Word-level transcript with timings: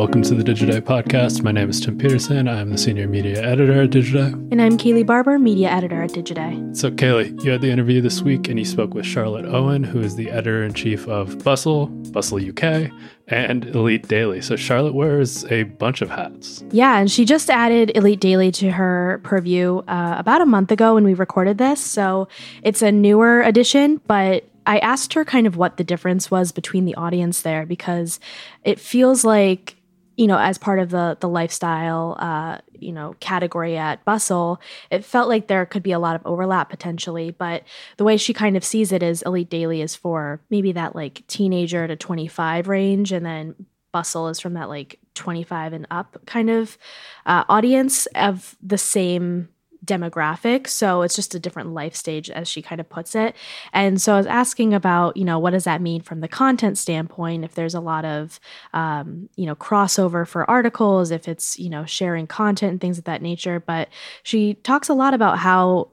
welcome 0.00 0.22
to 0.22 0.34
the 0.34 0.42
Digiday 0.42 0.80
podcast. 0.80 1.42
My 1.42 1.52
name 1.52 1.68
is 1.68 1.78
Tim 1.78 1.98
Peterson. 1.98 2.48
I'm 2.48 2.70
the 2.70 2.78
senior 2.78 3.06
media 3.06 3.42
editor 3.42 3.82
at 3.82 3.90
Digiday. 3.90 4.32
And 4.50 4.62
I'm 4.62 4.78
Kaylee 4.78 5.04
Barber, 5.04 5.38
media 5.38 5.68
editor 5.68 6.02
at 6.02 6.12
Digiday. 6.12 6.74
So, 6.74 6.90
Kaylee, 6.90 7.44
you 7.44 7.50
had 7.50 7.60
the 7.60 7.70
interview 7.70 8.00
this 8.00 8.22
week 8.22 8.48
and 8.48 8.58
you 8.58 8.64
spoke 8.64 8.94
with 8.94 9.04
Charlotte 9.04 9.44
Owen, 9.44 9.84
who 9.84 10.00
is 10.00 10.16
the 10.16 10.30
editor 10.30 10.64
in 10.64 10.72
chief 10.72 11.06
of 11.06 11.44
Bustle, 11.44 11.88
Bustle 12.12 12.38
UK, 12.38 12.90
and 13.28 13.66
Elite 13.66 14.08
Daily. 14.08 14.40
So, 14.40 14.56
Charlotte 14.56 14.94
wears 14.94 15.44
a 15.52 15.64
bunch 15.64 16.00
of 16.00 16.08
hats. 16.08 16.64
Yeah, 16.70 16.96
and 16.98 17.10
she 17.10 17.26
just 17.26 17.50
added 17.50 17.92
Elite 17.94 18.20
Daily 18.20 18.50
to 18.52 18.70
her 18.70 19.20
purview 19.22 19.80
uh, 19.80 20.14
about 20.16 20.40
a 20.40 20.46
month 20.46 20.72
ago 20.72 20.94
when 20.94 21.04
we 21.04 21.12
recorded 21.12 21.58
this. 21.58 21.78
So, 21.78 22.26
it's 22.62 22.80
a 22.80 22.90
newer 22.90 23.42
edition, 23.42 24.00
but 24.06 24.46
I 24.64 24.78
asked 24.78 25.12
her 25.12 25.26
kind 25.26 25.46
of 25.46 25.58
what 25.58 25.76
the 25.76 25.84
difference 25.84 26.30
was 26.30 26.52
between 26.52 26.86
the 26.86 26.94
audience 26.94 27.42
there 27.42 27.66
because 27.66 28.18
it 28.64 28.80
feels 28.80 29.26
like 29.26 29.76
you 30.20 30.26
know 30.26 30.38
as 30.38 30.58
part 30.58 30.78
of 30.78 30.90
the 30.90 31.16
the 31.20 31.28
lifestyle 31.28 32.14
uh, 32.18 32.58
you 32.78 32.92
know 32.92 33.14
category 33.20 33.78
at 33.78 34.04
Bustle, 34.04 34.60
it 34.90 35.02
felt 35.02 35.30
like 35.30 35.46
there 35.46 35.64
could 35.64 35.82
be 35.82 35.92
a 35.92 35.98
lot 35.98 36.14
of 36.14 36.20
overlap 36.26 36.68
potentially. 36.68 37.30
But 37.30 37.64
the 37.96 38.04
way 38.04 38.18
she 38.18 38.34
kind 38.34 38.54
of 38.54 38.62
sees 38.62 38.92
it 38.92 39.02
is 39.02 39.22
Elite 39.22 39.48
Daily 39.48 39.80
is 39.80 39.96
for 39.96 40.38
maybe 40.50 40.72
that 40.72 40.94
like 40.94 41.26
teenager 41.26 41.88
to 41.88 41.96
25 41.96 42.68
range, 42.68 43.12
and 43.12 43.24
then 43.24 43.54
Bustle 43.92 44.28
is 44.28 44.38
from 44.38 44.52
that 44.54 44.68
like 44.68 44.98
25 45.14 45.72
and 45.72 45.86
up 45.90 46.18
kind 46.26 46.50
of 46.50 46.76
uh, 47.24 47.44
audience 47.48 48.04
of 48.14 48.56
the 48.62 48.78
same 48.78 49.48
demographic. 49.84 50.66
So 50.66 51.02
it's 51.02 51.16
just 51.16 51.34
a 51.34 51.38
different 51.38 51.72
life 51.72 51.94
stage, 51.94 52.30
as 52.30 52.48
she 52.48 52.62
kind 52.62 52.80
of 52.80 52.88
puts 52.88 53.14
it. 53.14 53.34
And 53.72 54.00
so 54.00 54.14
I 54.14 54.18
was 54.18 54.26
asking 54.26 54.74
about, 54.74 55.16
you 55.16 55.24
know, 55.24 55.38
what 55.38 55.50
does 55.50 55.64
that 55.64 55.80
mean 55.80 56.02
from 56.02 56.20
the 56.20 56.28
content 56.28 56.78
standpoint? 56.78 57.44
If 57.44 57.54
there's 57.54 57.74
a 57.74 57.80
lot 57.80 58.04
of, 58.04 58.38
um, 58.74 59.28
you 59.36 59.46
know, 59.46 59.54
crossover 59.54 60.26
for 60.26 60.48
articles, 60.50 61.10
if 61.10 61.28
it's, 61.28 61.58
you 61.58 61.70
know, 61.70 61.84
sharing 61.86 62.26
content 62.26 62.72
and 62.72 62.80
things 62.80 62.98
of 62.98 63.04
that 63.04 63.22
nature. 63.22 63.60
But 63.60 63.88
she 64.22 64.54
talks 64.54 64.88
a 64.88 64.94
lot 64.94 65.14
about 65.14 65.38
how 65.38 65.90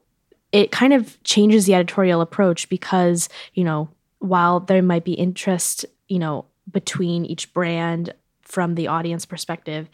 it 0.51 0.71
kind 0.71 0.93
of 0.93 1.21
changes 1.23 1.65
the 1.65 1.75
editorial 1.75 2.21
approach 2.21 2.69
because, 2.69 3.29
you 3.53 3.63
know, 3.63 3.89
while 4.19 4.59
there 4.59 4.81
might 4.81 5.05
be 5.05 5.13
interest, 5.13 5.85
you 6.07 6.19
know, 6.19 6.45
between 6.71 7.25
each 7.25 7.53
brand 7.53 8.13
from 8.41 8.75
the 8.75 8.87
audience 8.87 9.25
perspective 9.25 9.89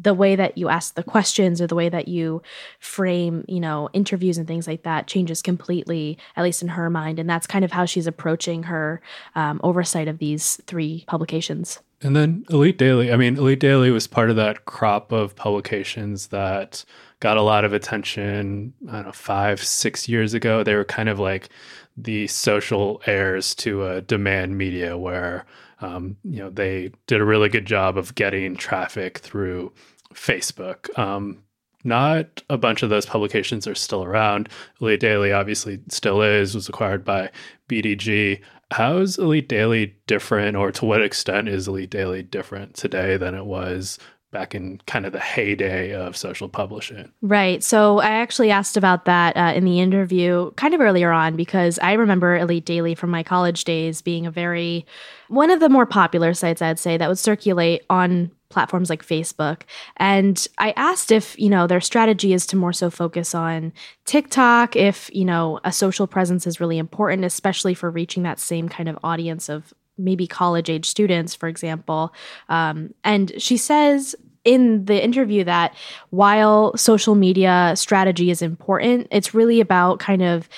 the 0.00 0.14
way 0.14 0.36
that 0.36 0.58
you 0.58 0.68
ask 0.68 0.94
the 0.94 1.02
questions 1.02 1.60
or 1.60 1.66
the 1.66 1.74
way 1.74 1.88
that 1.88 2.08
you 2.08 2.42
frame, 2.78 3.44
you 3.48 3.60
know, 3.60 3.88
interviews 3.92 4.38
and 4.38 4.46
things 4.46 4.66
like 4.66 4.82
that 4.82 5.06
changes 5.06 5.42
completely, 5.42 6.18
at 6.36 6.44
least 6.44 6.62
in 6.62 6.68
her 6.68 6.90
mind. 6.90 7.18
And 7.18 7.28
that's 7.28 7.46
kind 7.46 7.64
of 7.64 7.72
how 7.72 7.84
she's 7.86 8.06
approaching 8.06 8.64
her 8.64 9.00
um, 9.34 9.60
oversight 9.64 10.08
of 10.08 10.18
these 10.18 10.60
three 10.66 11.04
publications. 11.06 11.80
And 12.02 12.14
then 12.14 12.44
Elite 12.50 12.76
Daily. 12.76 13.10
I 13.10 13.16
mean, 13.16 13.38
Elite 13.38 13.60
Daily 13.60 13.90
was 13.90 14.06
part 14.06 14.28
of 14.28 14.36
that 14.36 14.66
crop 14.66 15.12
of 15.12 15.34
publications 15.34 16.26
that 16.26 16.84
got 17.20 17.38
a 17.38 17.42
lot 17.42 17.64
of 17.64 17.72
attention, 17.72 18.74
I 18.88 18.96
don't 18.96 19.06
know, 19.06 19.12
five, 19.12 19.62
six 19.64 20.08
years 20.08 20.34
ago. 20.34 20.62
They 20.62 20.74
were 20.74 20.84
kind 20.84 21.08
of 21.08 21.18
like 21.18 21.48
the 21.96 22.26
social 22.26 23.00
heirs 23.06 23.54
to 23.54 23.86
a 23.86 24.02
demand 24.02 24.58
media 24.58 24.98
where 24.98 25.46
um, 25.80 26.16
you 26.24 26.38
know, 26.38 26.50
they 26.50 26.92
did 27.06 27.20
a 27.20 27.24
really 27.24 27.48
good 27.48 27.66
job 27.66 27.98
of 27.98 28.14
getting 28.14 28.56
traffic 28.56 29.18
through 29.18 29.72
Facebook. 30.14 30.96
Um, 30.98 31.42
not 31.84 32.42
a 32.50 32.58
bunch 32.58 32.82
of 32.82 32.90
those 32.90 33.06
publications 33.06 33.66
are 33.66 33.74
still 33.74 34.02
around. 34.02 34.48
Elite 34.80 35.00
Daily 35.00 35.32
obviously 35.32 35.80
still 35.88 36.20
is, 36.20 36.54
was 36.54 36.68
acquired 36.68 37.04
by 37.04 37.30
BDG. 37.68 38.40
How 38.72 38.96
is 38.96 39.18
Elite 39.18 39.48
Daily 39.48 39.94
different, 40.08 40.56
or 40.56 40.72
to 40.72 40.84
what 40.84 41.02
extent 41.02 41.48
is 41.48 41.68
Elite 41.68 41.90
Daily 41.90 42.22
different 42.24 42.74
today 42.74 43.16
than 43.16 43.34
it 43.36 43.46
was 43.46 43.98
back 44.36 44.54
in 44.54 44.78
kind 44.86 45.06
of 45.06 45.12
the 45.12 45.18
heyday 45.18 45.94
of 45.94 46.14
social 46.14 46.46
publishing. 46.46 47.10
Right. 47.22 47.64
So 47.64 48.00
I 48.00 48.10
actually 48.10 48.50
asked 48.50 48.76
about 48.76 49.06
that 49.06 49.34
uh, 49.34 49.54
in 49.56 49.64
the 49.64 49.80
interview 49.80 50.50
kind 50.52 50.74
of 50.74 50.80
earlier 50.82 51.10
on 51.10 51.36
because 51.36 51.78
I 51.78 51.94
remember 51.94 52.36
Elite 52.36 52.66
Daily 52.66 52.94
from 52.94 53.08
my 53.08 53.22
college 53.22 53.64
days 53.64 54.02
being 54.02 54.26
a 54.26 54.30
very, 54.30 54.84
one 55.28 55.48
of 55.50 55.60
the 55.60 55.70
more 55.70 55.86
popular 55.86 56.34
sites, 56.34 56.60
I'd 56.60 56.78
say, 56.78 56.98
that 56.98 57.08
would 57.08 57.18
circulate 57.18 57.84
on 57.88 58.30
platforms 58.50 58.90
like 58.90 59.02
Facebook. 59.02 59.62
And 59.96 60.46
I 60.58 60.72
asked 60.76 61.10
if, 61.10 61.38
you 61.38 61.48
know, 61.48 61.66
their 61.66 61.80
strategy 61.80 62.34
is 62.34 62.46
to 62.48 62.56
more 62.56 62.74
so 62.74 62.90
focus 62.90 63.34
on 63.34 63.72
TikTok, 64.04 64.76
if, 64.76 65.10
you 65.14 65.24
know, 65.24 65.60
a 65.64 65.72
social 65.72 66.06
presence 66.06 66.46
is 66.46 66.60
really 66.60 66.76
important, 66.76 67.24
especially 67.24 67.72
for 67.72 67.90
reaching 67.90 68.22
that 68.24 68.38
same 68.38 68.68
kind 68.68 68.88
of 68.90 68.98
audience 69.02 69.48
of 69.48 69.72
maybe 69.98 70.26
college 70.26 70.68
age 70.68 70.84
students, 70.84 71.34
for 71.34 71.48
example. 71.48 72.12
Um, 72.50 72.92
and 73.02 73.32
she 73.38 73.56
says 73.56 74.14
in 74.46 74.84
the 74.86 75.02
interview 75.02 75.44
that 75.44 75.74
while 76.10 76.74
social 76.76 77.14
media 77.14 77.72
strategy 77.74 78.30
is 78.30 78.40
important, 78.40 79.08
it's 79.10 79.34
really 79.34 79.60
about 79.60 79.98
kind 79.98 80.22
of 80.22 80.48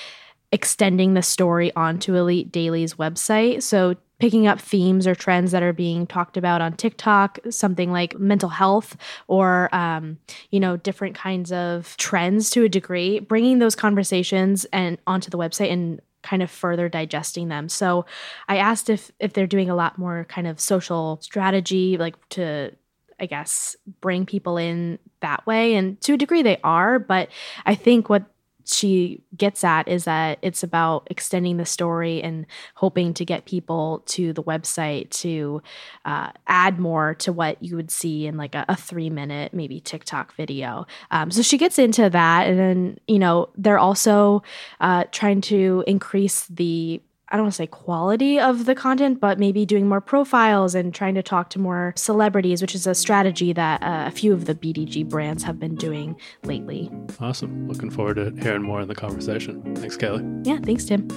extending 0.51 1.15
the 1.15 1.21
story 1.21 1.73
onto 1.75 2.15
Elite 2.15 2.51
Daily's 2.51 2.93
website. 2.93 3.61
So 3.63 3.95
picking 4.19 4.47
up 4.47 4.59
themes 4.59 5.07
or 5.07 5.15
trends 5.15 5.51
that 5.51 5.63
are 5.63 5.73
being 5.73 6.05
talked 6.05 6.37
about 6.37 6.61
on 6.61 6.73
TikTok, 6.73 7.39
something 7.49 7.91
like 7.91 8.19
mental 8.19 8.49
health 8.49 8.95
or, 9.27 9.73
um, 9.73 10.17
you 10.51 10.59
know, 10.59 10.77
different 10.77 11.15
kinds 11.15 11.51
of 11.51 11.95
trends 11.97 12.49
to 12.51 12.63
a 12.63 12.69
degree, 12.69 13.19
bringing 13.19 13.59
those 13.59 13.75
conversations 13.75 14.65
and 14.71 14.97
onto 15.07 15.29
the 15.29 15.37
website 15.37 15.71
and 15.71 16.01
kind 16.21 16.43
of 16.43 16.51
further 16.51 16.89
digesting 16.89 17.47
them. 17.47 17.69
So 17.69 18.05
I 18.49 18.57
asked 18.57 18.89
if 18.89 19.09
if 19.19 19.33
they're 19.33 19.47
doing 19.47 19.69
a 19.69 19.75
lot 19.75 19.97
more 19.97 20.25
kind 20.25 20.47
of 20.47 20.59
social 20.59 21.19
strategy 21.21 21.97
like 21.97 22.15
to 22.29 22.71
I 23.19 23.25
guess 23.25 23.75
bring 24.01 24.25
people 24.25 24.57
in 24.57 24.99
that 25.21 25.45
way. 25.45 25.75
And 25.75 25.99
to 26.01 26.13
a 26.13 26.17
degree 26.17 26.41
they 26.41 26.59
are, 26.63 26.99
but 26.99 27.29
I 27.65 27.75
think 27.75 28.09
what 28.09 28.23
she 28.71 29.23
gets 29.35 29.63
at 29.63 29.87
is 29.87 30.03
that 30.03 30.37
it's 30.41 30.63
about 30.63 31.07
extending 31.09 31.57
the 31.57 31.65
story 31.65 32.21
and 32.21 32.45
hoping 32.75 33.13
to 33.15 33.25
get 33.25 33.45
people 33.45 34.03
to 34.05 34.31
the 34.33 34.43
website 34.43 35.09
to 35.09 35.61
uh, 36.05 36.29
add 36.47 36.79
more 36.79 37.15
to 37.15 37.33
what 37.33 37.61
you 37.63 37.75
would 37.75 37.89
see 37.89 38.27
in 38.27 38.37
like 38.37 38.55
a, 38.55 38.65
a 38.69 38.75
three 38.75 39.09
minute 39.09 39.53
maybe 39.53 39.79
tiktok 39.79 40.35
video. 40.35 40.85
Um, 41.09 41.31
so 41.31 41.41
she 41.41 41.57
gets 41.57 41.79
into 41.79 42.09
that 42.09 42.47
and 42.47 42.59
then 42.59 42.99
you 43.07 43.19
know 43.19 43.49
they're 43.57 43.79
also 43.79 44.43
uh, 44.79 45.05
trying 45.11 45.41
to 45.41 45.83
increase 45.87 46.45
the 46.45 47.01
I 47.31 47.37
don't 47.37 47.45
want 47.45 47.53
to 47.53 47.57
say 47.57 47.67
quality 47.67 48.39
of 48.39 48.65
the 48.65 48.75
content, 48.75 49.19
but 49.19 49.37
maybe 49.37 49.65
doing 49.65 49.87
more 49.87 50.01
profiles 50.01 50.73
and 50.73 50.93
trying 50.93 51.15
to 51.15 51.23
talk 51.23 51.49
to 51.51 51.59
more 51.59 51.93
celebrities, 51.95 52.61
which 52.61 52.73
is 52.73 52.87
a 52.87 52.95
strategy 52.95 53.53
that 53.53 53.83
uh, 53.83 54.05
a 54.07 54.11
few 54.11 54.33
of 54.33 54.45
the 54.45 54.55
BDG 54.55 55.07
brands 55.07 55.43
have 55.43 55.59
been 55.59 55.75
doing 55.75 56.19
lately. 56.43 56.91
Awesome. 57.19 57.67
Looking 57.67 57.91
forward 57.91 58.15
to 58.15 58.31
hearing 58.41 58.63
more 58.63 58.81
in 58.81 58.87
the 58.87 58.95
conversation. 58.95 59.75
Thanks, 59.75 59.95
Kelly. 59.95 60.25
Yeah, 60.43 60.57
thanks, 60.63 60.85
Tim. 60.85 61.07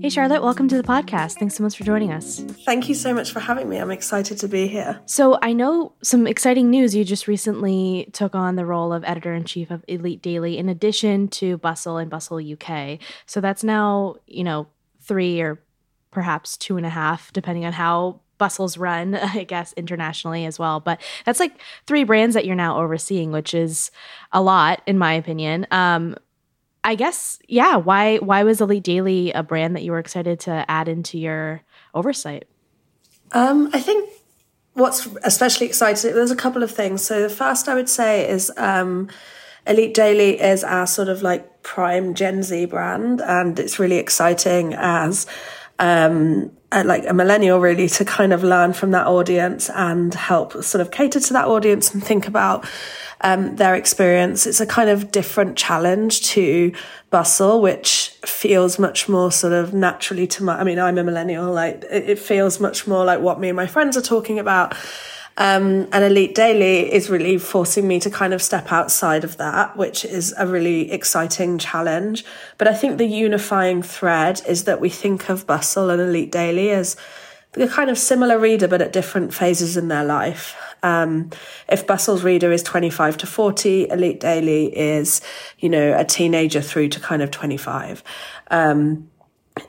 Hey, 0.00 0.10
Charlotte, 0.10 0.42
welcome 0.42 0.68
to 0.68 0.76
the 0.76 0.84
podcast. 0.84 1.38
Thanks 1.38 1.56
so 1.56 1.64
much 1.64 1.76
for 1.76 1.82
joining 1.82 2.12
us. 2.12 2.38
Thank 2.64 2.88
you 2.88 2.94
so 2.94 3.12
much 3.12 3.32
for 3.32 3.40
having 3.40 3.68
me. 3.68 3.78
I'm 3.78 3.90
excited 3.90 4.38
to 4.38 4.46
be 4.46 4.68
here. 4.68 5.00
So, 5.06 5.38
I 5.42 5.52
know 5.52 5.92
some 6.02 6.28
exciting 6.28 6.70
news. 6.70 6.94
You 6.94 7.04
just 7.04 7.26
recently 7.26 8.08
took 8.12 8.36
on 8.36 8.54
the 8.54 8.64
role 8.64 8.92
of 8.92 9.02
editor 9.02 9.34
in 9.34 9.42
chief 9.42 9.72
of 9.72 9.84
Elite 9.88 10.22
Daily 10.22 10.56
in 10.56 10.68
addition 10.68 11.26
to 11.28 11.58
Bustle 11.58 11.96
and 11.96 12.08
Bustle 12.08 12.38
UK. 12.38 13.00
So, 13.26 13.40
that's 13.40 13.64
now, 13.64 14.16
you 14.28 14.44
know, 14.44 14.68
three 15.00 15.40
or 15.40 15.60
perhaps 16.12 16.56
two 16.56 16.76
and 16.76 16.86
a 16.86 16.90
half, 16.90 17.32
depending 17.32 17.64
on 17.64 17.72
how 17.72 18.20
Bustle's 18.38 18.78
run, 18.78 19.14
I 19.16 19.42
guess, 19.42 19.72
internationally 19.72 20.46
as 20.46 20.60
well. 20.60 20.78
But 20.78 21.00
that's 21.24 21.40
like 21.40 21.60
three 21.88 22.04
brands 22.04 22.34
that 22.34 22.46
you're 22.46 22.54
now 22.54 22.78
overseeing, 22.78 23.32
which 23.32 23.52
is 23.52 23.90
a 24.32 24.40
lot, 24.40 24.80
in 24.86 24.96
my 24.96 25.12
opinion. 25.14 25.66
Um, 25.72 26.16
I 26.84 26.94
guess, 26.94 27.38
yeah. 27.48 27.76
Why 27.76 28.16
why 28.18 28.44
was 28.44 28.60
Elite 28.60 28.84
Daily 28.84 29.32
a 29.32 29.42
brand 29.42 29.76
that 29.76 29.82
you 29.82 29.92
were 29.92 29.98
excited 29.98 30.40
to 30.40 30.64
add 30.70 30.88
into 30.88 31.18
your 31.18 31.62
oversight? 31.94 32.44
Um, 33.32 33.68
I 33.72 33.80
think 33.80 34.08
what's 34.74 35.06
especially 35.24 35.66
exciting. 35.66 36.14
There's 36.14 36.30
a 36.30 36.36
couple 36.36 36.62
of 36.62 36.70
things. 36.70 37.02
So 37.04 37.22
the 37.22 37.28
first 37.28 37.68
I 37.68 37.74
would 37.74 37.88
say 37.88 38.28
is 38.28 38.50
um, 38.56 39.08
Elite 39.66 39.94
Daily 39.94 40.40
is 40.40 40.64
our 40.64 40.86
sort 40.86 41.08
of 41.08 41.22
like 41.22 41.62
prime 41.62 42.14
Gen 42.14 42.42
Z 42.42 42.66
brand, 42.66 43.20
and 43.20 43.58
it's 43.58 43.78
really 43.78 43.98
exciting 43.98 44.74
as 44.74 45.26
um, 45.78 46.52
like 46.72 47.04
a 47.08 47.14
millennial 47.14 47.60
really 47.60 47.88
to 47.88 48.04
kind 48.04 48.32
of 48.32 48.44
learn 48.44 48.72
from 48.72 48.90
that 48.90 49.06
audience 49.06 49.70
and 49.70 50.12
help 50.14 50.62
sort 50.62 50.82
of 50.82 50.90
cater 50.90 51.18
to 51.18 51.32
that 51.32 51.46
audience 51.46 51.94
and 51.94 52.04
think 52.04 52.28
about 52.28 52.68
um, 53.22 53.56
their 53.56 53.74
experience. 53.74 54.46
It's 54.46 54.60
a 54.60 54.66
kind 54.66 54.90
of 54.90 55.10
different 55.10 55.56
challenge 55.56 56.22
to 56.28 56.72
bustle, 57.10 57.62
which 57.62 58.10
feels 58.24 58.78
much 58.78 59.08
more 59.08 59.32
sort 59.32 59.54
of 59.54 59.72
naturally 59.72 60.26
to 60.26 60.44
my, 60.44 60.60
I 60.60 60.64
mean, 60.64 60.78
I'm 60.78 60.98
a 60.98 61.04
millennial, 61.04 61.52
like 61.52 61.84
it, 61.90 62.10
it 62.10 62.18
feels 62.18 62.60
much 62.60 62.86
more 62.86 63.04
like 63.04 63.20
what 63.20 63.40
me 63.40 63.48
and 63.48 63.56
my 63.56 63.66
friends 63.66 63.96
are 63.96 64.02
talking 64.02 64.38
about. 64.38 64.76
Um, 65.38 65.86
and 65.92 66.04
Elite 66.04 66.34
Daily 66.34 66.92
is 66.92 67.08
really 67.08 67.38
forcing 67.38 67.86
me 67.86 68.00
to 68.00 68.10
kind 68.10 68.34
of 68.34 68.42
step 68.42 68.72
outside 68.72 69.22
of 69.22 69.36
that, 69.36 69.76
which 69.76 70.04
is 70.04 70.34
a 70.36 70.48
really 70.48 70.90
exciting 70.90 71.58
challenge. 71.58 72.24
But 72.58 72.66
I 72.66 72.74
think 72.74 72.98
the 72.98 73.06
unifying 73.06 73.80
thread 73.82 74.42
is 74.48 74.64
that 74.64 74.80
we 74.80 74.90
think 74.90 75.28
of 75.28 75.46
Bustle 75.46 75.90
and 75.90 76.02
Elite 76.02 76.32
Daily 76.32 76.70
as 76.70 76.96
the 77.52 77.68
kind 77.68 77.88
of 77.88 77.96
similar 77.96 78.36
reader, 78.36 78.66
but 78.66 78.82
at 78.82 78.92
different 78.92 79.32
phases 79.32 79.76
in 79.76 79.86
their 79.86 80.04
life. 80.04 80.56
Um, 80.82 81.30
if 81.68 81.86
Bustle's 81.86 82.24
reader 82.24 82.50
is 82.50 82.64
25 82.64 83.18
to 83.18 83.26
40, 83.26 83.90
Elite 83.90 84.20
Daily 84.20 84.76
is, 84.76 85.20
you 85.58 85.68
know, 85.68 85.96
a 85.96 86.04
teenager 86.04 86.60
through 86.60 86.88
to 86.90 87.00
kind 87.00 87.22
of 87.22 87.30
25. 87.30 88.02
Um, 88.50 89.08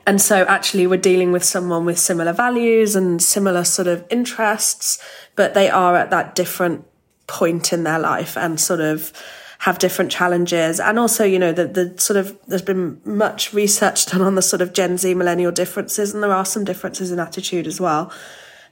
and 0.06 0.20
so 0.20 0.44
actually 0.44 0.86
we're 0.86 1.00
dealing 1.00 1.32
with 1.32 1.44
someone 1.44 1.84
with 1.84 1.98
similar 1.98 2.32
values 2.32 2.96
and 2.96 3.22
similar 3.22 3.64
sort 3.64 3.88
of 3.88 4.04
interests, 4.10 5.02
but 5.36 5.54
they 5.54 5.68
are 5.70 5.96
at 5.96 6.10
that 6.10 6.34
different 6.34 6.86
point 7.26 7.72
in 7.72 7.84
their 7.84 7.98
life 7.98 8.36
and 8.36 8.58
sort 8.60 8.80
of 8.80 9.12
have 9.60 9.78
different 9.78 10.10
challenges. 10.10 10.80
And 10.80 10.98
also, 10.98 11.22
you 11.24 11.38
know, 11.38 11.52
the, 11.52 11.66
the 11.66 11.94
sort 11.98 12.16
of, 12.16 12.36
there's 12.46 12.62
been 12.62 13.00
much 13.04 13.52
research 13.52 14.06
done 14.06 14.22
on 14.22 14.34
the 14.34 14.42
sort 14.42 14.62
of 14.62 14.72
Gen 14.72 14.96
Z 14.96 15.14
millennial 15.14 15.52
differences, 15.52 16.14
and 16.14 16.22
there 16.22 16.32
are 16.32 16.46
some 16.46 16.64
differences 16.64 17.12
in 17.12 17.20
attitude 17.20 17.66
as 17.66 17.78
well, 17.80 18.10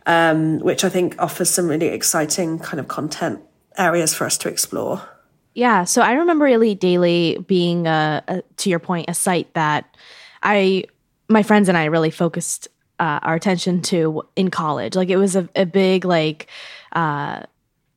um, 0.07 0.59
which 0.61 0.85
I 0.85 0.89
think 0.89 1.15
offers 1.19 1.51
some 1.51 1.69
really 1.69 1.89
exciting 1.89 2.59
kind 2.59 2.81
of 2.81 2.89
content 2.89 3.41
areas 3.77 4.15
for 4.15 4.25
us 4.25 4.39
to 4.39 4.49
explore. 4.49 5.07
Yeah. 5.55 5.85
So 5.85 6.03
I 6.03 6.13
remember 6.13 6.47
Elite 6.47 6.81
Daily 6.81 7.39
being, 7.47 7.87
a, 7.87 8.23
a, 8.27 8.43
to 8.59 8.71
your 8.71 8.79
point, 8.79 9.07
a 9.09 9.15
site 9.15 9.53
that 9.55 9.95
I, 10.43 10.85
my 11.29 11.43
friends 11.43 11.69
and 11.69 11.77
I 11.77 11.87
really 11.87 12.11
focused 12.11 12.69
uh, 12.99 13.21
our 13.23 13.35
attention 13.35 13.83
to 13.83 14.23
in 14.35 14.51
college. 14.51 14.97
Like 14.97 15.11
it 15.11 15.17
was 15.17 15.37
a, 15.37 15.49
a 15.55 15.67
big, 15.67 16.05
like, 16.05 16.49
uh, 16.93 17.43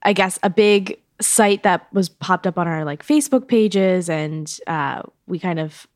I 0.04 0.13
guess, 0.13 0.38
a 0.44 0.50
big 0.50 1.00
site 1.19 1.63
that 1.63 1.88
was 1.94 2.10
popped 2.10 2.48
up 2.48 2.57
on 2.57 2.68
our 2.68 2.83
like 2.83 3.06
Facebook 3.06 3.48
pages, 3.48 4.10
and 4.10 4.60
uh, 4.68 5.04
we 5.28 5.39
kind 5.39 5.60
of 5.60 5.88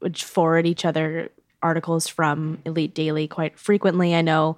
would 0.00 0.18
forward 0.18 0.66
each 0.66 0.84
other 0.84 1.30
articles 1.62 2.06
from 2.06 2.58
Elite 2.64 2.94
Daily 2.94 3.26
quite 3.26 3.58
frequently. 3.58 4.14
I 4.14 4.22
know 4.22 4.56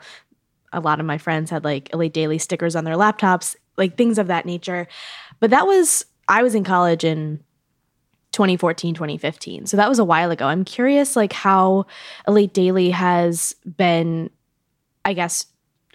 a 0.72 0.80
lot 0.80 1.00
of 1.00 1.06
my 1.06 1.18
friends 1.18 1.50
had 1.50 1.64
like 1.64 1.92
Elite 1.94 2.12
Daily 2.12 2.38
stickers 2.38 2.76
on 2.76 2.84
their 2.84 2.96
laptops, 2.96 3.56
like 3.76 3.96
things 3.96 4.18
of 4.18 4.26
that 4.26 4.44
nature. 4.44 4.86
But 5.40 5.50
that 5.50 5.66
was 5.66 6.04
I 6.28 6.42
was 6.42 6.54
in 6.54 6.64
college 6.64 7.04
in 7.04 7.40
2014 8.38 8.94
2015 8.94 9.66
so 9.66 9.76
that 9.76 9.88
was 9.88 9.98
a 9.98 10.04
while 10.04 10.30
ago. 10.30 10.46
I'm 10.46 10.64
curious 10.64 11.16
like 11.16 11.32
how 11.32 11.86
elite 12.28 12.54
daily 12.54 12.90
has 12.90 13.56
been 13.76 14.30
i 15.04 15.12
guess 15.12 15.46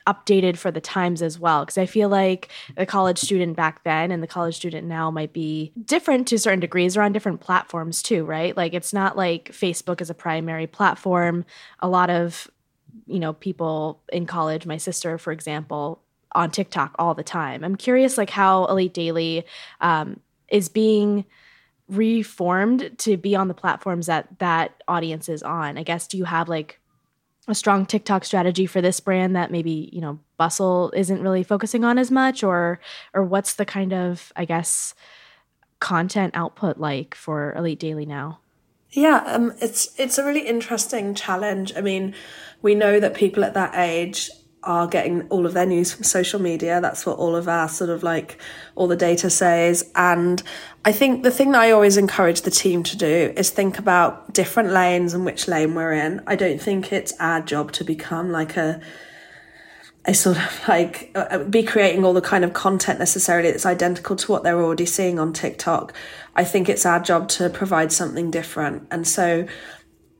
updated 0.06 0.58
for 0.58 0.70
the 0.70 0.82
times 0.82 1.22
as 1.22 1.40
well 1.40 1.64
because 1.64 1.78
i 1.78 1.86
feel 1.86 2.10
like 2.10 2.50
the 2.76 2.86
college 2.86 3.18
student 3.18 3.56
back 3.56 3.86
then 3.86 4.12
and 4.12 4.22
the 4.22 4.28
college 4.28 4.56
student 4.56 4.86
now 4.86 5.10
might 5.10 5.32
be 5.32 5.72
different 5.86 6.28
to 6.28 6.38
certain 6.38 6.60
degrees. 6.60 6.98
Or 6.98 7.02
on 7.02 7.14
different 7.14 7.40
platforms 7.40 8.04
too 8.04 8.26
right? 8.26 8.58
Like 8.58 8.74
it's 8.74 8.92
not 8.92 9.16
like 9.16 9.54
facebook 9.54 10.02
is 10.02 10.10
a 10.10 10.14
primary 10.14 10.68
platform. 10.68 11.46
A 11.80 11.88
lot 11.88 12.10
of 12.10 12.52
you 13.06 13.20
know 13.20 13.32
people 13.32 14.02
in 14.12 14.26
college 14.26 14.66
my 14.66 14.78
sister 14.78 15.18
for 15.18 15.32
example 15.32 16.02
on 16.34 16.52
tiktok 16.52 16.94
all 17.00 17.14
the 17.14 17.24
time. 17.24 17.64
I'm 17.64 17.78
curious 17.78 18.18
like 18.18 18.30
how 18.30 18.66
elite 18.66 18.94
daily 18.94 19.46
um, 19.80 20.20
is 20.50 20.68
being 20.68 21.24
reformed 21.90 22.92
to 22.98 23.18
be 23.18 23.36
on 23.36 23.48
the 23.48 23.54
platforms 23.54 24.06
that 24.06 24.28
that 24.40 24.84
audience 24.88 25.28
is 25.28 25.44
on 25.44 25.78
i 25.78 25.84
guess 25.84 26.08
do 26.08 26.18
you 26.18 26.24
have 26.26 26.48
like 26.48 26.80
a 27.48 27.56
strong 27.56 27.86
TikTok 27.86 28.24
strategy 28.24 28.66
for 28.66 28.82
this 28.82 29.00
brand 29.00 29.36
that 29.36 29.52
maybe 29.52 29.90
you 29.92 30.02
know 30.02 30.20
Bustle 30.38 30.92
isn't 30.96 31.22
really 31.22 31.44
focusing 31.44 31.84
on 31.84 31.98
as 31.98 32.10
much, 32.10 32.44
or 32.44 32.80
or 33.14 33.24
what's 33.24 33.56
the 33.56 33.66
kind 33.66 33.94
of 33.94 34.32
I 34.36 34.46
guess 34.46 34.96
content 35.80 36.36
output 36.36 36.78
like 36.78 37.16
for 37.16 37.54
Elite 37.54 37.80
Daily 37.80 38.06
now? 38.06 38.40
Yeah, 38.92 39.24
um, 39.26 39.54
it's 39.60 39.98
it's 40.00 40.18
a 40.18 40.26
really 40.26 40.48
interesting 40.48 41.16
challenge. 41.16 41.74
I 41.76 41.82
mean, 41.82 42.14
we 42.62 42.76
know 42.76 43.00
that 43.00 43.14
people 43.14 43.44
at 43.44 43.56
that 43.56 43.76
age 43.76 44.30
are 44.64 44.88
getting 44.88 45.28
all 45.30 45.46
of 45.46 45.54
their 45.54 45.66
news 45.66 45.94
from 45.94 46.04
social 46.04 46.40
media. 46.40 46.82
That's 46.82 47.06
what 47.06 47.18
all 47.18 47.36
of 47.36 47.48
our 47.48 47.68
sort 47.68 47.90
of 47.90 48.04
like 48.04 48.38
all 48.76 48.88
the 48.88 48.96
data 48.96 49.30
says. 49.30 49.90
And 49.96 50.42
I 50.86 50.92
think 50.92 51.24
the 51.24 51.32
thing 51.32 51.52
that 51.52 51.62
I 51.62 51.72
always 51.72 51.98
encourage 51.98 52.42
the 52.42 52.52
team 52.52 52.84
to 52.84 52.98
do 52.98 53.34
is 53.36 53.50
think 53.50 53.80
about 53.80 54.34
different 54.34 54.70
lanes 54.70 55.14
and 55.14 55.26
which 55.26 55.48
lane 55.48 55.76
we're 55.76 55.94
in. 55.94 56.22
I 56.28 56.36
don't 56.36 56.62
think 56.62 56.92
it's 56.92 57.14
our 57.20 57.42
job 57.42 57.72
to 57.74 57.84
become 57.84 58.32
like 58.32 58.58
a 58.58 58.82
a 60.06 60.14
sort 60.14 60.38
of 60.38 60.62
like 60.68 61.12
uh, 61.16 61.26
uh 61.30 61.44
be 61.44 61.64
creating 61.64 62.04
all 62.04 62.14
the 62.14 62.22
kind 62.22 62.44
of 62.44 62.54
content 62.54 63.00
necessarily 63.00 63.52
that's 63.52 63.66
identical 63.66 64.16
to 64.16 64.32
what 64.32 64.44
they're 64.44 64.62
already 64.62 64.86
seeing 64.86 65.20
on 65.20 65.34
TikTok. 65.34 65.94
I 66.36 66.44
think 66.44 66.70
it's 66.70 66.86
our 66.86 67.00
job 67.00 67.30
to 67.30 67.50
provide 67.50 67.92
something 67.92 68.32
different. 68.32 68.88
And 68.92 69.08
so 69.08 69.48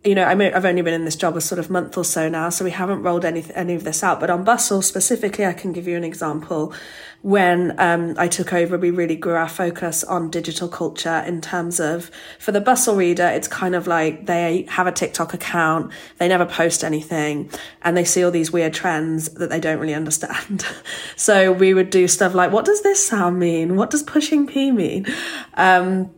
you 0.04 0.16
know, 0.16 0.24
I 0.24 0.32
I've 0.32 0.66
only 0.66 0.82
been 0.82 0.94
in 0.94 1.06
this 1.06 1.16
job 1.16 1.38
a 1.38 1.42
sort 1.42 1.60
of 1.60 1.70
month 1.70 1.98
or 1.98 2.04
so 2.04 2.28
now, 2.28 2.50
so 2.50 2.66
we 2.66 2.72
haven't 2.72 3.04
rolled 3.04 3.24
any 3.24 3.46
any 3.56 3.74
of 3.74 3.86
this 3.86 4.04
out. 4.04 4.20
But 4.20 4.30
on 4.30 4.44
Bustle 4.44 4.82
specifically, 4.82 5.46
I 5.46 5.54
can 5.54 5.72
give 5.72 5.88
you 5.88 5.96
an 5.96 6.04
example. 6.04 6.74
When 7.22 7.80
um, 7.80 8.16
I 8.18 8.28
took 8.28 8.52
over, 8.52 8.78
we 8.78 8.92
really 8.92 9.16
grew 9.16 9.36
our 9.36 9.48
focus 9.48 10.04
on 10.04 10.30
digital 10.30 10.68
culture 10.68 11.24
in 11.26 11.40
terms 11.40 11.80
of 11.80 12.12
for 12.38 12.52
the 12.52 12.60
Bustle 12.60 12.98
reader, 12.98 13.26
it's 13.26 13.48
kind 13.48 13.76
of 13.76 13.88
like 13.88 14.26
they 14.26 14.66
have 14.68 14.88
a 14.88 14.92
TikTok 14.92 15.34
account, 15.34 15.94
they 16.18 16.28
never 16.28 16.46
post 16.46 16.84
anything, 16.84 17.50
and 17.82 17.96
they 17.96 18.04
see 18.04 18.26
all 18.26 18.32
these 18.32 18.52
weird 18.52 18.74
trends 18.74 19.30
that 19.36 19.50
they 19.50 19.62
don't 19.62 19.80
really 19.80 19.94
understand. 19.94 20.66
so 21.16 21.54
we 21.54 21.74
would 21.74 21.90
do 21.90 22.10
stuff 22.10 22.34
like, 22.34 22.52
"What 22.52 22.66
does 22.66 22.82
this 22.82 23.06
sound 23.06 23.40
mean? 23.40 23.78
What 23.78 23.90
does 23.90 24.04
pushing 24.04 24.46
P 24.46 24.72
mean?" 24.72 25.06
Um, 25.54 26.12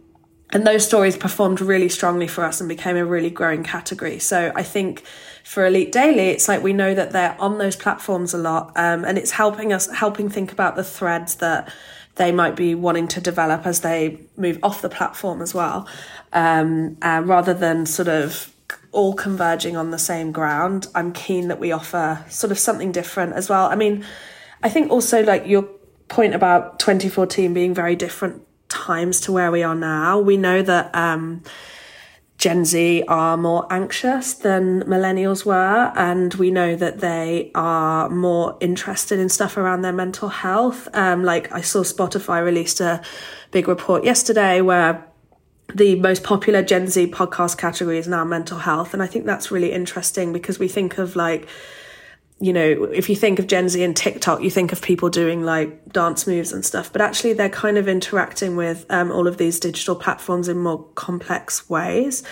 and 0.52 0.66
those 0.66 0.86
stories 0.86 1.18
performed 1.18 1.60
really 1.60 1.90
strongly 1.90 2.28
for 2.28 2.44
us 2.44 2.62
and 2.62 2.70
became 2.70 2.98
a 2.98 3.06
really 3.06 3.30
growing 3.30 3.64
category. 3.64 4.20
So 4.20 4.52
I 4.56 4.64
think 4.64 5.04
for 5.44 5.66
Elite 5.66 5.92
Daily, 5.92 6.30
it's 6.30 6.48
like 6.48 6.62
we 6.62 6.74
know 6.74 6.94
that 6.94 7.12
they're 7.12 7.36
on 7.40 7.58
those 7.58 7.76
platforms 7.76 8.34
a 8.34 8.38
lot, 8.38 8.72
um, 8.76 9.04
and 9.06 9.18
it's 9.18 9.32
helping 9.32 9.74
us 9.74 9.90
helping 9.92 10.30
think 10.30 10.52
about 10.52 10.76
the 10.76 10.84
threads 10.84 11.36
that 11.36 11.74
they 12.16 12.32
might 12.32 12.56
be 12.56 12.76
wanting 12.76 13.08
to 13.10 13.22
develop 13.22 13.66
as 13.66 13.82
they 13.82 14.20
move 14.38 14.58
off 14.64 14.82
the 14.82 14.90
platform 14.90 15.42
as 15.42 15.54
well, 15.54 15.88
um, 16.32 16.98
uh, 17.02 17.22
rather 17.26 17.54
than 17.54 17.86
sort 17.86 18.08
of 18.08 18.54
all 18.92 19.14
converging 19.14 19.76
on 19.76 19.92
the 19.92 20.00
same 20.00 20.32
ground. 20.32 20.88
I'm 20.96 21.12
keen 21.12 21.50
that 21.50 21.60
we 21.60 21.74
offer 21.74 22.24
sort 22.30 22.52
of 22.52 22.60
something 22.60 22.94
different 22.94 23.34
as 23.34 23.50
well. 23.50 23.66
I 23.66 23.76
mean, 23.76 24.06
I 24.64 24.70
think 24.70 24.90
also 24.90 25.22
like 25.24 25.46
your 25.46 25.64
point 26.08 26.34
about 26.34 26.80
2014 26.80 27.54
being 27.54 27.74
very 27.74 27.96
different 27.96 28.45
times 28.70 29.22
to 29.22 29.32
where 29.32 29.52
we 29.52 29.64
are 29.64 29.76
now. 29.76 30.20
We 30.20 30.38
know 30.38 30.62
that 30.62 30.94
um, 30.96 31.44
Gen 32.38 32.66
Z 32.66 33.04
are 33.08 33.38
more 33.38 33.66
anxious 33.72 34.34
than 34.34 34.84
millennials 34.84 35.46
were, 35.46 35.92
and 35.96 36.34
we 36.36 36.52
know 36.52 36.76
that 36.76 37.00
they 37.00 37.52
are 37.56 38.10
more 38.10 38.58
interested 38.60 39.20
in 39.20 39.30
stuff 39.30 39.58
around 39.58 39.82
their 39.82 39.94
mental 39.94 40.30
health. 40.30 40.88
Um, 40.94 41.24
like 41.24 41.52
I 41.52 41.62
saw 41.62 41.82
Spotify 41.82 42.44
released 42.44 42.82
a 42.82 43.02
big 43.52 43.68
report 43.68 44.04
yesterday 44.04 44.62
where 44.62 45.06
the 45.74 45.96
most 45.96 46.24
popular 46.24 46.62
Gen 46.62 46.88
Z 46.88 47.08
podcast 47.08 47.58
category 47.58 47.98
is 47.98 48.08
now 48.08 48.24
mental 48.24 48.60
health. 48.60 48.94
And 48.94 49.02
I 49.02 49.08
think 49.08 49.26
that's 49.26 49.50
really 49.50 49.72
interesting 49.72 50.32
because 50.32 50.60
we 50.60 50.68
think 50.68 50.98
of 50.98 51.16
like 51.16 51.48
you 52.40 52.52
know, 52.52 52.84
if 52.86 53.10
you 53.10 53.16
think 53.16 53.40
of 53.40 53.48
Gen 53.48 53.70
Z 53.70 53.82
and 53.82 53.96
TikTok, 53.96 54.42
you 54.42 54.52
think 54.52 54.74
of 54.74 54.82
people 54.82 55.10
doing 55.10 55.44
like 55.44 55.94
dance 55.94 56.28
moves 56.28 56.52
and 56.52 56.66
stuff, 56.66 56.92
but 56.92 57.02
actually 57.02 57.32
they're 57.32 57.48
kind 57.48 57.78
of 57.78 57.88
interacting 57.88 58.58
with 58.58 58.86
um, 58.90 59.10
all 59.10 59.26
of 59.26 59.38
these 59.38 59.58
digital 59.58 59.96
platforms 59.96 60.50
in 60.50 60.58
more 60.58 60.84
complex 60.96 61.70
ways. 61.70 62.24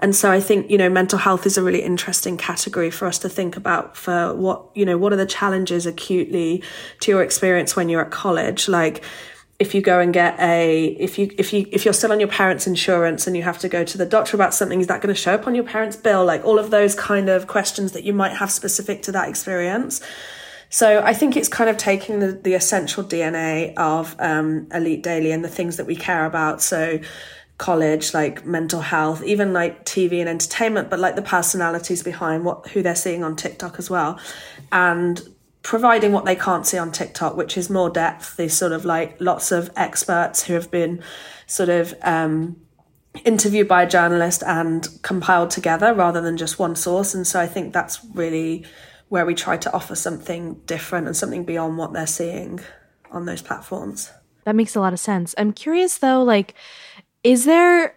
And 0.00 0.14
so 0.14 0.32
I 0.32 0.40
think, 0.40 0.70
you 0.70 0.76
know, 0.76 0.88
mental 0.88 1.20
health 1.20 1.46
is 1.46 1.56
a 1.56 1.62
really 1.62 1.82
interesting 1.82 2.36
category 2.36 2.90
for 2.90 3.06
us 3.06 3.18
to 3.20 3.28
think 3.28 3.56
about 3.56 3.96
for 3.96 4.34
what, 4.34 4.70
you 4.74 4.84
know, 4.84 4.98
what 4.98 5.12
are 5.12 5.16
the 5.16 5.24
challenges 5.24 5.86
acutely 5.86 6.64
to 7.00 7.12
your 7.12 7.22
experience 7.22 7.76
when 7.76 7.88
you're 7.88 8.04
at 8.04 8.10
college? 8.10 8.68
Like, 8.68 9.04
if 9.58 9.74
you 9.74 9.80
go 9.80 10.00
and 10.00 10.12
get 10.12 10.38
a 10.40 10.86
if 10.98 11.18
you 11.18 11.30
if 11.38 11.52
you 11.52 11.66
if 11.70 11.84
you're 11.84 11.94
still 11.94 12.10
on 12.10 12.18
your 12.18 12.28
parents 12.28 12.66
insurance 12.66 13.26
and 13.26 13.36
you 13.36 13.42
have 13.42 13.58
to 13.58 13.68
go 13.68 13.84
to 13.84 13.96
the 13.96 14.06
doctor 14.06 14.36
about 14.36 14.52
something 14.52 14.80
is 14.80 14.88
that 14.88 15.00
going 15.00 15.14
to 15.14 15.20
show 15.20 15.34
up 15.34 15.46
on 15.46 15.54
your 15.54 15.64
parents 15.64 15.96
bill? 15.96 16.24
Like 16.24 16.44
all 16.44 16.58
of 16.58 16.70
those 16.70 16.94
kind 16.94 17.28
of 17.28 17.46
questions 17.46 17.92
that 17.92 18.04
you 18.04 18.12
might 18.12 18.32
have 18.32 18.50
specific 18.50 19.02
to 19.02 19.12
that 19.12 19.28
experience. 19.28 20.00
So 20.70 21.02
i 21.04 21.12
think 21.12 21.36
it's 21.36 21.48
kind 21.48 21.70
of 21.70 21.76
taking 21.76 22.18
the, 22.18 22.32
the 22.32 22.54
essential 22.54 23.04
dna 23.04 23.74
of 23.76 24.16
um, 24.18 24.66
elite 24.72 25.04
daily 25.04 25.30
and 25.30 25.44
the 25.44 25.48
things 25.48 25.76
that 25.76 25.86
we 25.86 25.94
care 25.94 26.26
about. 26.26 26.60
So 26.60 26.98
college 27.56 28.12
like 28.12 28.44
mental 28.44 28.80
health 28.80 29.22
even 29.22 29.52
like 29.52 29.84
tv 29.84 30.18
and 30.18 30.28
entertainment 30.28 30.90
but 30.90 30.98
like 30.98 31.14
the 31.14 31.22
personalities 31.22 32.02
behind 32.02 32.44
what 32.44 32.66
who 32.70 32.82
they're 32.82 32.96
seeing 32.96 33.22
on 33.22 33.36
tiktok 33.36 33.78
as 33.78 33.88
well. 33.88 34.18
And 34.72 35.22
providing 35.64 36.12
what 36.12 36.26
they 36.26 36.36
can't 36.36 36.66
see 36.66 36.78
on 36.78 36.92
TikTok, 36.92 37.36
which 37.36 37.56
is 37.56 37.68
more 37.68 37.90
depth. 37.90 38.36
There's 38.36 38.52
sort 38.52 38.70
of 38.70 38.84
like 38.84 39.16
lots 39.18 39.50
of 39.50 39.70
experts 39.74 40.44
who 40.44 40.52
have 40.52 40.70
been 40.70 41.02
sort 41.46 41.70
of 41.70 41.94
um, 42.02 42.60
interviewed 43.24 43.66
by 43.66 43.82
a 43.82 43.88
journalist 43.88 44.42
and 44.46 44.86
compiled 45.02 45.50
together 45.50 45.94
rather 45.94 46.20
than 46.20 46.36
just 46.36 46.58
one 46.58 46.76
source. 46.76 47.14
And 47.14 47.26
so 47.26 47.40
I 47.40 47.46
think 47.46 47.72
that's 47.72 48.04
really 48.14 48.64
where 49.08 49.24
we 49.24 49.34
try 49.34 49.56
to 49.56 49.72
offer 49.72 49.94
something 49.94 50.60
different 50.66 51.06
and 51.06 51.16
something 51.16 51.44
beyond 51.44 51.78
what 51.78 51.94
they're 51.94 52.06
seeing 52.06 52.60
on 53.10 53.24
those 53.24 53.40
platforms. 53.40 54.12
That 54.44 54.56
makes 54.56 54.76
a 54.76 54.80
lot 54.80 54.92
of 54.92 55.00
sense. 55.00 55.34
I'm 55.38 55.52
curious 55.52 55.96
though, 55.96 56.22
like, 56.22 56.54
is 57.22 57.46
there 57.46 57.96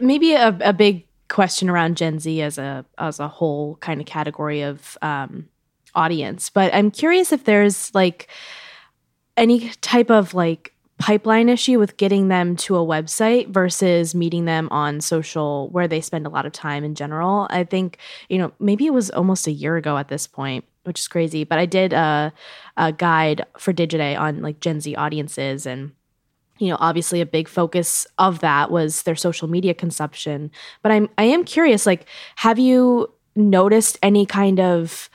maybe 0.00 0.32
a, 0.32 0.56
a 0.60 0.72
big 0.72 1.06
question 1.28 1.68
around 1.68 1.98
Gen 1.98 2.18
Z 2.18 2.40
as 2.40 2.56
a 2.56 2.86
as 2.96 3.20
a 3.20 3.28
whole 3.28 3.76
kind 3.76 4.00
of 4.00 4.06
category 4.06 4.62
of 4.62 4.96
um, 5.02 5.48
audience. 5.94 6.50
But 6.50 6.74
I'm 6.74 6.90
curious 6.90 7.32
if 7.32 7.44
there's 7.44 7.94
like 7.94 8.28
any 9.36 9.70
type 9.80 10.10
of 10.10 10.34
like 10.34 10.72
pipeline 10.98 11.48
issue 11.48 11.80
with 11.80 11.96
getting 11.96 12.28
them 12.28 12.54
to 12.54 12.76
a 12.76 12.86
website 12.86 13.48
versus 13.48 14.14
meeting 14.14 14.44
them 14.44 14.68
on 14.70 15.00
social 15.00 15.68
where 15.70 15.88
they 15.88 16.00
spend 16.00 16.26
a 16.26 16.30
lot 16.30 16.46
of 16.46 16.52
time 16.52 16.84
in 16.84 16.94
general. 16.94 17.48
I 17.50 17.64
think, 17.64 17.98
you 18.28 18.38
know, 18.38 18.52
maybe 18.60 18.86
it 18.86 18.92
was 18.92 19.10
almost 19.10 19.48
a 19.48 19.52
year 19.52 19.76
ago 19.76 19.98
at 19.98 20.08
this 20.08 20.28
point, 20.28 20.64
which 20.84 21.00
is 21.00 21.08
crazy, 21.08 21.42
but 21.42 21.58
I 21.58 21.66
did 21.66 21.92
a, 21.92 22.32
a 22.76 22.92
guide 22.92 23.44
for 23.58 23.72
Digiday 23.72 24.18
on 24.18 24.42
like 24.42 24.60
Gen 24.60 24.80
Z 24.80 24.94
audiences 24.94 25.66
and 25.66 25.92
you 26.58 26.68
know 26.68 26.76
obviously 26.78 27.20
a 27.20 27.26
big 27.26 27.48
focus 27.48 28.06
of 28.18 28.38
that 28.38 28.70
was 28.70 29.02
their 29.02 29.16
social 29.16 29.48
media 29.48 29.74
consumption 29.74 30.50
but 30.82 30.92
i'm 30.92 31.08
i 31.16 31.24
am 31.24 31.44
curious 31.44 31.86
like 31.86 32.06
have 32.36 32.58
you 32.58 33.10
noticed 33.34 33.98
any 34.02 34.26
kind 34.26 34.60
of 34.60 35.08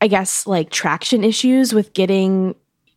i 0.00 0.08
guess 0.08 0.46
like 0.46 0.70
traction 0.70 1.24
issues 1.24 1.72
with 1.72 1.92
getting 1.92 2.54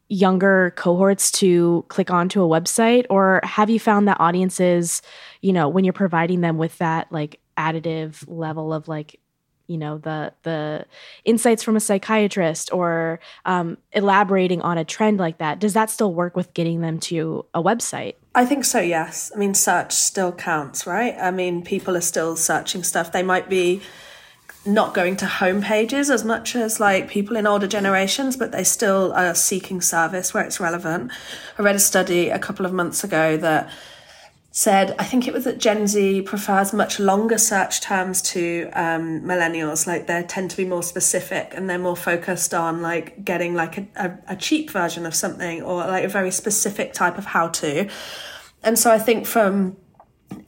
younger 0.09 0.73
cohorts 0.75 1.31
to 1.31 1.85
click 1.87 2.09
onto 2.09 2.43
a 2.43 2.47
website? 2.47 3.05
Or 3.09 3.39
have 3.43 3.69
you 3.69 3.79
found 3.79 4.07
that 4.07 4.19
audiences 4.19 5.01
you 5.41 5.53
know 5.53 5.69
when 5.69 5.85
you're 5.85 5.93
providing 5.93 6.41
them 6.41 6.57
with 6.57 6.77
that 6.79 7.11
like 7.11 7.39
additive 7.57 8.23
level 8.27 8.73
of 8.73 8.87
like 8.87 9.19
you 9.67 9.77
know 9.77 9.99
the 9.99 10.33
the 10.43 10.85
insights 11.25 11.63
from 11.63 11.75
a 11.75 11.79
psychiatrist 11.79 12.73
or 12.73 13.19
um, 13.45 13.77
elaborating 13.91 14.61
on 14.61 14.77
a 14.77 14.83
trend 14.83 15.19
like 15.19 15.37
that 15.37 15.59
does 15.59 15.73
that 15.73 15.89
still 15.91 16.13
work 16.13 16.35
with 16.35 16.53
getting 16.53 16.81
them 16.81 16.99
to 16.99 17.45
a 17.53 17.61
website? 17.61 18.15
I 18.33 18.45
think 18.45 18.65
so 18.65 18.79
yes. 18.79 19.31
I 19.33 19.37
mean 19.37 19.53
search 19.53 19.93
still 19.93 20.31
counts 20.31 20.87
right? 20.87 21.15
I 21.21 21.29
mean 21.29 21.63
people 21.63 21.95
are 21.95 22.01
still 22.01 22.35
searching 22.35 22.83
stuff. 22.83 23.11
They 23.11 23.23
might 23.23 23.47
be 23.47 23.81
not 24.73 24.93
going 24.93 25.17
to 25.17 25.25
home 25.25 25.61
pages 25.61 26.09
as 26.09 26.23
much 26.23 26.55
as 26.55 26.79
like 26.79 27.09
people 27.09 27.35
in 27.35 27.47
older 27.47 27.67
generations, 27.67 28.37
but 28.37 28.51
they 28.51 28.63
still 28.63 29.11
are 29.13 29.35
seeking 29.35 29.81
service 29.81 30.33
where 30.33 30.43
it's 30.43 30.59
relevant. 30.59 31.11
I 31.57 31.61
read 31.61 31.75
a 31.75 31.79
study 31.79 32.29
a 32.29 32.39
couple 32.39 32.65
of 32.65 32.73
months 32.73 33.03
ago 33.03 33.37
that 33.37 33.69
said, 34.51 34.95
I 34.97 35.03
think 35.03 35.27
it 35.27 35.33
was 35.33 35.43
that 35.43 35.59
Gen 35.59 35.87
Z 35.87 36.23
prefers 36.23 36.73
much 36.73 36.99
longer 36.99 37.37
search 37.37 37.81
terms 37.81 38.21
to 38.33 38.69
um, 38.73 39.21
millennials. 39.21 39.85
Like 39.85 40.07
they 40.07 40.23
tend 40.23 40.51
to 40.51 40.57
be 40.57 40.65
more 40.65 40.83
specific 40.83 41.53
and 41.55 41.69
they're 41.69 41.77
more 41.77 41.95
focused 41.95 42.53
on 42.53 42.81
like 42.81 43.23
getting 43.23 43.53
like 43.53 43.77
a, 43.77 43.87
a, 43.95 44.33
a 44.33 44.35
cheap 44.35 44.71
version 44.71 45.05
of 45.05 45.13
something 45.13 45.61
or 45.61 45.77
like 45.85 46.03
a 46.03 46.09
very 46.09 46.31
specific 46.31 46.93
type 46.93 47.17
of 47.17 47.25
how 47.25 47.49
to. 47.49 47.89
And 48.63 48.77
so 48.77 48.91
I 48.91 48.99
think 48.99 49.25
from 49.25 49.77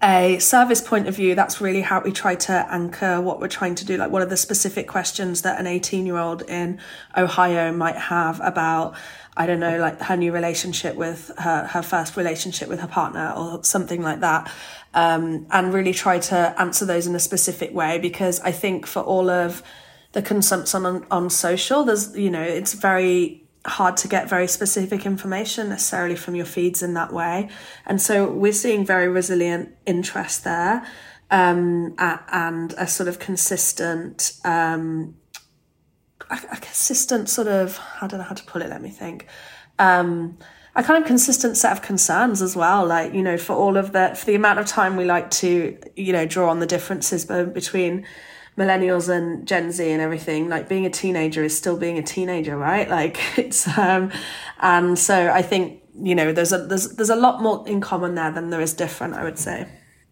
a 0.03 0.39
service 0.39 0.81
point 0.81 1.08
of 1.08 1.15
view, 1.15 1.36
that's 1.36 1.62
really 1.62 1.81
how 1.81 2.01
we 2.01 2.12
try 2.12 2.36
to 2.36 2.65
anchor 2.70 3.22
what 3.22 3.39
we're 3.39 3.48
trying 3.48 3.75
to 3.75 3.86
do. 3.86 3.98
Like, 3.98 4.10
what 4.10 4.22
are 4.22 4.27
the 4.27 4.38
specific 4.38 4.88
questions 4.88 5.43
that 5.43 5.60
an 5.60 5.67
18 5.67 6.05
year 6.05 6.17
old 6.17 6.41
in 6.43 6.79
Ohio 7.15 7.72
might 7.72 7.98
have 7.98 8.39
about, 8.41 8.96
I 9.38 9.46
don't 9.46 9.60
know, 9.60 9.77
like 9.77 10.01
her 10.01 10.17
new 10.17 10.31
relationship 10.31 10.96
with 10.96 11.31
her, 11.38 11.67
her 11.67 11.84
first 11.84 12.17
relationship 12.17 12.67
with 12.67 12.79
her 12.79 12.88
partner 12.88 13.34
or 13.38 13.63
something 13.63 14.01
like 14.01 14.22
that. 14.22 14.51
Um, 14.93 15.46
and 15.51 15.74
really 15.74 15.93
try 15.93 16.20
to 16.20 16.55
answer 16.60 16.86
those 16.86 17.08
in 17.08 17.15
a 17.15 17.20
specific 17.20 17.74
way 17.74 17.98
because 18.00 18.39
I 18.41 18.51
think 18.51 18.86
for 18.88 19.01
all 19.01 19.29
of 19.29 19.63
the 20.13 20.22
consumption 20.22 20.86
on, 20.86 21.05
on 21.10 21.29
social, 21.29 21.84
there's, 21.84 22.17
you 22.17 22.29
know, 22.29 22.41
it's 22.41 22.74
very 22.74 23.40
hard 23.65 23.96
to 23.98 24.08
get 24.08 24.30
very 24.30 24.48
specific 24.48 25.06
information 25.06 25.70
necessarily 25.70 26.15
from 26.15 26.36
your 26.36 26.46
feeds 26.46 26.82
in 26.82 26.94
that 26.96 27.13
way. 27.13 27.50
And 27.86 28.01
so 28.01 28.30
we're 28.30 28.53
seeing 28.53 28.86
very 28.86 29.08
resilient 29.08 29.75
interest 29.86 30.44
there 30.44 30.86
um, 31.30 31.94
and 31.98 32.74
a 32.77 32.88
sort 32.88 33.08
of 33.08 33.20
consistent, 33.20 34.34
um, 34.44 35.15
a, 36.30 36.58
consistent 36.58 37.30
sort 37.30 37.48
of, 37.48 37.80
I 38.01 38.08
don't 38.08 38.20
know 38.20 38.25
how 38.25 38.36
to 38.36 38.44
put 38.44 38.62
it, 38.62 38.70
let 38.70 38.82
me 38.82 38.89
think. 38.89 39.27
Um, 39.77 40.38
a 40.75 40.84
kind 40.84 41.01
of 41.01 41.08
consistent 41.08 41.58
set 41.58 41.72
of 41.72 41.82
concerns 41.82 42.41
as 42.41 42.56
well. 42.56 42.86
Like, 42.86 43.13
you 43.13 43.22
know, 43.22 43.38
for 43.38 43.53
all 43.53 43.77
of 43.77 43.91
the, 43.91 44.15
for 44.15 44.25
the 44.25 44.36
amount 44.36 44.60
of 44.60 44.65
time 44.65 44.96
we 44.96 45.06
like 45.06 45.30
to, 45.32 45.77
you 45.96 46.13
know, 46.13 46.25
draw 46.25 46.50
on 46.50 46.60
the 46.60 46.65
differences 46.65 47.25
between 47.25 48.06
millennials 48.62 49.10
and 49.10 49.48
Gen 49.48 49.72
Z 49.72 49.89
and 49.89 50.01
everything, 50.01 50.50
like 50.50 50.70
being 50.70 50.86
a 50.86 50.89
teenager 50.89 51.44
is 51.44 51.58
still 51.58 51.77
being 51.77 51.98
a 51.98 52.03
teenager, 52.03 52.58
right? 52.58 52.89
Like 53.01 53.18
it's 53.38 53.68
um 53.77 54.12
and 54.60 55.00
so 55.00 55.30
I 55.30 55.41
think, 55.41 55.82
you 55.96 56.13
know, 56.13 56.32
there's 56.34 56.51
a 56.51 56.60
there's 56.60 56.89
there's 56.96 57.10
a 57.10 57.15
lot 57.15 57.41
more 57.41 57.68
in 57.68 57.82
common 57.82 58.15
there 58.15 58.32
than 58.32 58.50
there 58.50 58.62
is 58.62 58.74
different, 58.74 59.13
I 59.15 59.24
would 59.24 59.39
say. 59.39 59.68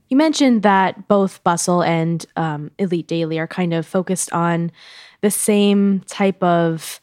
You 0.09 0.17
mentioned 0.17 0.63
that 0.63 1.07
both 1.07 1.43
Bustle 1.43 1.83
and 1.83 2.25
um, 2.35 2.71
Elite 2.79 3.07
Daily 3.07 3.37
are 3.37 3.47
kind 3.47 3.73
of 3.73 3.85
focused 3.85 4.33
on 4.33 4.71
the 5.21 5.29
same 5.29 6.01
type 6.07 6.41
of 6.41 6.99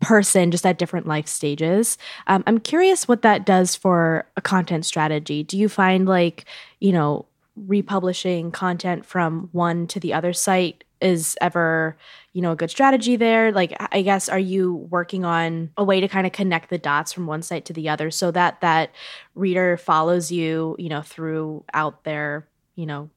person, 0.00 0.50
just 0.50 0.64
at 0.64 0.78
different 0.78 1.06
life 1.06 1.28
stages. 1.28 1.98
Um, 2.26 2.42
I'm 2.46 2.58
curious 2.58 3.06
what 3.06 3.20
that 3.22 3.44
does 3.44 3.76
for 3.76 4.26
a 4.36 4.40
content 4.40 4.86
strategy. 4.86 5.42
Do 5.42 5.58
you 5.58 5.68
find 5.68 6.06
like, 6.06 6.46
you 6.80 6.92
know, 6.92 7.26
republishing 7.66 8.50
content 8.50 9.04
from 9.04 9.48
one 9.52 9.86
to 9.88 10.00
the 10.00 10.12
other 10.12 10.32
site 10.32 10.84
is 11.00 11.36
ever 11.40 11.96
you 12.32 12.42
know 12.42 12.52
a 12.52 12.56
good 12.56 12.70
strategy 12.70 13.16
there. 13.16 13.52
Like 13.52 13.74
i 13.92 14.02
guess 14.02 14.28
are 14.28 14.38
you 14.38 14.74
working 14.74 15.24
on 15.24 15.70
a 15.76 15.84
way 15.84 16.00
to 16.00 16.08
kind 16.08 16.26
of 16.26 16.32
connect 16.32 16.70
the 16.70 16.78
dots 16.78 17.12
from 17.12 17.26
one 17.26 17.42
site 17.42 17.64
to 17.66 17.72
the 17.72 17.88
other 17.88 18.10
so 18.10 18.30
that 18.30 18.60
that 18.60 18.90
reader 19.34 19.76
follows 19.76 20.30
you 20.30 20.76
you 20.78 20.88
know 20.88 21.02
throughout 21.02 22.04
their 22.04 22.46
you 22.74 22.86
know 22.86 23.10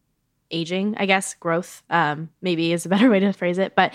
aging 0.52 0.96
i 0.98 1.06
guess 1.06 1.34
growth? 1.36 1.84
Um 1.90 2.30
maybe 2.42 2.74
is 2.74 2.86
a 2.86 2.90
better 2.90 3.10
way 3.12 3.20
to 3.20 3.34
phrase 3.34 3.58
it. 3.58 3.76
But 3.76 3.94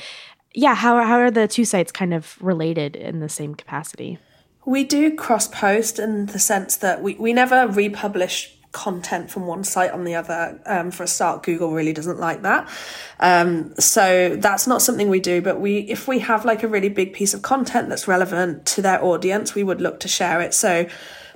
yeah 0.54 0.74
how, 0.74 1.02
how 1.04 1.18
are 1.18 1.30
the 1.30 1.48
two 1.48 1.64
sites 1.64 1.92
kind 1.92 2.12
of 2.14 2.36
related 2.40 2.96
in 2.96 3.20
the 3.20 3.28
same 3.28 3.54
capacity? 3.54 4.18
We 4.64 4.84
do 4.84 5.14
cross 5.14 5.48
post 5.48 5.98
in 5.98 6.26
the 6.26 6.38
sense 6.38 6.76
that 6.76 7.02
we, 7.02 7.14
we 7.14 7.32
never 7.32 7.68
republish 7.68 8.57
content 8.78 9.28
from 9.28 9.46
one 9.46 9.64
site 9.64 9.90
on 9.90 10.04
the 10.04 10.14
other. 10.14 10.60
Um, 10.64 10.92
for 10.92 11.02
a 11.02 11.08
start, 11.08 11.42
Google 11.42 11.72
really 11.72 11.92
doesn't 11.92 12.20
like 12.20 12.42
that. 12.42 12.68
Um, 13.18 13.74
so 13.78 14.36
that's 14.36 14.68
not 14.68 14.82
something 14.82 15.08
we 15.08 15.18
do. 15.18 15.42
But 15.42 15.60
we, 15.60 15.78
if 15.78 16.06
we 16.06 16.20
have 16.20 16.44
like 16.44 16.62
a 16.62 16.68
really 16.68 16.88
big 16.88 17.12
piece 17.12 17.34
of 17.34 17.42
content 17.42 17.88
that's 17.88 18.06
relevant 18.06 18.66
to 18.66 18.82
their 18.82 19.04
audience, 19.04 19.54
we 19.54 19.64
would 19.64 19.80
look 19.80 20.00
to 20.00 20.08
share 20.08 20.40
it. 20.40 20.54
So. 20.54 20.86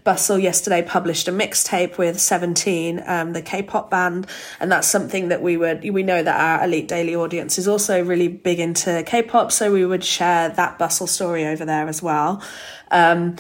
Bustle 0.05 0.37
yesterday 0.37 0.83
published 0.83 1.29
a 1.29 1.31
mixtape 1.31 1.97
with 1.97 2.19
17, 2.19 3.05
um, 3.07 3.35
the 3.35 3.41
K-pop 3.41 3.89
band, 3.89 4.27
and 4.59 4.73
that's 4.73 4.89
something 4.89 5.29
that 5.29 5.43
we 5.43 5.57
would 5.57 5.89
we 5.89 6.03
know 6.03 6.21
that 6.21 6.41
our 6.41 6.65
Elite 6.65 6.89
Daily 6.89 7.15
audience 7.15 7.57
is 7.57 7.69
also 7.69 8.05
really 8.05 8.27
big 8.27 8.59
into 8.59 9.05
K-pop, 9.07 9.53
so 9.53 9.73
we 9.73 9.87
would 9.87 10.03
share 10.03 10.49
that 10.49 10.77
Bustle 10.77 11.07
story 11.07 11.47
over 11.47 11.65
there 11.65 11.87
as 11.87 12.03
well. 12.03 12.43
Um, 12.91 13.37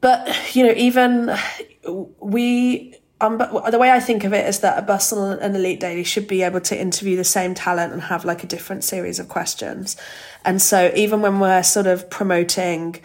but 0.00 0.54
you 0.54 0.64
know, 0.64 0.74
even 0.76 1.36
we 2.20 2.94
um, 3.20 3.38
the 3.38 3.78
way 3.78 3.90
I 3.90 4.00
think 4.00 4.24
of 4.24 4.32
it 4.32 4.46
is 4.46 4.60
that 4.60 4.78
a 4.78 4.82
Bustle 4.82 5.24
and 5.32 5.54
Elite 5.54 5.80
Daily 5.80 6.04
should 6.04 6.26
be 6.26 6.42
able 6.42 6.60
to 6.62 6.80
interview 6.80 7.16
the 7.16 7.24
same 7.24 7.54
talent 7.54 7.92
and 7.92 8.02
have 8.02 8.24
like 8.24 8.42
a 8.42 8.46
different 8.46 8.82
series 8.82 9.18
of 9.18 9.28
questions. 9.28 9.96
And 10.44 10.60
so 10.62 10.90
even 10.94 11.20
when 11.20 11.38
we're 11.38 11.62
sort 11.62 11.86
of 11.86 12.08
promoting, 12.08 12.96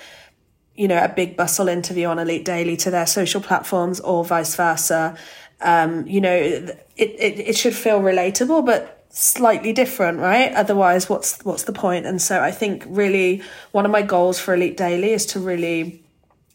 you 0.73 0.87
know, 0.87 1.03
a 1.03 1.09
big 1.09 1.35
Bustle 1.35 1.67
interview 1.67 2.07
on 2.07 2.17
Elite 2.17 2.45
Daily 2.45 2.77
to 2.77 2.91
their 2.91 3.05
social 3.05 3.41
platforms 3.41 3.99
or 3.99 4.23
vice 4.23 4.55
versa, 4.55 5.17
um, 5.61 6.07
you 6.07 6.21
know, 6.21 6.33
it, 6.33 6.79
it, 6.95 7.39
it 7.39 7.57
should 7.57 7.75
feel 7.75 7.99
relatable, 7.99 8.65
but 8.65 9.05
slightly 9.09 9.73
different, 9.73 10.19
right? 10.19 10.53
Otherwise, 10.53 11.09
what's, 11.09 11.43
what's 11.43 11.63
the 11.63 11.73
point? 11.73 12.05
And 12.05 12.21
so 12.21 12.41
I 12.41 12.51
think 12.51 12.83
really 12.87 13.41
one 13.71 13.85
of 13.85 13.91
my 13.91 14.01
goals 14.01 14.39
for 14.39 14.53
Elite 14.53 14.77
Daily 14.77 15.11
is 15.11 15.25
to 15.27 15.39
really 15.39 16.03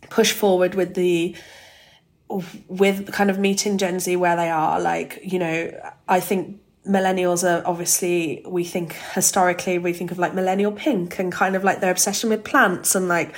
push 0.08 0.32
forward 0.32 0.74
with 0.74 0.94
the, 0.94 1.34
with 2.68 3.12
kind 3.12 3.30
of 3.30 3.38
meeting 3.38 3.78
Gen 3.78 4.00
Z 4.00 4.14
where 4.16 4.36
they 4.36 4.50
are, 4.50 4.80
like, 4.80 5.20
you 5.22 5.38
know, 5.38 5.92
I 6.08 6.20
think 6.20 6.60
millennials 6.86 7.44
are 7.44 7.66
obviously, 7.66 8.42
we 8.46 8.64
think 8.64 8.94
historically, 9.14 9.78
we 9.78 9.92
think 9.92 10.10
of 10.10 10.18
like 10.18 10.34
millennial 10.34 10.72
pink 10.72 11.18
and 11.18 11.30
kind 11.30 11.54
of 11.54 11.64
like 11.64 11.80
their 11.80 11.90
obsession 11.90 12.30
with 12.30 12.42
plants 12.42 12.94
and 12.94 13.06
like 13.06 13.34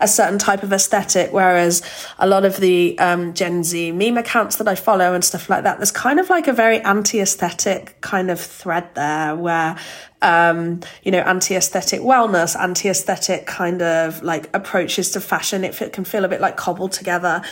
a 0.00 0.08
certain 0.08 0.38
type 0.38 0.62
of 0.62 0.72
aesthetic. 0.72 1.32
Whereas 1.32 1.82
a 2.18 2.26
lot 2.26 2.44
of 2.44 2.56
the 2.58 2.98
um, 2.98 3.34
Gen 3.34 3.64
Z 3.64 3.92
meme 3.92 4.16
accounts 4.16 4.56
that 4.56 4.68
I 4.68 4.74
follow 4.74 5.12
and 5.12 5.24
stuff 5.24 5.50
like 5.50 5.64
that, 5.64 5.78
there's 5.78 5.90
kind 5.90 6.20
of 6.20 6.30
like 6.30 6.48
a 6.48 6.52
very 6.52 6.80
anti 6.80 7.20
aesthetic 7.20 8.00
kind 8.00 8.30
of 8.30 8.40
thread 8.40 8.94
there 8.94 9.34
where 9.36 9.76
um, 10.22 10.80
you 11.02 11.12
know, 11.12 11.20
anti-aesthetic 11.20 12.00
wellness, 12.00 12.58
anti-aesthetic 12.58 13.46
kind 13.46 13.82
of 13.82 14.22
like 14.22 14.48
approaches 14.54 15.10
to 15.12 15.20
fashion. 15.20 15.62
It 15.62 15.92
can 15.92 16.04
feel 16.04 16.24
a 16.24 16.28
bit 16.28 16.40
like 16.40 16.56
cobbled 16.56 16.92
together. 16.92 17.42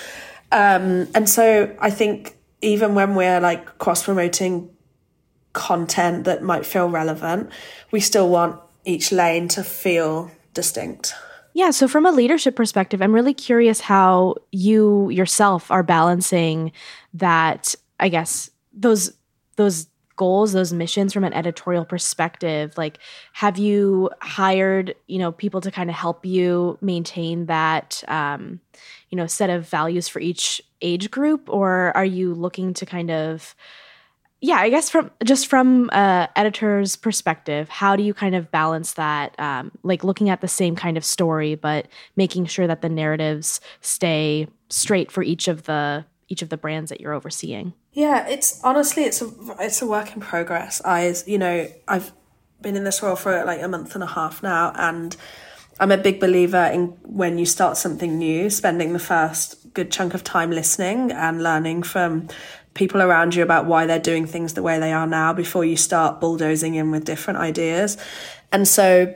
Um, 0.54 1.08
and 1.16 1.28
so 1.28 1.74
I 1.80 1.90
think 1.90 2.38
even 2.62 2.94
when 2.94 3.16
we're 3.16 3.40
like 3.40 3.78
cross 3.78 4.04
promoting 4.04 4.70
content 5.52 6.24
that 6.24 6.42
might 6.42 6.64
feel 6.64 6.88
relevant, 6.88 7.50
we 7.90 7.98
still 7.98 8.28
want 8.30 8.60
each 8.84 9.10
lane 9.10 9.48
to 9.48 9.64
feel 9.64 10.30
distinct. 10.54 11.12
Yeah, 11.54 11.70
so 11.70 11.88
from 11.88 12.06
a 12.06 12.12
leadership 12.12 12.54
perspective, 12.54 13.02
I'm 13.02 13.14
really 13.14 13.34
curious 13.34 13.80
how 13.80 14.36
you 14.52 15.10
yourself 15.10 15.70
are 15.72 15.82
balancing 15.82 16.70
that, 17.14 17.74
I 17.98 18.08
guess, 18.08 18.50
those 18.72 19.12
those 19.56 19.88
goals 20.16 20.52
those 20.52 20.72
missions 20.72 21.12
from 21.12 21.24
an 21.24 21.32
editorial 21.32 21.84
perspective 21.84 22.76
like 22.76 22.98
have 23.32 23.58
you 23.58 24.08
hired 24.20 24.94
you 25.08 25.18
know 25.18 25.32
people 25.32 25.60
to 25.60 25.72
kind 25.72 25.90
of 25.90 25.96
help 25.96 26.24
you 26.24 26.78
maintain 26.80 27.46
that 27.46 28.04
um, 28.06 28.60
you 29.14 29.16
know 29.16 29.28
set 29.28 29.48
of 29.48 29.68
values 29.68 30.08
for 30.08 30.18
each 30.18 30.60
age 30.82 31.08
group 31.08 31.48
or 31.48 31.96
are 31.96 32.04
you 32.04 32.34
looking 32.34 32.74
to 32.74 32.84
kind 32.84 33.12
of 33.12 33.54
yeah 34.40 34.56
i 34.56 34.68
guess 34.68 34.90
from 34.90 35.08
just 35.22 35.46
from 35.46 35.88
uh 35.92 36.26
editor's 36.34 36.96
perspective 36.96 37.68
how 37.68 37.94
do 37.94 38.02
you 38.02 38.12
kind 38.12 38.34
of 38.34 38.50
balance 38.50 38.94
that 38.94 39.38
um, 39.38 39.70
like 39.84 40.02
looking 40.02 40.30
at 40.30 40.40
the 40.40 40.48
same 40.48 40.74
kind 40.74 40.96
of 40.96 41.04
story 41.04 41.54
but 41.54 41.86
making 42.16 42.44
sure 42.44 42.66
that 42.66 42.82
the 42.82 42.88
narratives 42.88 43.60
stay 43.82 44.48
straight 44.68 45.12
for 45.12 45.22
each 45.22 45.46
of 45.46 45.62
the 45.62 46.04
each 46.28 46.42
of 46.42 46.48
the 46.48 46.56
brands 46.56 46.88
that 46.88 47.00
you're 47.00 47.12
overseeing? 47.12 47.72
Yeah 47.92 48.26
it's 48.26 48.60
honestly 48.64 49.04
it's 49.04 49.22
a 49.22 49.30
it's 49.60 49.80
a 49.80 49.86
work 49.86 50.12
in 50.12 50.20
progress. 50.20 50.82
I 50.84 51.14
you 51.24 51.38
know 51.38 51.68
i've 51.86 52.12
been 52.60 52.74
in 52.74 52.82
this 52.82 53.00
role 53.00 53.14
for 53.14 53.44
like 53.44 53.62
a 53.62 53.68
month 53.68 53.94
and 53.94 54.02
a 54.02 54.08
half 54.08 54.42
now 54.42 54.72
and 54.74 55.16
i'm 55.80 55.90
a 55.90 55.96
big 55.96 56.20
believer 56.20 56.64
in 56.72 56.86
when 57.02 57.38
you 57.38 57.46
start 57.46 57.76
something 57.76 58.18
new 58.18 58.48
spending 58.50 58.92
the 58.92 58.98
first 58.98 59.72
good 59.74 59.90
chunk 59.90 60.14
of 60.14 60.22
time 60.22 60.50
listening 60.50 61.10
and 61.12 61.42
learning 61.42 61.82
from 61.82 62.28
people 62.74 63.00
around 63.00 63.34
you 63.34 63.42
about 63.42 63.66
why 63.66 63.86
they're 63.86 63.98
doing 63.98 64.26
things 64.26 64.54
the 64.54 64.62
way 64.62 64.78
they 64.78 64.92
are 64.92 65.06
now 65.06 65.32
before 65.32 65.64
you 65.64 65.76
start 65.76 66.20
bulldozing 66.20 66.74
in 66.74 66.90
with 66.90 67.04
different 67.04 67.38
ideas 67.38 67.96
and 68.52 68.66
so 68.66 69.12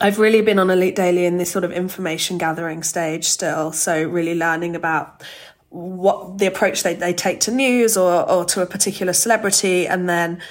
I've 0.00 0.18
really 0.18 0.42
been 0.42 0.58
on 0.58 0.68
Elite 0.68 0.96
Daily 0.96 1.26
in 1.26 1.36
this 1.36 1.52
sort 1.52 1.64
of 1.64 1.70
information 1.70 2.36
gathering 2.36 2.82
stage 2.82 3.24
still. 3.24 3.70
So, 3.70 4.02
really 4.02 4.34
learning 4.34 4.74
about 4.74 5.22
what 5.68 6.38
the 6.38 6.46
approach 6.46 6.82
they, 6.82 6.94
they 6.94 7.14
take 7.14 7.40
to 7.40 7.50
news 7.50 7.96
or, 7.96 8.28
or 8.28 8.44
to 8.44 8.62
a 8.62 8.66
particular 8.66 9.12
celebrity 9.12 9.86
and 9.86 10.08
then 10.08 10.42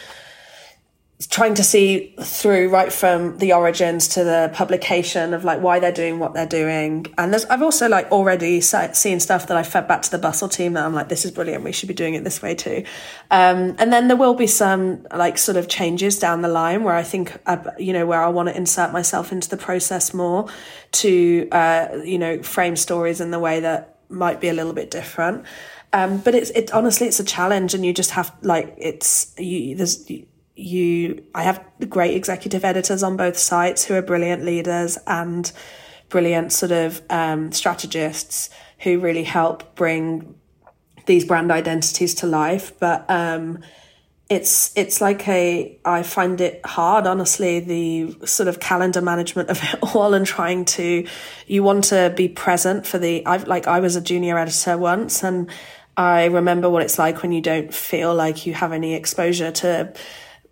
trying 1.30 1.54
to 1.56 1.64
see 1.64 2.16
through 2.22 2.70
right 2.70 2.92
from 2.92 3.38
the 3.38 3.54
origins 3.54 4.08
to 4.10 4.24
the 4.24 4.52
publication 4.54 5.34
of 5.34 5.44
like 5.44 5.62
why 5.62 5.80
they're 5.80 5.92
doing 5.92 6.20
what 6.20 6.34
they're 6.34 6.46
doing. 6.46 7.06
And 7.18 7.32
there's 7.32 7.46
i've 7.46 7.62
also 7.62 7.88
like 7.88 8.12
already 8.12 8.62
seen 8.62 9.20
stuff 9.20 9.48
that 9.48 9.58
i 9.58 9.64
fed 9.64 9.88
back 9.88 10.02
to 10.04 10.12
the 10.12 10.18
bustle 10.18 10.50
team 10.50 10.74
that 10.74 10.86
i'm 10.86 10.94
like 10.94 11.10
this 11.10 11.26
is 11.26 11.32
brilliant. 11.32 11.64
We 11.64 11.72
should 11.72 11.88
be 11.88 11.94
doing 11.94 12.14
it 12.14 12.24
this 12.24 12.42
way 12.42 12.56
too. 12.56 12.84
Um, 13.30 13.76
and 13.78 13.92
then 13.92 14.08
there 14.08 14.18
will 14.18 14.36
be 14.36 14.48
some 14.48 15.06
like 15.14 15.38
sort 15.38 15.58
of 15.58 15.68
changes 15.68 16.20
down 16.20 16.42
the 16.42 16.48
line 16.48 16.84
where 16.84 16.96
i 16.96 17.04
think 17.04 17.38
uh, 17.46 17.58
you 17.78 17.94
know 17.94 18.06
where 18.06 18.22
i 18.22 18.28
want 18.28 18.50
to 18.50 18.56
insert 18.56 18.92
myself 18.92 19.32
into 19.32 19.50
the 19.50 19.58
process 19.58 20.14
more 20.14 20.48
to 20.92 21.48
uh, 21.52 21.88
you 22.04 22.18
know 22.18 22.42
frame 22.42 22.76
stories 22.76 23.22
in 23.22 23.32
the 23.32 23.40
way 23.40 23.60
that 23.60 23.98
might 24.12 24.42
be 24.42 24.50
a 24.50 24.54
little 24.54 24.74
bit 24.74 24.92
different. 24.92 25.46
Um, 25.94 26.20
but 26.20 26.36
it's 26.36 26.50
it 26.52 26.74
honestly 26.74 27.08
it's 27.08 27.20
a 27.20 27.24
challenge, 27.24 27.74
and 27.74 27.86
you 27.86 27.94
just 27.94 28.12
have 28.12 28.34
like 28.42 28.74
it's 28.78 29.34
you 29.38 29.76
there's 29.76 30.10
you 30.10 30.26
I 30.58 31.44
have 31.44 31.64
great 31.90 32.16
executive 32.16 32.64
editors 32.64 33.04
on 33.04 33.18
both 33.18 33.38
sites 33.38 33.86
who 33.86 33.96
are 33.96 34.02
brilliant 34.02 34.44
leaders 34.44 34.98
and 35.08 35.52
brilliant 36.10 36.52
sort 36.52 36.72
of 36.72 37.02
um, 37.10 37.52
strategists 37.52 38.50
who 38.80 39.00
really 39.00 39.24
help 39.24 39.76
bring 39.76 40.36
these 41.06 41.26
brand 41.26 41.52
identities 41.52 42.16
to 42.16 42.28
life. 42.28 42.78
But 42.80 43.10
um, 43.10 43.60
it's 44.32 44.72
it's 44.78 45.02
like 45.02 45.28
a 45.28 45.78
I 45.84 46.04
find 46.04 46.40
it 46.40 46.66
hard 46.66 47.06
honestly 47.06 47.60
the 47.60 48.26
sort 48.26 48.48
of 48.48 48.62
calendar 48.62 49.02
management 49.02 49.50
of 49.50 49.60
it 49.62 49.80
all 49.96 50.14
and 50.14 50.26
trying 50.26 50.64
to 50.66 51.06
you 51.48 51.64
want 51.64 51.86
to 51.86 52.14
be 52.16 52.30
present 52.30 52.88
for 52.88 52.98
the 52.98 53.26
I've 53.26 53.46
like 53.48 53.68
I 53.68 53.82
was 53.82 53.98
a 53.98 54.02
junior 54.02 54.38
editor 54.38 54.78
once 54.78 55.22
and 55.22 55.50
I 55.98 56.26
remember 56.26 56.70
what 56.70 56.82
it's 56.82 56.98
like 56.98 57.22
when 57.22 57.34
you 57.34 57.42
don't 57.42 57.74
feel 57.74 58.16
like 58.16 58.46
you 58.46 58.54
have 58.54 58.72
any 58.72 58.94
exposure 58.94 59.52
to 59.52 59.94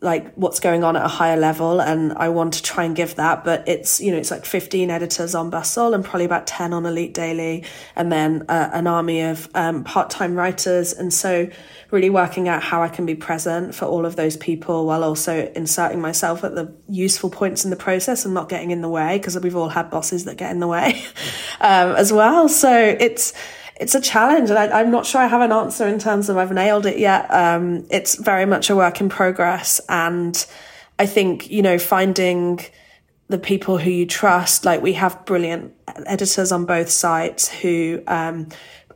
like 0.01 0.33
what's 0.35 0.61
going 0.61 0.83
on 0.83 0.95
at 0.95 1.03
a 1.03 1.09
higher 1.09 1.35
level 1.35 1.81
and 1.81 2.13
I 2.13 2.29
want 2.29 2.53
to 2.53 2.63
try 2.63 2.85
and 2.85 2.95
give 2.95 3.15
that 3.15 3.43
but 3.43 3.67
it's 3.67 3.99
you 3.99 4.11
know 4.11 4.17
it's 4.17 4.31
like 4.31 4.45
15 4.45 4.89
editors 4.89 5.35
on 5.35 5.49
Bustle 5.49 5.93
and 5.93 6.05
probably 6.05 6.23
about 6.23 6.47
10 6.47 6.71
on 6.71 6.85
Elite 6.85 7.13
Daily 7.13 7.65
and 7.97 8.09
then 8.11 8.45
uh, 8.47 8.69
an 8.71 8.87
army 8.87 9.21
of 9.21 9.49
um, 9.55 9.83
part-time 9.83 10.35
writers 10.35 10.93
and 10.93 11.13
so 11.13 11.49
really 11.91 12.09
working 12.09 12.47
out 12.47 12.63
how 12.63 12.81
I 12.81 12.87
can 12.87 13.05
be 13.05 13.15
present 13.15 13.75
for 13.75 13.85
all 13.85 14.05
of 14.05 14.15
those 14.15 14.37
people 14.37 14.85
while 14.85 15.03
also 15.03 15.51
inserting 15.55 15.99
myself 15.99 16.45
at 16.45 16.55
the 16.55 16.73
useful 16.87 17.29
points 17.29 17.65
in 17.65 17.69
the 17.69 17.75
process 17.75 18.23
and 18.23 18.33
not 18.33 18.47
getting 18.47 18.71
in 18.71 18.81
the 18.81 18.89
way 18.89 19.17
because 19.17 19.37
we've 19.39 19.55
all 19.55 19.69
had 19.69 19.89
bosses 19.89 20.25
that 20.25 20.37
get 20.37 20.51
in 20.51 20.59
the 20.59 20.67
way 20.67 21.03
um, 21.59 21.95
as 21.95 22.13
well. 22.13 22.47
So 22.47 22.71
it's 22.71 23.33
it's 23.79 23.95
a 23.95 24.01
challenge, 24.01 24.49
and 24.49 24.59
I, 24.59 24.81
am 24.81 24.91
not 24.91 25.05
sure 25.05 25.21
I 25.21 25.27
have 25.27 25.41
an 25.41 25.53
answer 25.53 25.87
in 25.87 25.99
terms 25.99 26.27
of 26.27 26.35
I've 26.35 26.51
nailed 26.51 26.85
it 26.85 26.99
yet. 26.99 27.33
Um, 27.33 27.85
it's 27.89 28.15
very 28.15 28.45
much 28.45 28.69
a 28.69 28.75
work 28.75 28.99
in 28.99 29.07
progress, 29.07 29.79
and 29.87 30.45
I 30.99 31.05
think 31.05 31.49
you 31.49 31.61
know 31.61 31.79
finding 31.79 32.59
the 33.29 33.37
people 33.37 33.77
who 33.77 33.89
you 33.89 34.05
trust. 34.05 34.65
Like 34.65 34.81
we 34.81 34.93
have 34.93 35.25
brilliant 35.25 35.73
editors 36.05 36.51
on 36.51 36.65
both 36.65 36.89
sites 36.89 37.47
who 37.47 38.03
um, 38.07 38.49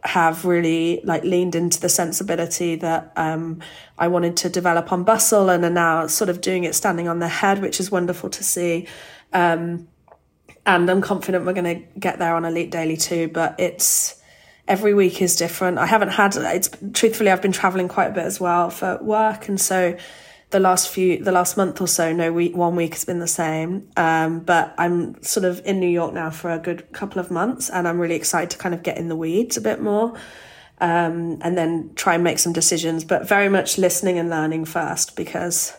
have 0.03 0.43
really 0.43 0.99
like 1.05 1.23
leaned 1.23 1.55
into 1.55 1.79
the 1.79 1.89
sensibility 1.89 2.75
that 2.75 3.13
um, 3.15 3.61
I 3.97 4.09
wanted 4.09 4.35
to 4.37 4.49
develop 4.49 4.91
on 4.91 5.05
Bustle, 5.05 5.49
and 5.49 5.63
are 5.63 5.69
now 5.69 6.07
sort 6.07 6.29
of 6.29 6.41
doing 6.41 6.65
it 6.65 6.75
standing 6.75 7.07
on 7.07 7.19
their 7.19 7.29
head, 7.29 7.61
which 7.61 7.79
is 7.79 7.89
wonderful 7.89 8.29
to 8.31 8.43
see. 8.43 8.87
Um, 9.31 9.87
and 10.65 10.89
I'm 10.89 11.01
confident 11.01 11.45
we're 11.45 11.53
going 11.53 11.79
to 11.79 11.99
get 11.99 12.19
there 12.19 12.35
on 12.35 12.43
Elite 12.43 12.69
Daily 12.69 12.97
too. 12.97 13.29
But 13.29 13.57
it's 13.59 14.21
every 14.67 14.93
week 14.93 15.21
is 15.21 15.35
different. 15.35 15.77
I 15.77 15.85
haven't 15.85 16.09
had 16.09 16.35
it's 16.35 16.69
truthfully 16.93 17.29
I've 17.29 17.41
been 17.41 17.51
traveling 17.51 17.87
quite 17.87 18.07
a 18.07 18.13
bit 18.13 18.25
as 18.25 18.39
well 18.39 18.69
for 18.69 18.97
work, 19.01 19.47
and 19.47 19.59
so 19.59 19.97
the 20.51 20.59
last 20.59 20.89
few 20.89 21.21
the 21.21 21.31
last 21.31 21.57
month 21.57 21.81
or 21.81 21.87
so, 21.87 22.13
no 22.13 22.31
week 22.31 22.55
one 22.55 22.75
week 22.75 22.93
has 22.93 23.05
been 23.05 23.19
the 23.19 23.27
same. 23.27 23.89
Um, 23.97 24.39
but 24.39 24.73
I'm 24.77 25.21
sort 25.21 25.45
of 25.45 25.61
in 25.65 25.79
New 25.79 25.89
York 25.89 26.13
now 26.13 26.29
for 26.29 26.51
a 26.51 26.59
good 26.59 26.91
couple 26.93 27.19
of 27.19 27.29
months, 27.31 27.69
and 27.69 27.87
I'm 27.87 27.99
really 27.99 28.15
excited 28.15 28.51
to 28.51 28.57
kind 28.57 28.73
of 28.73 28.83
get 28.83 28.97
in 28.97 29.09
the 29.09 29.15
weeds 29.15 29.57
a 29.57 29.61
bit 29.61 29.81
more. 29.81 30.13
Um, 30.79 31.39
and 31.41 31.57
then 31.57 31.91
try 31.95 32.15
and 32.15 32.23
make 32.23 32.39
some 32.39 32.51
decisions, 32.51 33.05
but 33.05 33.27
very 33.27 33.47
much 33.47 33.77
listening 33.77 34.19
and 34.19 34.29
learning 34.29 34.65
first 34.65 35.15
because 35.15 35.73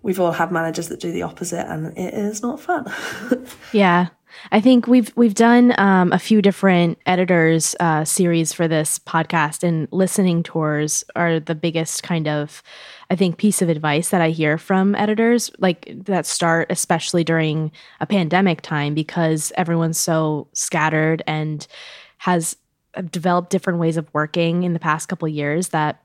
we've 0.00 0.20
all 0.20 0.32
had 0.32 0.50
managers 0.50 0.88
that 0.88 1.00
do 1.00 1.12
the 1.12 1.22
opposite 1.22 1.70
and 1.70 1.98
it 1.98 2.14
is 2.14 2.40
not 2.40 2.58
fun. 2.58 2.90
yeah. 3.72 4.08
I 4.50 4.60
think 4.60 4.86
we've 4.86 5.12
we've 5.16 5.34
done 5.34 5.74
um, 5.78 6.12
a 6.12 6.18
few 6.18 6.40
different 6.42 6.98
editors 7.06 7.74
uh, 7.80 8.04
series 8.04 8.52
for 8.52 8.68
this 8.68 8.98
podcast, 8.98 9.62
and 9.62 9.88
listening 9.90 10.42
tours 10.42 11.04
are 11.16 11.40
the 11.40 11.54
biggest 11.54 12.02
kind 12.02 12.28
of, 12.28 12.62
I 13.10 13.16
think, 13.16 13.38
piece 13.38 13.62
of 13.62 13.68
advice 13.68 14.10
that 14.10 14.20
I 14.20 14.30
hear 14.30 14.58
from 14.58 14.94
editors, 14.94 15.50
like 15.58 15.92
that 16.04 16.26
start 16.26 16.68
especially 16.70 17.24
during 17.24 17.72
a 18.00 18.06
pandemic 18.06 18.62
time 18.62 18.94
because 18.94 19.52
everyone's 19.56 19.98
so 19.98 20.48
scattered 20.52 21.22
and 21.26 21.66
has 22.18 22.56
developed 23.10 23.50
different 23.50 23.78
ways 23.78 23.96
of 23.96 24.12
working 24.12 24.62
in 24.64 24.72
the 24.72 24.80
past 24.80 25.08
couple 25.08 25.28
years 25.28 25.68
that 25.68 26.02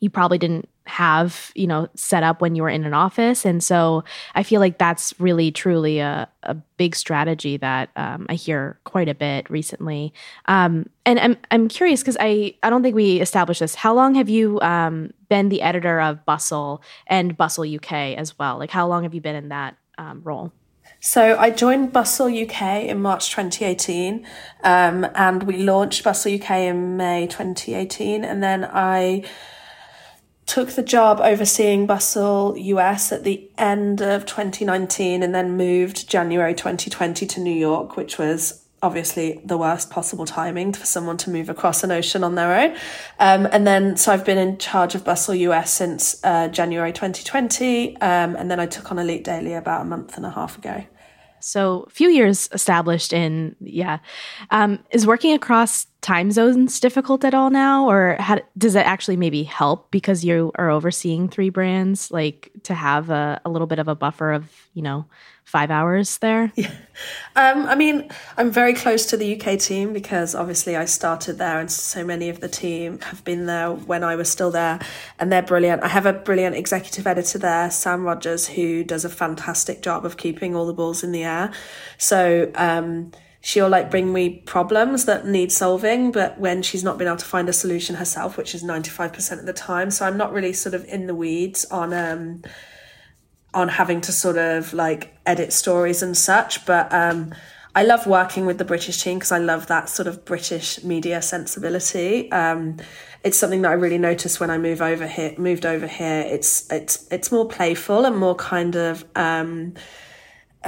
you 0.00 0.10
probably 0.10 0.38
didn't 0.38 0.68
have 0.86 1.50
you 1.54 1.66
know 1.66 1.88
set 1.94 2.22
up 2.22 2.40
when 2.40 2.54
you 2.54 2.62
were 2.62 2.68
in 2.68 2.84
an 2.84 2.94
office. 2.94 3.44
And 3.44 3.62
so 3.62 4.04
i 4.34 4.42
feel 4.42 4.60
like 4.60 4.78
that's 4.78 5.14
really 5.18 5.50
truly 5.50 5.98
a, 5.98 6.28
a 6.42 6.54
big 6.54 6.94
strategy 6.94 7.56
that 7.56 7.88
um, 7.96 8.26
i 8.28 8.34
hear 8.34 8.78
quite 8.84 9.08
a 9.08 9.14
bit 9.14 9.48
recently. 9.48 10.12
Um, 10.46 10.90
and 11.06 11.18
i'm, 11.18 11.36
I'm 11.50 11.68
curious 11.68 12.00
because 12.00 12.16
i 12.20 12.54
i 12.62 12.70
don't 12.70 12.82
think 12.82 12.94
we 12.94 13.20
established 13.20 13.60
this. 13.60 13.74
How 13.74 13.94
long 13.94 14.14
have 14.14 14.28
you 14.28 14.60
um, 14.60 15.12
been 15.28 15.48
the 15.48 15.62
editor 15.62 16.00
of 16.00 16.24
bustle 16.26 16.82
and 17.06 17.36
bustle 17.36 17.64
uk 17.64 17.92
as 17.92 18.38
well? 18.38 18.58
Like 18.58 18.70
how 18.70 18.86
long 18.86 19.04
have 19.04 19.14
you 19.14 19.20
been 19.20 19.36
in 19.36 19.48
that 19.48 19.76
um, 19.96 20.20
role? 20.22 20.52
So 21.00 21.36
I 21.38 21.50
joined 21.50 21.92
Bustle 21.92 22.28
UK 22.28 22.84
in 22.84 23.02
March 23.02 23.30
2018, 23.30 24.26
um, 24.62 25.06
and 25.14 25.42
we 25.42 25.58
launched 25.58 26.02
Bustle 26.02 26.34
UK 26.34 26.50
in 26.50 26.96
May 26.96 27.26
2018, 27.26 28.24
and 28.24 28.42
then 28.42 28.64
I 28.64 29.24
took 30.46 30.70
the 30.70 30.82
job 30.82 31.20
overseeing 31.20 31.86
Bustle 31.86 32.54
US 32.56 33.12
at 33.12 33.24
the 33.24 33.48
end 33.56 34.02
of 34.02 34.26
2019 34.26 35.22
and 35.22 35.34
then 35.34 35.56
moved 35.56 36.08
January 36.08 36.54
2020 36.54 37.26
to 37.26 37.40
New 37.40 37.54
York, 37.54 37.96
which 37.96 38.18
was 38.18 38.64
obviously 38.84 39.40
the 39.44 39.56
worst 39.56 39.90
possible 39.90 40.26
timing 40.26 40.72
for 40.74 40.84
someone 40.84 41.16
to 41.16 41.30
move 41.30 41.48
across 41.48 41.82
an 41.82 41.90
ocean 41.90 42.22
on 42.22 42.34
their 42.34 42.54
own. 42.54 42.76
Um, 43.18 43.48
and 43.50 43.66
then, 43.66 43.96
so 43.96 44.12
I've 44.12 44.26
been 44.26 44.36
in 44.36 44.58
charge 44.58 44.94
of 44.94 45.04
Bustle 45.04 45.34
US 45.34 45.72
since 45.72 46.22
uh, 46.22 46.48
January 46.48 46.92
2020. 46.92 47.96
Um, 48.02 48.36
and 48.36 48.50
then 48.50 48.60
I 48.60 48.66
took 48.66 48.92
on 48.92 48.98
Elite 48.98 49.24
Daily 49.24 49.54
about 49.54 49.82
a 49.82 49.84
month 49.86 50.16
and 50.18 50.26
a 50.26 50.30
half 50.30 50.58
ago. 50.58 50.84
So, 51.40 51.84
a 51.86 51.90
few 51.90 52.08
years 52.08 52.48
established 52.52 53.12
in, 53.12 53.54
yeah. 53.60 53.98
Um, 54.50 54.78
is 54.90 55.06
working 55.06 55.34
across 55.34 55.86
time 56.04 56.30
zones 56.30 56.80
difficult 56.80 57.24
at 57.24 57.32
all 57.32 57.48
now, 57.48 57.88
or 57.88 58.16
how, 58.20 58.38
does 58.58 58.74
it 58.74 58.86
actually 58.86 59.16
maybe 59.16 59.42
help 59.42 59.90
because 59.90 60.22
you 60.22 60.52
are 60.56 60.68
overseeing 60.68 61.30
three 61.30 61.48
brands, 61.48 62.10
like 62.10 62.50
to 62.64 62.74
have 62.74 63.08
a, 63.08 63.40
a 63.46 63.50
little 63.50 63.66
bit 63.66 63.78
of 63.78 63.88
a 63.88 63.94
buffer 63.94 64.30
of 64.30 64.52
you 64.74 64.82
know 64.82 65.06
five 65.44 65.70
hours 65.70 66.18
there? 66.18 66.52
Yeah. 66.64 66.70
Um, 67.34 67.66
I 67.66 67.74
mean, 67.74 68.08
I'm 68.36 68.52
very 68.52 68.72
close 68.72 69.06
to 69.06 69.16
the 69.16 69.34
UK 69.34 69.58
team 69.58 69.92
because 69.92 70.32
obviously 70.36 70.76
I 70.76 70.84
started 70.84 71.38
there, 71.38 71.58
and 71.58 71.70
so 71.70 72.04
many 72.04 72.28
of 72.28 72.40
the 72.40 72.48
team 72.48 73.00
have 73.00 73.24
been 73.24 73.46
there 73.46 73.72
when 73.72 74.04
I 74.04 74.14
was 74.14 74.30
still 74.30 74.50
there, 74.50 74.78
and 75.18 75.32
they're 75.32 75.42
brilliant. 75.42 75.82
I 75.82 75.88
have 75.88 76.06
a 76.06 76.12
brilliant 76.12 76.54
executive 76.54 77.06
editor 77.06 77.38
there, 77.38 77.70
Sam 77.70 78.04
Rogers, 78.04 78.46
who 78.46 78.84
does 78.84 79.04
a 79.04 79.08
fantastic 79.08 79.82
job 79.82 80.04
of 80.04 80.16
keeping 80.18 80.54
all 80.54 80.66
the 80.66 80.72
balls 80.72 81.02
in 81.02 81.10
the 81.10 81.24
air. 81.24 81.50
So, 81.98 82.52
um, 82.54 83.10
she'll 83.44 83.68
like 83.68 83.90
bring 83.90 84.10
me 84.10 84.30
problems 84.46 85.04
that 85.04 85.26
need 85.26 85.52
solving 85.52 86.10
but 86.10 86.40
when 86.40 86.62
she's 86.62 86.82
not 86.82 86.96
been 86.96 87.06
able 87.06 87.18
to 87.18 87.26
find 87.26 87.46
a 87.46 87.52
solution 87.52 87.96
herself 87.96 88.38
which 88.38 88.54
is 88.54 88.64
95% 88.64 89.38
of 89.38 89.44
the 89.44 89.52
time 89.52 89.90
so 89.90 90.06
i'm 90.06 90.16
not 90.16 90.32
really 90.32 90.54
sort 90.54 90.74
of 90.74 90.82
in 90.86 91.06
the 91.06 91.14
weeds 91.14 91.66
on 91.66 91.92
um 91.92 92.42
on 93.52 93.68
having 93.68 94.00
to 94.00 94.12
sort 94.12 94.38
of 94.38 94.72
like 94.72 95.14
edit 95.26 95.52
stories 95.52 96.02
and 96.02 96.16
such 96.16 96.64
but 96.64 96.92
um 96.92 97.34
I 97.76 97.82
love 97.82 98.06
working 98.06 98.46
with 98.46 98.58
the 98.58 98.64
British 98.64 99.02
team 99.02 99.18
because 99.18 99.32
I 99.32 99.38
love 99.38 99.66
that 99.66 99.88
sort 99.88 100.06
of 100.06 100.24
British 100.24 100.84
media 100.84 101.20
sensibility. 101.20 102.30
Um, 102.30 102.76
it's 103.24 103.36
something 103.36 103.62
that 103.62 103.70
I 103.70 103.74
really 103.74 103.98
noticed 103.98 104.38
when 104.38 104.48
I 104.48 104.58
move 104.58 104.80
over 104.80 105.08
here. 105.08 105.34
Moved 105.38 105.66
over 105.66 105.88
here, 105.88 106.20
it's 106.20 106.70
it's 106.70 107.08
it's 107.10 107.32
more 107.32 107.48
playful 107.48 108.04
and 108.04 108.16
more 108.16 108.36
kind 108.36 108.76
of 108.76 109.04
um, 109.16 109.74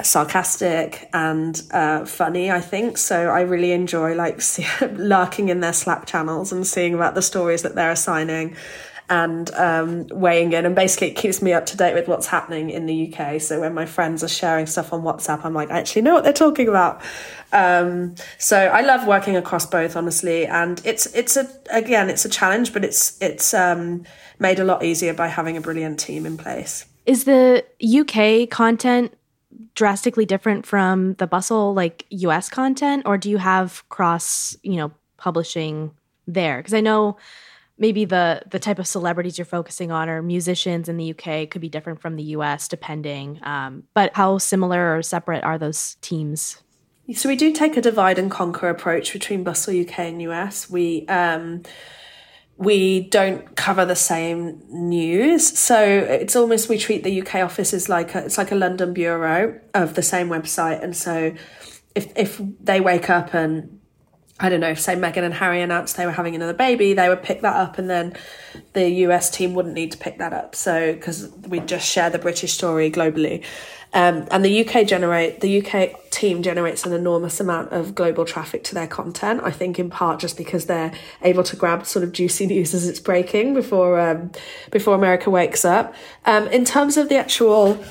sarcastic 0.03 1.09
and 1.13 1.63
uh, 1.71 2.05
funny 2.05 2.51
i 2.51 2.61
think. 2.61 2.99
So 2.99 3.29
i 3.29 3.41
really 3.41 3.73
enjoy 3.73 4.15
like 4.15 4.41
see, 4.51 4.67
lurking 4.93 5.49
in 5.49 5.61
their 5.61 5.73
slack 5.73 6.07
channels 6.07 6.53
and 6.53 6.67
seeing 6.67 6.95
about 6.95 7.15
the 7.15 7.23
stories 7.23 7.63
that 7.63 7.75
they're 7.75 7.91
assigning 7.91 8.57
and 9.09 9.55
um, 9.55 10.09
weighing 10.09 10.53
in. 10.53 10.67
And 10.67 10.75
basically 10.75 11.09
it 11.09 11.15
keeps 11.15 11.41
me 11.41 11.53
up 11.53 11.67
to 11.67 11.77
date 11.77 11.95
with 11.95 12.09
what's 12.09 12.27
happening 12.27 12.71
in 12.71 12.87
the 12.87 13.15
uk 13.15 13.41
so 13.41 13.61
when 13.61 13.73
my 13.73 13.87
friends 13.87 14.25
are 14.25 14.29
sharing 14.29 14.67
stuff 14.67 14.93
on 14.93 15.03
whatsapp 15.03 15.45
i'm 15.45 15.55
like 15.55 15.71
i 15.71 15.79
actually 15.79 16.03
know 16.03 16.13
what 16.15 16.25
they're 16.25 16.33
talking 16.33 16.69
about. 16.69 17.01
Um, 17.53 18.17
so 18.39 18.59
i 18.59 18.81
love 18.81 19.07
working 19.07 19.37
across 19.37 19.67
both 19.67 19.97
honestly. 19.97 20.47
And 20.47 20.81
it's 20.85 21.07
it's 21.15 21.37
a 21.37 21.49
again 21.71 22.11
it's 22.11 22.25
a 22.25 22.29
challenge 22.29 22.73
but 22.73 22.85
it's 22.85 23.21
it's 23.23 23.55
um, 23.55 24.05
made 24.39 24.59
a 24.59 24.65
lot 24.65 24.83
easier 24.83 25.15
by 25.15 25.29
having 25.29 25.57
a 25.57 25.61
brilliant 25.61 25.99
team 25.99 26.27
in 26.27 26.37
place. 26.37 26.85
Is 27.07 27.25
the 27.25 27.65
uk 28.01 28.51
content 28.51 29.17
drastically 29.75 30.27
different 30.27 30.67
from 30.67 31.15
the 31.15 31.27
bustle 31.27 31.75
like 31.75 32.07
us 32.11 32.49
content 32.49 33.03
or 33.07 33.17
do 33.19 33.31
you 33.31 33.39
have 33.39 33.89
cross 33.89 34.57
you 34.63 34.77
know 34.77 34.93
publishing 35.17 35.93
there? 36.27 36.59
Because 36.59 36.75
i 36.75 36.81
know 36.81 37.17
maybe 37.79 38.05
the 38.05 38.43
the 38.51 38.59
type 38.59 38.79
of 38.79 38.87
celebrities 38.87 39.39
you're 39.39 39.45
focusing 39.45 39.91
on 39.91 40.09
or 40.09 40.23
musicians 40.23 40.89
in 40.89 40.97
the 40.97 41.11
uk 41.11 41.51
could 41.51 41.61
be 41.61 41.69
different 41.69 42.01
from 42.01 42.17
the 42.17 42.25
us 42.25 42.69
depending 42.69 43.39
um, 43.43 43.83
but 43.95 44.15
how 44.15 44.39
similar 44.39 44.97
or 44.97 45.03
separate 45.03 45.45
are 45.45 45.59
those 45.59 45.97
teams? 45.97 46.63
So 47.15 47.29
we 47.29 47.37
do 47.37 47.53
take 47.53 47.77
a 47.77 47.81
divide 47.81 48.19
and 48.19 48.31
conquer 48.31 48.69
approach 48.69 49.13
between 49.13 49.45
bustle 49.45 49.81
uk 49.81 49.99
and 49.99 50.21
us 50.23 50.69
we 50.69 51.07
um, 51.09 51.63
we 52.59 53.01
don't 53.01 53.55
cover 53.57 53.85
the 53.85 53.97
same 53.97 54.63
news. 54.69 55.59
So 55.59 55.83
it's 55.83 56.35
almost 56.35 56.69
we 56.69 56.79
treat 56.79 57.05
the 57.05 57.21
UK 57.21 57.37
office 57.37 57.75
as 57.75 57.89
like 57.89 58.15
a, 58.15 58.25
it's 58.25 58.39
like 58.39 58.51
a 58.51 58.55
London 58.55 58.95
bureau 58.95 59.61
of 59.75 59.95
the 59.95 60.03
same 60.03 60.29
website. 60.29 60.83
And 60.83 60.97
so 60.97 61.35
if 61.95 62.13
if 62.17 62.41
they 62.61 62.81
wake 62.81 63.11
up 63.11 63.35
and 63.35 63.76
I 64.39 64.51
don't 64.51 64.61
know, 64.61 64.71
if 64.71 64.81
say 64.81 64.95
Meghan 64.95 65.23
and 65.23 65.33
Harry 65.33 65.63
announced 65.63 65.97
they 65.97 66.05
were 66.05 66.13
having 66.13 66.35
another 66.35 66.53
baby, 66.53 66.93
they 66.93 67.09
would 67.09 67.23
pick 67.23 67.41
that 67.41 67.57
up 67.57 67.79
and 67.79 67.89
then 67.89 68.15
the 68.75 68.89
US 69.07 69.31
team 69.31 69.55
wouldn't 69.55 69.75
need 69.75 69.93
to 69.93 69.99
pick 69.99 70.19
that 70.19 70.35
up. 70.35 70.55
So 70.55 70.93
because 70.93 71.31
we 71.49 71.61
just 71.61 71.89
share 71.89 72.11
the 72.11 72.19
British 72.19 72.53
story 72.53 72.91
globally. 72.91 73.45
Um, 73.95 74.29
and 74.31 74.45
the 74.45 74.67
UK 74.67 74.87
generate 74.87 75.41
the 75.41 75.65
UK 75.65 76.11
team 76.11 76.43
generates 76.43 76.85
an 76.85 76.93
enormous 76.93 77.41
amount 77.41 77.73
of 77.73 77.95
global 77.95 78.27
traffic 78.27 78.63
to 78.65 78.75
their 78.75 78.87
content. 78.87 79.41
I 79.43 79.51
think 79.51 79.79
in 79.79 79.89
part 79.89 80.21
just 80.21 80.37
because 80.37 80.67
they're 80.67 80.93
able 81.23 81.45
to 81.45 81.57
grab 81.57 81.87
sort 81.87 82.03
of 82.03 82.13
juicy 82.13 82.47
news 82.53 82.75
as 82.75 82.87
it's 82.87 83.01
breaking 83.01 83.55
before 83.55 83.99
um, 83.99 84.33
before 84.71 84.95
America 84.95 85.31
wakes 85.31 85.65
up. 85.65 85.95
Um, 86.27 86.47
in 86.49 86.67
terms 86.67 86.99
of 86.99 87.09
the 87.09 87.17
actual 87.17 87.83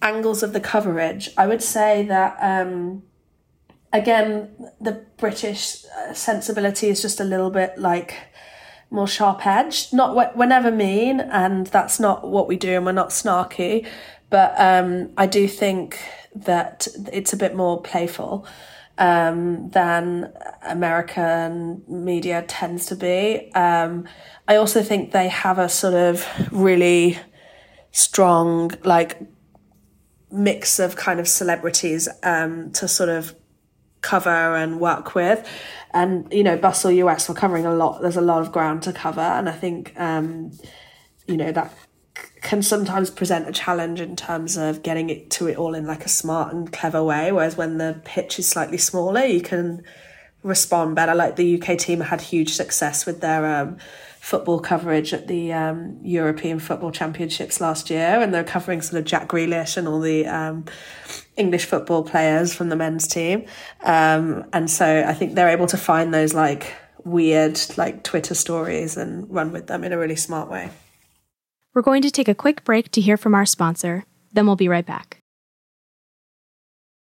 angles 0.00 0.42
of 0.42 0.52
the 0.52 0.60
coverage, 0.60 1.30
I 1.36 1.46
would 1.46 1.62
say 1.62 2.06
that 2.06 2.36
um, 2.40 3.04
again 3.92 4.70
the 4.80 5.04
British 5.16 5.84
uh, 5.84 6.12
sensibility 6.14 6.88
is 6.88 7.02
just 7.02 7.20
a 7.20 7.24
little 7.24 7.50
bit 7.50 7.78
like 7.78 8.14
more 8.90 9.08
sharp 9.08 9.46
edged. 9.46 9.92
Not 9.92 10.36
we're 10.36 10.46
never 10.46 10.70
mean, 10.70 11.20
and 11.20 11.66
that's 11.66 11.98
not 11.98 12.28
what 12.28 12.46
we 12.46 12.56
do, 12.56 12.76
and 12.76 12.86
we're 12.86 12.92
not 12.92 13.10
snarky. 13.10 13.86
But 14.30 14.54
um, 14.58 15.10
I 15.16 15.26
do 15.26 15.46
think 15.48 15.98
that 16.34 16.88
it's 17.12 17.32
a 17.32 17.36
bit 17.36 17.54
more 17.54 17.82
playful 17.82 18.46
um, 18.98 19.70
than 19.70 20.32
American 20.62 21.82
media 21.88 22.42
tends 22.48 22.86
to 22.86 22.96
be. 22.96 23.52
Um, 23.54 24.08
I 24.48 24.56
also 24.56 24.82
think 24.82 25.12
they 25.12 25.28
have 25.28 25.58
a 25.58 25.68
sort 25.68 25.94
of 25.94 26.26
really 26.50 27.18
strong, 27.90 28.70
like, 28.84 29.20
mix 30.30 30.78
of 30.78 30.96
kind 30.96 31.20
of 31.20 31.28
celebrities 31.28 32.08
um, 32.22 32.72
to 32.72 32.88
sort 32.88 33.10
of 33.10 33.34
cover 34.02 34.56
and 34.56 34.80
work 34.80 35.14
with. 35.14 35.48
And, 35.92 36.30
you 36.32 36.42
know, 36.42 36.56
Bustle 36.56 36.90
US, 36.90 37.28
we're 37.28 37.34
covering 37.34 37.66
a 37.66 37.74
lot, 37.74 38.02
there's 38.02 38.16
a 38.16 38.22
lot 38.22 38.42
of 38.42 38.52
ground 38.52 38.82
to 38.82 38.92
cover. 38.92 39.20
And 39.20 39.48
I 39.48 39.52
think, 39.52 39.94
um, 39.98 40.52
you 41.26 41.36
know, 41.36 41.52
that 41.52 41.72
can 42.42 42.62
sometimes 42.62 43.08
present 43.10 43.48
a 43.48 43.52
challenge 43.52 44.00
in 44.00 44.16
terms 44.16 44.56
of 44.56 44.82
getting 44.82 45.08
it 45.10 45.30
to 45.30 45.46
it 45.46 45.56
all 45.56 45.74
in 45.74 45.86
like 45.86 46.04
a 46.04 46.08
smart 46.08 46.52
and 46.52 46.72
clever 46.72 47.02
way. 47.02 47.32
Whereas 47.32 47.56
when 47.56 47.78
the 47.78 48.00
pitch 48.04 48.38
is 48.38 48.48
slightly 48.48 48.78
smaller, 48.78 49.24
you 49.24 49.40
can 49.40 49.82
respond 50.42 50.96
better. 50.96 51.14
Like 51.14 51.36
the 51.36 51.60
UK 51.60 51.78
team 51.78 52.00
had 52.00 52.20
huge 52.20 52.52
success 52.52 53.06
with 53.06 53.20
their 53.20 53.46
um, 53.46 53.78
football 54.18 54.60
coverage 54.60 55.12
at 55.12 55.28
the 55.28 55.52
um, 55.52 55.98
European 56.02 56.58
Football 56.58 56.90
Championships 56.90 57.60
last 57.60 57.90
year, 57.90 58.20
and 58.20 58.34
they're 58.34 58.44
covering 58.44 58.82
sort 58.82 58.98
of 59.00 59.04
Jack 59.04 59.28
Grealish 59.28 59.76
and 59.76 59.86
all 59.86 60.00
the 60.00 60.26
um, 60.26 60.64
English 61.36 61.64
football 61.64 62.02
players 62.02 62.54
from 62.54 62.68
the 62.68 62.76
men's 62.76 63.06
team. 63.06 63.46
Um, 63.82 64.44
and 64.52 64.70
so 64.70 65.04
I 65.06 65.14
think 65.14 65.34
they're 65.34 65.48
able 65.48 65.66
to 65.68 65.76
find 65.76 66.12
those 66.12 66.34
like 66.34 66.74
weird 67.04 67.58
like 67.76 68.02
Twitter 68.02 68.34
stories 68.34 68.96
and 68.96 69.28
run 69.32 69.52
with 69.52 69.66
them 69.66 69.84
in 69.84 69.92
a 69.92 69.98
really 69.98 70.16
smart 70.16 70.50
way. 70.50 70.70
We're 71.74 71.82
going 71.82 72.02
to 72.02 72.10
take 72.10 72.28
a 72.28 72.34
quick 72.34 72.64
break 72.64 72.90
to 72.92 73.00
hear 73.00 73.16
from 73.16 73.34
our 73.34 73.46
sponsor, 73.46 74.04
then 74.32 74.46
we'll 74.46 74.56
be 74.56 74.68
right 74.68 74.84
back. 74.84 75.18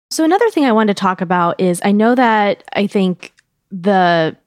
So, 0.09 0.23
another 0.23 0.49
thing 0.51 0.63
I 0.63 0.71
wanted 0.71 0.95
to 0.95 1.01
talk 1.01 1.21
about 1.21 1.59
is 1.59 1.81
I 1.83 1.91
know 1.91 2.15
that 2.15 2.63
I 2.73 2.87
think 2.87 3.33
the 3.71 4.37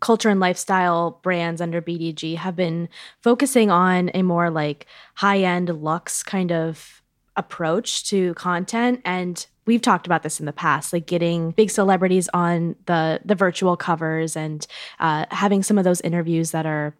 culture 0.00 0.30
and 0.30 0.40
lifestyle 0.40 1.20
brands 1.22 1.60
under 1.60 1.80
BDG 1.80 2.36
have 2.36 2.56
been 2.56 2.88
focusing 3.20 3.70
on 3.70 4.10
a 4.14 4.22
more 4.22 4.50
like 4.50 4.86
high 5.14 5.40
end 5.40 5.68
luxe 5.68 6.22
kind 6.22 6.50
of 6.50 7.01
approach 7.36 8.04
to 8.04 8.34
content. 8.34 9.00
And 9.04 9.46
we've 9.66 9.82
talked 9.82 10.06
about 10.06 10.22
this 10.22 10.40
in 10.40 10.46
the 10.46 10.52
past 10.52 10.92
like 10.92 11.06
getting 11.06 11.52
big 11.52 11.70
celebrities 11.70 12.28
on 12.34 12.76
the 12.86 13.20
the 13.24 13.34
virtual 13.34 13.76
covers 13.76 14.36
and 14.36 14.66
uh, 14.98 15.26
having 15.30 15.62
some 15.62 15.78
of 15.78 15.84
those 15.84 16.00
interviews 16.00 16.50
that 16.50 16.66
are 16.66 16.94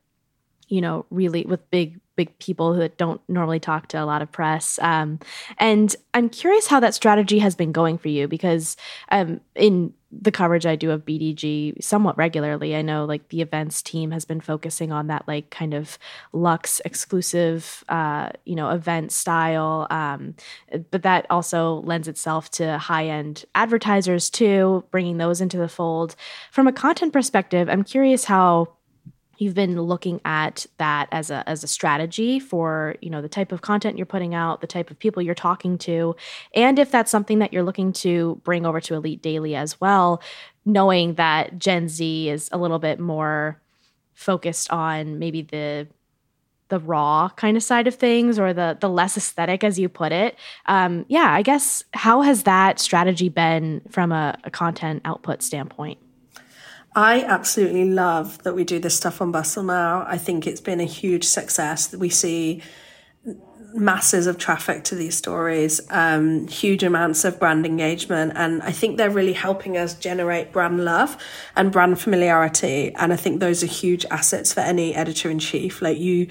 you 0.68 0.80
know 0.80 1.04
really 1.10 1.44
with 1.44 1.68
big 1.70 2.00
big 2.16 2.38
people 2.38 2.74
that 2.74 2.98
don't 2.98 3.20
normally 3.28 3.60
talk 3.60 3.88
to 3.88 4.02
a 4.02 4.04
lot 4.04 4.22
of 4.22 4.30
press. 4.30 4.78
Um, 4.80 5.18
and 5.58 5.94
I'm 6.14 6.28
curious 6.28 6.66
how 6.66 6.80
that 6.80 6.94
strategy 6.94 7.38
has 7.38 7.54
been 7.54 7.72
going 7.72 7.98
for 7.98 8.08
you 8.08 8.28
because 8.28 8.76
um, 9.10 9.40
in 9.54 9.94
the 10.12 10.30
coverage 10.30 10.66
I 10.66 10.76
do 10.76 10.90
of 10.90 11.06
BDG 11.06 11.82
somewhat 11.82 12.18
regularly, 12.18 12.76
I 12.76 12.82
know 12.82 13.06
like 13.06 13.28
the 13.28 13.40
events 13.40 13.80
team 13.80 14.10
has 14.10 14.26
been 14.26 14.42
focusing 14.42 14.92
on 14.92 15.06
that 15.06 15.26
like 15.26 15.48
kind 15.48 15.72
of 15.72 15.98
luxe 16.34 16.82
exclusive, 16.84 17.82
uh, 17.88 18.28
you 18.44 18.54
know, 18.54 18.68
event 18.68 19.10
style. 19.10 19.86
Um, 19.90 20.34
but 20.90 21.02
that 21.02 21.26
also 21.30 21.76
lends 21.76 22.08
itself 22.08 22.50
to 22.52 22.76
high 22.76 23.06
end 23.06 23.46
advertisers 23.54 24.28
too, 24.28 24.84
bringing 24.90 25.16
those 25.16 25.40
into 25.40 25.56
the 25.56 25.68
fold. 25.68 26.14
From 26.50 26.66
a 26.66 26.72
content 26.72 27.14
perspective, 27.14 27.70
I'm 27.70 27.84
curious 27.84 28.24
how 28.24 28.68
you've 29.42 29.54
been 29.54 29.80
looking 29.80 30.20
at 30.24 30.64
that 30.78 31.08
as 31.10 31.30
a 31.30 31.46
as 31.48 31.64
a 31.64 31.66
strategy 31.66 32.38
for 32.38 32.94
you 33.00 33.10
know 33.10 33.20
the 33.20 33.28
type 33.28 33.50
of 33.50 33.60
content 33.60 33.96
you're 33.96 34.06
putting 34.06 34.34
out 34.34 34.60
the 34.60 34.66
type 34.66 34.90
of 34.90 34.98
people 34.98 35.20
you're 35.20 35.34
talking 35.34 35.76
to 35.76 36.14
and 36.54 36.78
if 36.78 36.90
that's 36.90 37.10
something 37.10 37.40
that 37.40 37.52
you're 37.52 37.64
looking 37.64 37.92
to 37.92 38.40
bring 38.44 38.64
over 38.64 38.80
to 38.80 38.94
elite 38.94 39.20
daily 39.20 39.56
as 39.56 39.80
well 39.80 40.22
knowing 40.64 41.14
that 41.14 41.58
gen 41.58 41.88
z 41.88 42.28
is 42.28 42.48
a 42.52 42.58
little 42.58 42.78
bit 42.78 43.00
more 43.00 43.60
focused 44.14 44.70
on 44.70 45.18
maybe 45.18 45.42
the 45.42 45.88
the 46.68 46.78
raw 46.78 47.28
kind 47.30 47.56
of 47.56 47.62
side 47.62 47.86
of 47.86 47.96
things 47.96 48.38
or 48.38 48.54
the 48.54 48.78
the 48.80 48.88
less 48.88 49.16
aesthetic 49.16 49.62
as 49.62 49.78
you 49.78 49.88
put 49.90 50.12
it. 50.12 50.38
Um, 50.66 51.04
yeah 51.08 51.32
i 51.32 51.42
guess 51.42 51.84
how 51.92 52.22
has 52.22 52.44
that 52.44 52.78
strategy 52.78 53.28
been 53.28 53.82
from 53.90 54.12
a, 54.12 54.38
a 54.44 54.50
content 54.50 55.02
output 55.04 55.42
standpoint 55.42 55.98
I 56.94 57.22
absolutely 57.22 57.90
love 57.90 58.42
that 58.42 58.54
we 58.54 58.64
do 58.64 58.78
this 58.78 58.96
stuff 58.96 59.22
on 59.22 59.32
Bustle 59.32 59.62
now. 59.62 60.04
I 60.06 60.18
think 60.18 60.46
it's 60.46 60.60
been 60.60 60.80
a 60.80 60.84
huge 60.84 61.24
success. 61.24 61.94
We 61.94 62.10
see 62.10 62.62
masses 63.74 64.26
of 64.26 64.36
traffic 64.36 64.84
to 64.84 64.94
these 64.94 65.16
stories, 65.16 65.80
um, 65.90 66.46
huge 66.48 66.82
amounts 66.82 67.24
of 67.24 67.38
brand 67.38 67.64
engagement, 67.64 68.32
and 68.36 68.62
I 68.62 68.72
think 68.72 68.98
they're 68.98 69.10
really 69.10 69.32
helping 69.32 69.78
us 69.78 69.94
generate 69.94 70.52
brand 70.52 70.84
love 70.84 71.16
and 71.56 71.72
brand 71.72 71.98
familiarity. 71.98 72.94
And 72.94 73.12
I 73.12 73.16
think 73.16 73.40
those 73.40 73.62
are 73.62 73.66
huge 73.66 74.04
assets 74.10 74.52
for 74.52 74.60
any 74.60 74.94
editor 74.94 75.30
in 75.30 75.38
chief. 75.38 75.80
Like 75.80 75.98
you, 75.98 76.26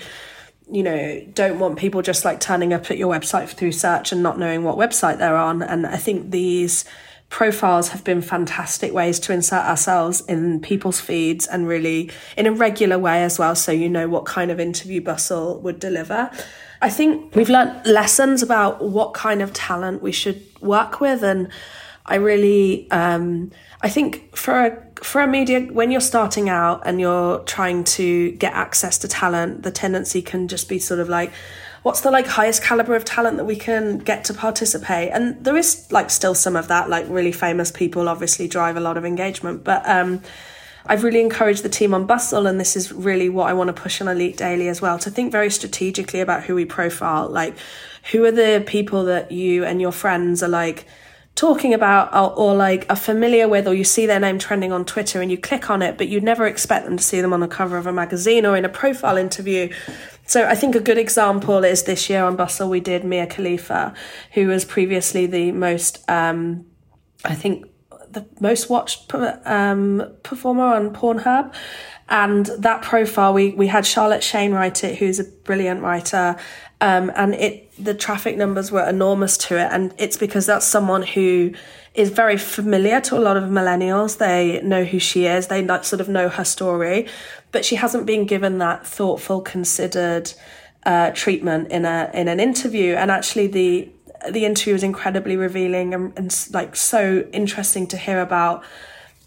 you 0.71 0.83
know, 0.83 1.25
don't 1.33 1.57
want 1.59 1.79
people 1.79 2.03
just 2.03 2.23
like 2.23 2.39
turning 2.39 2.73
up 2.73 2.91
at 2.91 2.97
your 2.97 3.11
website 3.11 3.49
through 3.49 3.71
search 3.71 4.11
and 4.11 4.21
not 4.21 4.37
knowing 4.37 4.63
what 4.63 4.77
website 4.77 5.17
they're 5.17 5.35
on. 5.35 5.63
And 5.63 5.87
I 5.87 5.97
think 5.97 6.29
these 6.29 6.85
profiles 7.31 7.87
have 7.87 8.03
been 8.03 8.21
fantastic 8.21 8.93
ways 8.93 9.17
to 9.17 9.31
insert 9.31 9.65
ourselves 9.65 10.21
in 10.27 10.59
people's 10.59 10.99
feeds 10.99 11.47
and 11.47 11.65
really 11.65 12.11
in 12.35 12.45
a 12.45 12.51
regular 12.51 12.99
way 12.99 13.23
as 13.23 13.39
well 13.39 13.55
so 13.55 13.71
you 13.71 13.89
know 13.89 14.07
what 14.07 14.25
kind 14.25 14.51
of 14.51 14.59
interview 14.59 15.01
bustle 15.01 15.59
would 15.61 15.79
deliver. 15.79 16.29
I 16.81 16.89
think 16.89 17.33
we've 17.33 17.49
learnt 17.49 17.85
lessons 17.85 18.43
about 18.43 18.83
what 18.83 19.13
kind 19.13 19.41
of 19.41 19.53
talent 19.53 20.03
we 20.03 20.11
should 20.11 20.45
work 20.61 20.99
with 20.99 21.23
and 21.23 21.47
i 22.05 22.15
really 22.15 22.89
um, 22.91 23.51
i 23.81 23.89
think 23.89 24.35
for 24.35 24.65
a 24.65 25.03
for 25.03 25.21
a 25.21 25.27
media 25.27 25.61
when 25.61 25.89
you're 25.91 26.01
starting 26.01 26.49
out 26.49 26.81
and 26.85 26.99
you're 26.99 27.39
trying 27.39 27.83
to 27.83 28.31
get 28.33 28.53
access 28.53 28.97
to 28.97 29.07
talent 29.07 29.63
the 29.63 29.71
tendency 29.71 30.21
can 30.21 30.47
just 30.47 30.69
be 30.69 30.77
sort 30.77 30.99
of 30.99 31.09
like 31.09 31.31
what's 31.83 32.01
the 32.01 32.11
like 32.11 32.27
highest 32.27 32.61
caliber 32.63 32.95
of 32.95 33.03
talent 33.03 33.37
that 33.37 33.45
we 33.45 33.55
can 33.55 33.97
get 33.97 34.23
to 34.25 34.33
participate 34.33 35.09
and 35.11 35.43
there 35.43 35.57
is 35.57 35.91
like 35.91 36.09
still 36.09 36.35
some 36.35 36.55
of 36.55 36.67
that 36.67 36.89
like 36.89 37.05
really 37.09 37.31
famous 37.31 37.71
people 37.71 38.07
obviously 38.07 38.47
drive 38.47 38.77
a 38.77 38.79
lot 38.79 38.97
of 38.97 39.05
engagement 39.05 39.63
but 39.63 39.87
um 39.87 40.21
I've 40.85 41.03
really 41.03 41.21
encouraged 41.21 41.63
the 41.63 41.69
team 41.69 41.93
on 41.93 42.05
Bustle, 42.05 42.47
and 42.47 42.59
this 42.59 42.75
is 42.75 42.91
really 42.91 43.29
what 43.29 43.47
I 43.47 43.53
want 43.53 43.67
to 43.67 43.73
push 43.73 44.01
on 44.01 44.07
Elite 44.07 44.37
Daily 44.37 44.67
as 44.67 44.81
well 44.81 44.97
to 44.99 45.11
think 45.11 45.31
very 45.31 45.51
strategically 45.51 46.21
about 46.21 46.43
who 46.43 46.55
we 46.55 46.65
profile. 46.65 47.29
Like, 47.29 47.55
who 48.11 48.25
are 48.25 48.31
the 48.31 48.63
people 48.65 49.05
that 49.05 49.31
you 49.31 49.63
and 49.63 49.79
your 49.79 49.91
friends 49.91 50.41
are 50.41 50.49
like 50.49 50.87
talking 51.35 51.73
about 51.73 52.13
or, 52.13 52.37
or, 52.37 52.55
like 52.55 52.85
are 52.89 52.95
familiar 52.95 53.47
with 53.47 53.67
or 53.67 53.73
you 53.73 53.83
see 53.83 54.05
their 54.05 54.19
name 54.19 54.37
trending 54.37 54.71
on 54.71 54.85
Twitter 54.85 55.21
and 55.21 55.31
you 55.31 55.37
click 55.37 55.69
on 55.69 55.81
it 55.81 55.97
but 55.97 56.07
you'd 56.07 56.23
never 56.23 56.45
expect 56.45 56.85
them 56.85 56.97
to 56.97 57.03
see 57.03 57.21
them 57.21 57.33
on 57.33 57.39
the 57.39 57.47
cover 57.47 57.77
of 57.77 57.87
a 57.87 57.93
magazine 57.93 58.45
or 58.45 58.57
in 58.57 58.65
a 58.65 58.69
profile 58.69 59.17
interview. 59.17 59.71
So 60.25 60.45
I 60.45 60.55
think 60.55 60.75
a 60.75 60.79
good 60.79 60.97
example 60.97 61.63
is 61.63 61.83
this 61.83 62.09
year 62.09 62.23
on 62.23 62.35
Bustle 62.35 62.69
we 62.69 62.79
did 62.79 63.03
Mia 63.03 63.27
Khalifa 63.27 63.93
who 64.33 64.47
was 64.47 64.65
previously 64.65 65.25
the 65.25 65.51
most 65.51 66.07
um, 66.09 66.65
I 67.23 67.35
think 67.35 67.65
the 68.13 68.25
most 68.39 68.69
watched 68.69 69.13
um, 69.13 70.03
performer 70.23 70.63
on 70.63 70.93
Pornhub. 70.93 71.53
And 72.09 72.47
that 72.57 72.81
profile 72.81 73.33
we 73.33 73.51
we 73.51 73.67
had 73.67 73.85
Charlotte 73.85 74.23
Shane 74.23 74.51
write 74.51 74.83
it 74.83 74.97
who's 74.97 75.19
a 75.19 75.23
brilliant 75.23 75.81
writer. 75.81 76.35
Um, 76.81 77.11
and 77.15 77.35
it 77.35 77.71
the 77.81 77.93
traffic 77.93 78.37
numbers 78.37 78.71
were 78.71 78.87
enormous 78.87 79.37
to 79.37 79.57
it, 79.57 79.69
and 79.71 79.93
it's 79.97 80.17
because 80.17 80.45
that's 80.45 80.65
someone 80.65 81.03
who 81.03 81.53
is 81.93 82.09
very 82.09 82.37
familiar 82.37 83.01
to 83.01 83.17
a 83.17 83.19
lot 83.19 83.37
of 83.37 83.43
millennials. 83.45 84.17
They 84.17 84.61
know 84.61 84.83
who 84.83 84.99
she 84.99 85.25
is, 85.25 85.47
they 85.47 85.63
like 85.63 85.83
sort 85.83 86.01
of 86.01 86.09
know 86.09 86.27
her 86.29 86.43
story, 86.43 87.07
but 87.51 87.65
she 87.65 87.75
hasn't 87.75 88.05
been 88.05 88.25
given 88.25 88.57
that 88.57 88.85
thoughtful, 88.85 89.41
considered 89.41 90.33
uh, 90.85 91.11
treatment 91.11 91.71
in 91.71 91.85
a 91.85 92.09
in 92.13 92.27
an 92.27 92.39
interview. 92.39 92.95
And 92.95 93.11
actually, 93.11 93.47
the 93.47 93.89
the 94.29 94.45
interview 94.45 94.73
was 94.73 94.83
incredibly 94.83 95.37
revealing 95.37 95.93
and, 95.93 96.13
and 96.17 96.47
like 96.51 96.75
so 96.75 97.27
interesting 97.31 97.87
to 97.87 97.97
hear 97.97 98.21
about 98.21 98.63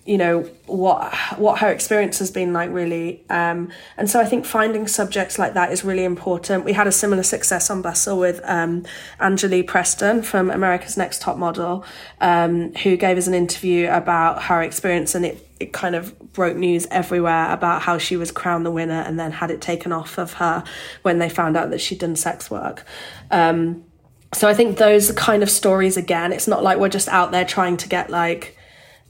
you 0.04 0.18
know 0.18 0.42
what 0.66 1.14
what 1.38 1.60
her 1.60 1.70
experience 1.70 2.18
has 2.18 2.30
been 2.30 2.52
like 2.52 2.70
really. 2.70 3.24
Um, 3.30 3.70
and 3.96 4.10
so 4.10 4.20
i 4.20 4.26
think 4.26 4.44
finding 4.44 4.86
subjects 4.86 5.38
like 5.38 5.54
that 5.54 5.72
is 5.72 5.84
really 5.84 6.04
important. 6.04 6.64
We 6.64 6.74
had 6.74 6.86
a 6.86 6.92
similar 6.92 7.22
success 7.22 7.70
on 7.70 7.80
bustle 7.80 8.18
with 8.18 8.40
um, 8.44 8.84
preston 9.66 10.22
from 10.22 10.50
america's 10.50 10.96
next 10.96 11.22
top 11.22 11.38
model 11.38 11.84
um, 12.20 12.74
who 12.74 12.96
gave 12.96 13.16
us 13.16 13.26
an 13.26 13.34
interview 13.34 13.88
about 13.88 14.44
her 14.44 14.62
experience 14.62 15.14
and 15.14 15.24
it, 15.24 15.48
it 15.58 15.72
kind 15.72 15.94
of 15.94 16.32
broke 16.32 16.56
news 16.56 16.86
everywhere 16.90 17.50
about 17.50 17.82
how 17.82 17.96
she 17.96 18.16
was 18.16 18.30
crowned 18.30 18.66
the 18.66 18.70
winner 18.70 19.00
and 19.00 19.18
then 19.18 19.32
had 19.32 19.50
it 19.50 19.60
taken 19.60 19.92
off 19.92 20.18
of 20.18 20.34
her 20.34 20.64
when 21.02 21.18
they 21.18 21.28
found 21.28 21.56
out 21.56 21.70
that 21.70 21.80
she'd 21.80 22.00
done 22.00 22.16
sex 22.16 22.50
work. 22.50 22.84
Um, 23.30 23.84
so 24.34 24.48
i 24.48 24.54
think 24.54 24.78
those 24.78 25.12
kind 25.12 25.42
of 25.42 25.50
stories 25.50 25.96
again 25.96 26.32
it's 26.32 26.48
not 26.48 26.62
like 26.62 26.78
we're 26.78 26.88
just 26.88 27.08
out 27.08 27.30
there 27.30 27.44
trying 27.44 27.76
to 27.76 27.88
get 27.88 28.10
like 28.10 28.56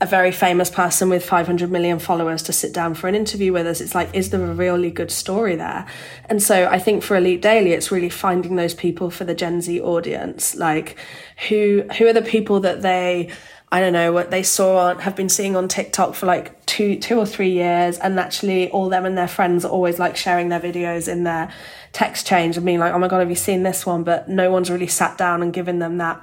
a 0.00 0.06
very 0.06 0.32
famous 0.32 0.70
person 0.70 1.08
with 1.08 1.24
500 1.24 1.70
million 1.70 1.98
followers 1.98 2.42
to 2.42 2.52
sit 2.52 2.74
down 2.74 2.94
for 2.94 3.06
an 3.06 3.14
interview 3.14 3.52
with 3.52 3.66
us. 3.66 3.80
It's 3.80 3.94
like, 3.94 4.10
is 4.12 4.30
there 4.30 4.44
a 4.44 4.52
really 4.52 4.90
good 4.90 5.10
story 5.10 5.54
there? 5.54 5.86
And 6.26 6.42
so 6.42 6.66
I 6.66 6.78
think 6.78 7.02
for 7.02 7.16
Elite 7.16 7.40
Daily, 7.40 7.72
it's 7.72 7.92
really 7.92 8.10
finding 8.10 8.56
those 8.56 8.74
people 8.74 9.08
for 9.08 9.24
the 9.24 9.34
Gen 9.34 9.62
Z 9.62 9.80
audience. 9.80 10.56
Like, 10.56 10.98
who 11.48 11.84
who 11.96 12.06
are 12.06 12.12
the 12.12 12.22
people 12.22 12.60
that 12.60 12.82
they 12.82 13.30
I 13.70 13.80
don't 13.80 13.92
know 13.92 14.12
what 14.12 14.30
they 14.30 14.42
saw 14.42 14.94
have 14.96 15.16
been 15.16 15.28
seeing 15.28 15.56
on 15.56 15.68
TikTok 15.68 16.14
for 16.14 16.26
like 16.26 16.64
two 16.66 16.96
two 16.98 17.18
or 17.18 17.26
three 17.26 17.50
years, 17.50 17.98
and 17.98 18.20
actually 18.20 18.70
all 18.70 18.88
them 18.88 19.06
and 19.06 19.16
their 19.16 19.28
friends 19.28 19.64
are 19.64 19.70
always 19.70 19.98
like 19.98 20.16
sharing 20.16 20.48
their 20.48 20.60
videos 20.60 21.08
in 21.10 21.24
their 21.24 21.52
text 21.94 22.26
change 22.26 22.58
and 22.58 22.66
being 22.66 22.78
like, 22.78 22.92
"Oh 22.92 22.98
my 22.98 23.08
god, 23.08 23.20
have 23.20 23.30
you 23.30 23.36
seen 23.36 23.62
this 23.62 23.86
one?" 23.86 24.04
But 24.04 24.28
no 24.28 24.50
one's 24.50 24.70
really 24.70 24.86
sat 24.86 25.16
down 25.16 25.42
and 25.42 25.52
given 25.52 25.78
them 25.78 25.96
that 25.98 26.22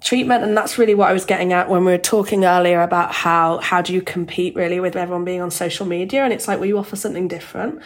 treatment. 0.00 0.44
And 0.44 0.56
that's 0.56 0.78
really 0.78 0.94
what 0.94 1.08
I 1.08 1.12
was 1.12 1.24
getting 1.24 1.52
at 1.52 1.68
when 1.68 1.84
we 1.84 1.92
were 1.92 1.98
talking 1.98 2.44
earlier 2.44 2.80
about 2.82 3.12
how 3.12 3.58
how 3.58 3.82
do 3.82 3.92
you 3.92 4.02
compete 4.02 4.54
really 4.54 4.78
with 4.78 4.94
everyone 4.94 5.24
being 5.24 5.40
on 5.40 5.50
social 5.50 5.86
media? 5.86 6.22
And 6.22 6.32
it's 6.32 6.46
like 6.46 6.60
well 6.60 6.68
you 6.68 6.78
offer 6.78 6.94
something 6.94 7.26
different. 7.26 7.80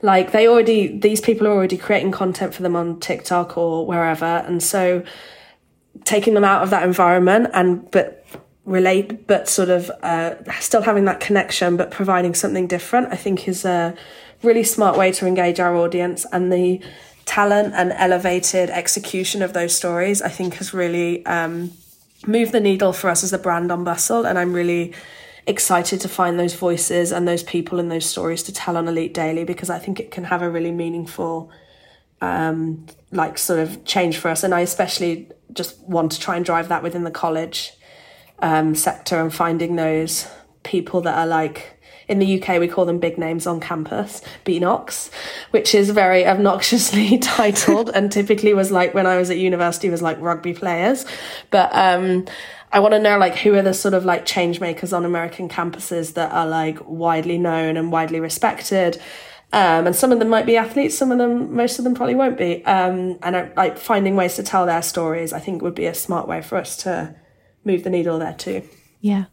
Like 0.00 0.30
they 0.30 0.46
already 0.46 0.98
these 0.98 1.20
people 1.20 1.48
are 1.48 1.52
already 1.52 1.76
creating 1.76 2.12
content 2.12 2.54
for 2.54 2.62
them 2.62 2.76
on 2.76 3.00
TikTok 3.00 3.58
or 3.58 3.84
wherever. 3.84 4.24
And 4.24 4.62
so 4.62 5.02
taking 6.04 6.34
them 6.34 6.44
out 6.44 6.62
of 6.62 6.70
that 6.70 6.84
environment 6.84 7.48
and 7.52 7.90
but 7.90 8.24
relate 8.64 9.26
but 9.26 9.48
sort 9.48 9.70
of 9.70 9.90
uh, 10.02 10.34
still 10.60 10.82
having 10.82 11.06
that 11.06 11.20
connection 11.20 11.76
but 11.76 11.90
providing 11.90 12.34
something 12.34 12.66
different 12.66 13.10
I 13.10 13.16
think 13.16 13.48
is 13.48 13.64
a 13.64 13.96
really 14.42 14.64
smart 14.64 14.96
way 14.96 15.12
to 15.12 15.26
engage 15.26 15.60
our 15.60 15.74
audience 15.76 16.26
and 16.32 16.52
the 16.52 16.80
talent 17.24 17.74
and 17.74 17.92
elevated 17.92 18.70
execution 18.70 19.42
of 19.42 19.52
those 19.52 19.74
stories, 19.74 20.22
I 20.22 20.28
think 20.28 20.54
has 20.54 20.72
really 20.72 21.24
um, 21.26 21.72
moved 22.26 22.52
the 22.52 22.60
needle 22.60 22.92
for 22.92 23.10
us 23.10 23.22
as 23.22 23.32
a 23.32 23.38
brand 23.38 23.70
on 23.70 23.84
Bustle. 23.84 24.26
And 24.26 24.38
I'm 24.38 24.52
really 24.52 24.94
excited 25.46 26.00
to 26.00 26.08
find 26.08 26.38
those 26.38 26.54
voices 26.54 27.12
and 27.12 27.26
those 27.26 27.42
people 27.42 27.80
and 27.80 27.90
those 27.90 28.06
stories 28.06 28.42
to 28.44 28.52
tell 28.52 28.76
on 28.76 28.88
Elite 28.88 29.14
Daily 29.14 29.44
because 29.44 29.70
I 29.70 29.78
think 29.78 30.00
it 30.00 30.10
can 30.10 30.24
have 30.24 30.42
a 30.42 30.50
really 30.50 30.72
meaningful, 30.72 31.50
um, 32.20 32.86
like, 33.10 33.38
sort 33.38 33.58
of 33.58 33.84
change 33.84 34.18
for 34.18 34.28
us. 34.28 34.42
And 34.44 34.54
I 34.54 34.60
especially 34.60 35.28
just 35.52 35.80
want 35.80 36.12
to 36.12 36.20
try 36.20 36.36
and 36.36 36.44
drive 36.44 36.68
that 36.68 36.82
within 36.82 37.04
the 37.04 37.10
college 37.10 37.72
um, 38.40 38.74
sector 38.74 39.20
and 39.20 39.34
finding 39.34 39.76
those 39.76 40.28
people 40.62 41.00
that 41.02 41.16
are 41.16 41.26
like, 41.26 41.77
in 42.08 42.18
the 42.18 42.42
UK, 42.42 42.58
we 42.58 42.68
call 42.68 42.84
them 42.84 42.98
big 42.98 43.18
names 43.18 43.46
on 43.46 43.60
campus, 43.60 44.22
BNOCs, 44.44 45.10
which 45.50 45.74
is 45.74 45.90
very 45.90 46.26
obnoxiously 46.26 47.18
titled 47.22 47.90
and 47.90 48.10
typically 48.10 48.54
was 48.54 48.70
like 48.70 48.94
when 48.94 49.06
I 49.06 49.16
was 49.16 49.30
at 49.30 49.36
university 49.36 49.90
was 49.90 50.02
like 50.02 50.18
rugby 50.20 50.54
players. 50.54 51.04
But, 51.50 51.70
um, 51.74 52.26
I 52.70 52.80
want 52.80 52.92
to 52.92 52.98
know 52.98 53.18
like 53.18 53.36
who 53.36 53.54
are 53.54 53.62
the 53.62 53.72
sort 53.72 53.94
of 53.94 54.04
like 54.04 54.26
change 54.26 54.60
makers 54.60 54.92
on 54.92 55.04
American 55.04 55.48
campuses 55.48 56.14
that 56.14 56.32
are 56.32 56.46
like 56.46 56.78
widely 56.86 57.38
known 57.38 57.76
and 57.76 57.90
widely 57.90 58.20
respected. 58.20 59.00
Um, 59.52 59.86
and 59.86 59.96
some 59.96 60.12
of 60.12 60.18
them 60.18 60.28
might 60.28 60.44
be 60.44 60.58
athletes, 60.58 60.98
some 60.98 61.10
of 61.10 61.16
them, 61.16 61.54
most 61.54 61.78
of 61.78 61.84
them 61.84 61.94
probably 61.94 62.14
won't 62.14 62.36
be. 62.36 62.62
Um, 62.66 63.18
and 63.22 63.34
uh, 63.34 63.46
like 63.56 63.78
finding 63.78 64.16
ways 64.16 64.36
to 64.36 64.42
tell 64.42 64.66
their 64.66 64.82
stories, 64.82 65.32
I 65.32 65.40
think 65.40 65.62
would 65.62 65.74
be 65.74 65.86
a 65.86 65.94
smart 65.94 66.28
way 66.28 66.42
for 66.42 66.58
us 66.58 66.76
to 66.78 67.14
move 67.64 67.84
the 67.84 67.90
needle 67.90 68.18
there 68.18 68.34
too. 68.34 68.62
Yeah. 69.00 69.24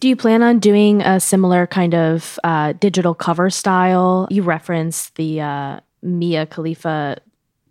Do 0.00 0.08
you 0.08 0.16
plan 0.16 0.42
on 0.42 0.58
doing 0.58 1.02
a 1.02 1.20
similar 1.20 1.66
kind 1.66 1.94
of 1.94 2.38
uh, 2.44 2.72
digital 2.74 3.14
cover 3.14 3.50
style? 3.50 4.28
You 4.30 4.42
referenced 4.42 5.14
the 5.16 5.40
uh, 5.40 5.80
Mia 6.02 6.46
Khalifa 6.46 7.18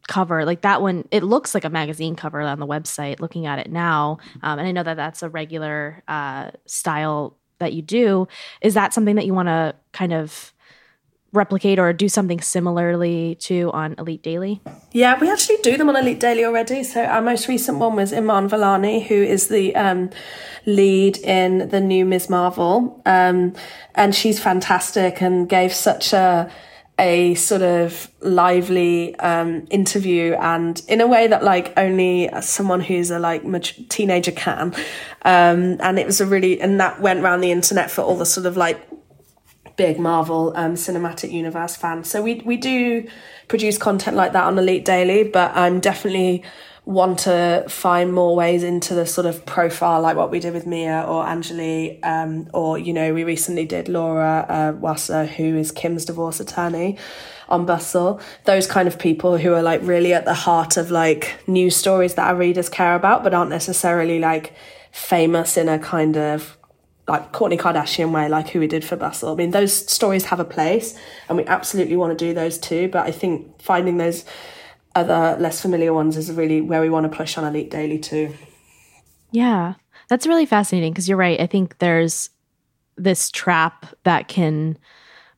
cover. 0.08 0.46
Like 0.46 0.62
that 0.62 0.82
one 0.82 1.08
it 1.12 1.24
looks 1.24 1.54
like 1.54 1.64
a 1.64 1.70
magazine 1.70 2.16
cover 2.16 2.42
on 2.42 2.60
the 2.60 2.68
website 2.68 3.20
looking 3.20 3.46
at 3.46 3.60
it 3.60 3.72
now. 3.72 4.18
Um, 4.44 4.60
and 4.60 4.68
i 4.68 4.72
know 4.72 4.84
that 4.84 4.98
that's 4.98 5.24
a 5.24 5.30
regular 5.30 6.04
uh, 6.08 6.52
style 6.66 7.38
that 7.60 7.74
you 7.74 7.82
do. 7.82 8.28
Is 8.62 8.74
that 8.74 8.94
something 8.94 9.16
that 9.16 9.26
you 9.26 9.34
want 9.34 9.48
to 9.48 9.76
kind 9.94 10.14
of 10.14 10.54
replicate 11.34 11.80
or 11.80 11.94
do 11.94 12.10
something 12.10 12.41
similarly 12.41 13.36
to 13.36 13.72
on 13.72 13.96
Elite 13.98 14.22
Daily? 14.22 14.62
Yeah, 14.91 15.17
we 15.20 15.30
actually 15.30 15.58
do 15.63 15.78
them 15.78 15.89
on 15.89 15.96
Elite 15.96 16.20
Daily 16.20 16.44
already. 16.44 16.84
So 16.84 17.04
our 17.04 17.22
most 17.22 17.48
recent 17.48 17.78
one 17.78 17.96
was 17.96 18.12
Iman 18.12 18.50
Vellani, 18.50 19.06
who 19.06 19.15
is 19.15 19.48
the 19.48 19.76
um, 19.76 20.10
lead 20.65 21.17
in 21.17 21.70
the 21.70 21.80
new 21.80 22.06
Ms. 22.06 22.30
Marvel. 22.30 23.02
Um, 23.06 23.54
and 23.96 24.13
she's 24.13 24.39
fantastic 24.39 25.22
and 25.22 25.48
gave 25.48 25.74
such 25.74 26.13
a 26.13 26.52
a 27.00 27.34
sort 27.34 27.63
of 27.63 28.12
lively 28.22 29.15
um, 29.15 29.65
interview 29.72 30.34
and 30.39 30.84
in 30.88 31.02
a 31.02 31.08
way 31.08 31.26
that 31.26 31.44
like 31.44 31.74
only 31.76 32.30
someone 32.41 32.80
who's 32.80 33.10
a 33.10 33.17
like 33.17 33.41
teenager 33.89 34.32
can 34.32 34.72
um, 35.24 35.78
and 35.80 35.98
it 35.98 36.06
was 36.06 36.22
a 36.22 36.26
really 36.28 36.62
and 36.62 36.80
that 36.80 37.02
went 37.02 37.20
around 37.22 37.41
the 37.41 37.52
internet 37.52 37.89
for 37.89 38.02
all 38.04 38.15
the 38.15 38.26
sort 38.26 38.46
of 38.46 38.56
like 38.56 38.80
big 39.75 39.99
Marvel 39.99 40.53
um, 40.55 40.73
cinematic 40.73 41.31
universe 41.31 41.75
fan. 41.75 42.03
So 42.03 42.21
we 42.21 42.41
we 42.45 42.57
do 42.57 43.07
produce 43.47 43.77
content 43.77 44.15
like 44.15 44.34
that 44.34 44.43
on 44.43 44.57
Elite 44.57 44.86
Daily, 44.86 45.23
but 45.23 45.55
I'm 45.55 45.79
definitely 45.79 46.43
want 46.86 47.19
to 47.19 47.63
find 47.67 48.12
more 48.12 48.36
ways 48.36 48.63
into 48.63 48.95
the 48.95 49.05
sort 49.05 49.27
of 49.27 49.45
profile 49.45 50.01
like 50.01 50.17
what 50.17 50.31
we 50.31 50.39
did 50.39 50.51
with 50.51 50.65
Mia 50.65 51.05
or 51.07 51.27
Angelea 51.27 51.99
um, 52.01 52.49
or 52.53 52.77
you 52.79 52.91
know 52.91 53.13
we 53.13 53.23
recently 53.23 53.65
did 53.65 53.88
Laura 53.88 54.45
uh, 54.49 54.77
Wasser 54.79 55.25
who 55.25 55.57
is 55.57 55.71
Kim's 55.71 56.05
divorce 56.05 56.39
attorney 56.39 56.97
on 57.47 57.67
Bustle 57.67 58.19
those 58.45 58.65
kind 58.65 58.88
of 58.88 58.97
people 58.97 59.38
who 59.38 59.53
are 59.53 59.62
like 59.62 59.81
really 59.84 60.12
at 60.12 60.25
the 60.25 60.34
heart 60.34 60.75
of 60.75 60.89
like 60.89 61.36
news 61.47 61.75
stories 61.75 62.15
that 62.15 62.27
our 62.27 62.36
readers 62.36 62.67
care 62.67 62.95
about 62.95 63.23
but 63.23 63.31
aren't 63.31 63.51
necessarily 63.51 64.17
like 64.17 64.53
famous 64.91 65.57
in 65.57 65.69
a 65.69 65.77
kind 65.77 66.17
of 66.17 66.57
like 67.08 67.34
Kourtney 67.34 67.60
Kardashian 67.60 68.12
way, 68.12 68.30
like 68.30 68.50
who 68.50 68.60
we 68.60 68.68
did 68.68 68.86
for 68.86 68.96
Bustle. 68.96 69.34
I 69.34 69.36
mean, 69.36 69.52
those 69.52 69.74
stories 69.74 70.26
have 70.26 70.40
a 70.40 70.46
place, 70.46 70.98
and 71.28 71.38
we 71.38 71.46
absolutely 71.46 71.98
want 71.98 72.18
to 72.18 72.26
do 72.26 72.34
those 72.34 72.58
too. 72.58 72.88
But 72.90 73.08
I 73.08 73.12
think 73.12 73.62
finding 73.62 73.98
those 73.98 74.24
other 74.96 75.38
less 75.40 75.62
familiar 75.62 75.94
ones 75.94 76.18
is 76.18 76.32
really 76.32 76.62
where 76.62 76.82
we 76.82 76.90
want 76.90 77.10
to 77.10 77.18
push 77.18 77.38
on 77.38 77.44
Elite 77.44 77.72
Daily 77.72 77.98
too. 77.98 78.34
Yeah, 79.32 79.76
that's 80.10 80.28
really 80.28 80.46
fascinating 80.46 80.92
because 80.92 81.08
you're 81.08 81.18
right. 81.18 81.40
I 81.40 81.48
think 81.48 81.78
there's 81.80 82.30
this 82.98 83.32
trap 83.32 83.86
that 84.04 84.28
can 84.28 84.78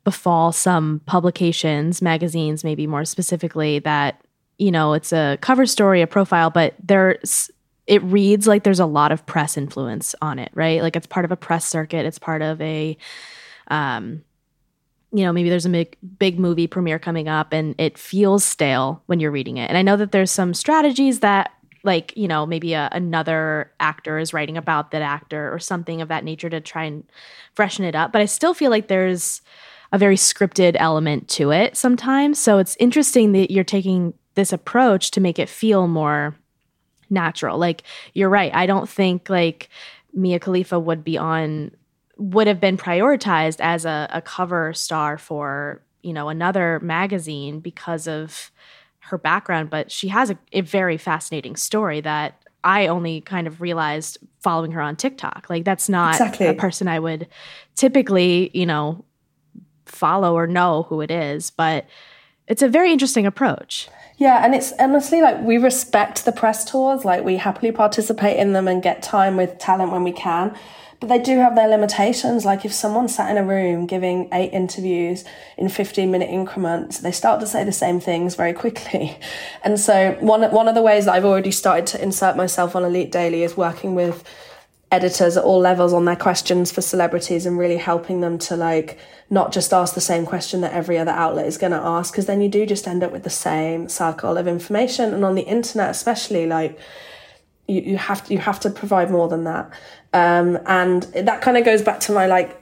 befall 0.04 0.52
some 0.52 1.02
publications, 1.06 2.02
magazines, 2.02 2.63
maybe 2.63 2.88
more 2.88 3.06
specifically, 3.06 3.80
that, 3.80 4.19
you 4.58 4.71
know, 4.71 4.93
it's 4.93 5.13
a 5.13 5.38
cover 5.41 5.65
story, 5.65 6.02
a 6.02 6.08
profile, 6.08 6.49
but 6.49 6.73
there's, 6.84 7.49
it 7.85 8.01
reads 8.03 8.47
like 8.47 8.63
there's 8.63 8.79
a 8.79 8.85
lot 8.85 9.11
of 9.11 9.25
press 9.25 9.57
influence 9.57 10.15
on 10.21 10.39
it, 10.39 10.51
right? 10.53 10.81
Like 10.81 10.95
it's 10.95 11.07
part 11.07 11.25
of 11.25 11.31
a 11.31 11.35
press 11.35 11.65
circuit, 11.65 12.05
it's 12.05 12.19
part 12.19 12.41
of 12.41 12.61
a, 12.61 12.97
um, 13.67 14.23
you 15.11 15.23
know, 15.23 15.33
maybe 15.33 15.49
there's 15.49 15.65
a 15.65 15.69
big, 15.69 15.97
big 16.17 16.39
movie 16.39 16.65
premiere 16.65 16.97
coming 16.97 17.27
up 17.27 17.53
and 17.53 17.75
it 17.77 17.97
feels 17.97 18.43
stale 18.43 19.03
when 19.05 19.19
you're 19.19 19.31
reading 19.31 19.57
it. 19.57 19.67
And 19.67 19.77
I 19.77 19.81
know 19.81 19.97
that 19.97 20.11
there's 20.11 20.31
some 20.31 20.53
strategies 20.53 21.19
that, 21.19 21.51
like, 21.83 22.15
you 22.15 22.27
know, 22.27 22.45
maybe 22.45 22.73
a, 22.73 22.89
another 22.93 23.71
actor 23.79 24.17
is 24.17 24.33
writing 24.33 24.57
about 24.57 24.91
that 24.91 25.01
actor 25.01 25.53
or 25.53 25.59
something 25.59 26.01
of 26.01 26.07
that 26.07 26.23
nature 26.23 26.49
to 26.49 26.61
try 26.61 26.85
and 26.85 27.03
freshen 27.53 27.83
it 27.83 27.93
up. 27.93 28.11
But 28.13 28.21
I 28.21 28.25
still 28.25 28.53
feel 28.53 28.71
like 28.71 28.87
there's 28.87 29.41
a 29.91 29.97
very 29.97 30.15
scripted 30.15 30.75
element 30.79 31.27
to 31.27 31.51
it 31.51 31.77
sometimes. 31.77 32.39
So 32.39 32.57
it's 32.57 32.77
interesting 32.79 33.33
that 33.33 33.51
you're 33.51 33.63
taking 33.63 34.13
this 34.35 34.51
approach 34.51 35.11
to 35.11 35.21
make 35.21 35.37
it 35.37 35.49
feel 35.49 35.87
more 35.87 36.35
natural. 37.13 37.58
Like, 37.58 37.84
you're 38.13 38.30
right. 38.30 38.54
I 38.54 38.65
don't 38.65 38.89
think 38.89 39.30
like 39.30 39.69
Mia 40.13 40.39
Khalifa 40.39 40.80
would 40.80 41.04
be 41.04 41.17
on 41.17 41.71
would 42.17 42.47
have 42.47 42.60
been 42.60 42.78
prioritized 42.78 43.60
as 43.60 43.86
a, 43.86 44.08
a 44.12 44.21
cover 44.21 44.73
star 44.73 45.17
for 45.17 45.82
you 46.04 46.13
know 46.13 46.30
another 46.30 46.80
magazine 46.82 47.60
because 47.60 48.08
of 48.08 48.52
her 48.99 49.17
background 49.17 49.69
but 49.69 49.91
she 49.91 50.08
has 50.10 50.30
a, 50.30 50.38
a, 50.52 50.62
very 50.62 50.97
fascinating 50.97 51.56
story 51.56 52.02
that 52.02 52.43
i 52.63 52.88
only 52.88 53.21
kind 53.21 53.47
of 53.47 53.62
realized 53.62 54.17
following 54.41 54.71
her 54.71 54.82
on 54.82 54.95
tiktok 54.95 55.47
like 55.49 55.65
that's 55.65 55.89
not 55.89 56.13
exactly. 56.13 56.45
a 56.45 56.54
person 56.54 56.88
i 56.88 56.99
would 56.99 57.28
typically 57.76 58.52
you 58.54 58.65
know 58.65 59.04
follow 59.86 60.36
or 60.36 60.45
know 60.45 60.84
who 60.84 61.02
it 61.02 61.10
is 61.12 61.49
but 61.49 61.86
it's 62.47 62.62
a 62.62 62.69
very 62.69 62.91
interesting 62.91 63.26
approach 63.26 63.89
yeah, 64.17 64.45
and 64.45 64.54
it's 64.54 64.73
honestly 64.80 65.21
like 65.21 65.41
we 65.41 65.58
respect 65.58 66.26
the 66.26 66.32
press 66.32 66.69
tours, 66.69 67.04
like 67.04 67.23
we 67.23 67.38
happily 67.38 67.71
participate 67.71 68.38
in 68.38 68.54
them 68.54 68.67
and 68.67 68.82
get 68.82 69.02
time 69.02 69.38
with 69.38 69.58
talent 69.58 69.91
when 69.91 70.04
we 70.04 70.12
can. 70.12 70.56
But 70.99 71.10
they 71.10 71.19
do 71.19 71.39
have 71.39 71.56
their 71.56 71.67
limitations. 71.67 72.45
Like 72.45 72.63
if 72.63 72.71
someone 72.71 73.10
sat 73.10 73.30
in 73.30 73.38
a 73.38 73.43
room 73.43 73.88
giving 73.88 74.30
eight 74.32 74.54
interviews 74.54 75.26
in 75.58 75.67
15 75.67 76.10
minute 76.10 76.30
increments, 76.30 76.99
they 76.99 77.12
start 77.12 77.41
to 77.41 77.47
say 77.47 77.63
the 77.65 77.73
same 77.73 77.99
things 77.99 78.36
very 78.36 78.54
quickly. 78.54 79.17
And 79.65 79.80
so 79.80 80.15
one, 80.19 80.43
one 80.52 80.67
of 80.67 80.76
the 80.76 80.82
ways 80.82 81.06
that 81.06 81.15
I've 81.15 81.26
already 81.26 81.52
started 81.52 81.88
to 81.88 82.02
insert 82.02 82.38
myself 82.38 82.76
on 82.76 82.84
Elite 82.86 83.12
Daily 83.12 83.43
is 83.43 83.58
working 83.58 83.95
with 83.95 84.23
editors 84.93 85.36
at 85.36 85.43
all 85.43 85.60
levels 85.60 85.91
on 85.91 86.06
their 86.06 86.15
questions 86.15 86.71
for 86.71 86.82
celebrities 86.82 87.47
and 87.47 87.58
really 87.58 87.77
helping 87.77 88.21
them 88.21 88.38
to 88.38 88.56
like 88.56 88.99
not 89.27 89.51
just 89.51 89.73
ask 89.73 89.95
the 89.95 90.01
same 90.01 90.23
question 90.23 90.62
that 90.62 90.71
every 90.71 90.99
other 90.99 91.12
outlet 91.12 91.47
is 91.47 91.58
going 91.58 91.71
to 91.71 91.79
ask 91.79 92.13
because 92.13 92.27
then 92.27 92.41
you 92.41 92.47
do 92.47 92.63
just 92.63 92.88
end 92.88 93.03
up 93.03 93.12
with 93.12 93.23
the 93.23 93.29
same 93.29 93.89
cycle 93.89 94.38
of 94.38 94.47
information. 94.47 95.12
And 95.12 95.25
on 95.25 95.34
the 95.34 95.41
internet 95.41 95.89
especially 95.89 96.45
like 96.45 96.77
you, 97.67 97.82
you 97.82 97.97
have 97.97 98.23
to 98.25 98.34
you 98.34 98.39
have 98.39 98.60
to 98.60 98.69
provide 98.69 99.10
more 99.10 99.27
than 99.27 99.45
that. 99.45 99.71
Um, 100.13 100.60
and 100.67 101.01
that 101.13 101.41
kind 101.41 101.58
of 101.58 101.65
goes 101.65 101.82
back 101.82 101.99
to 102.01 102.12
my 102.12 102.27
like 102.27 102.62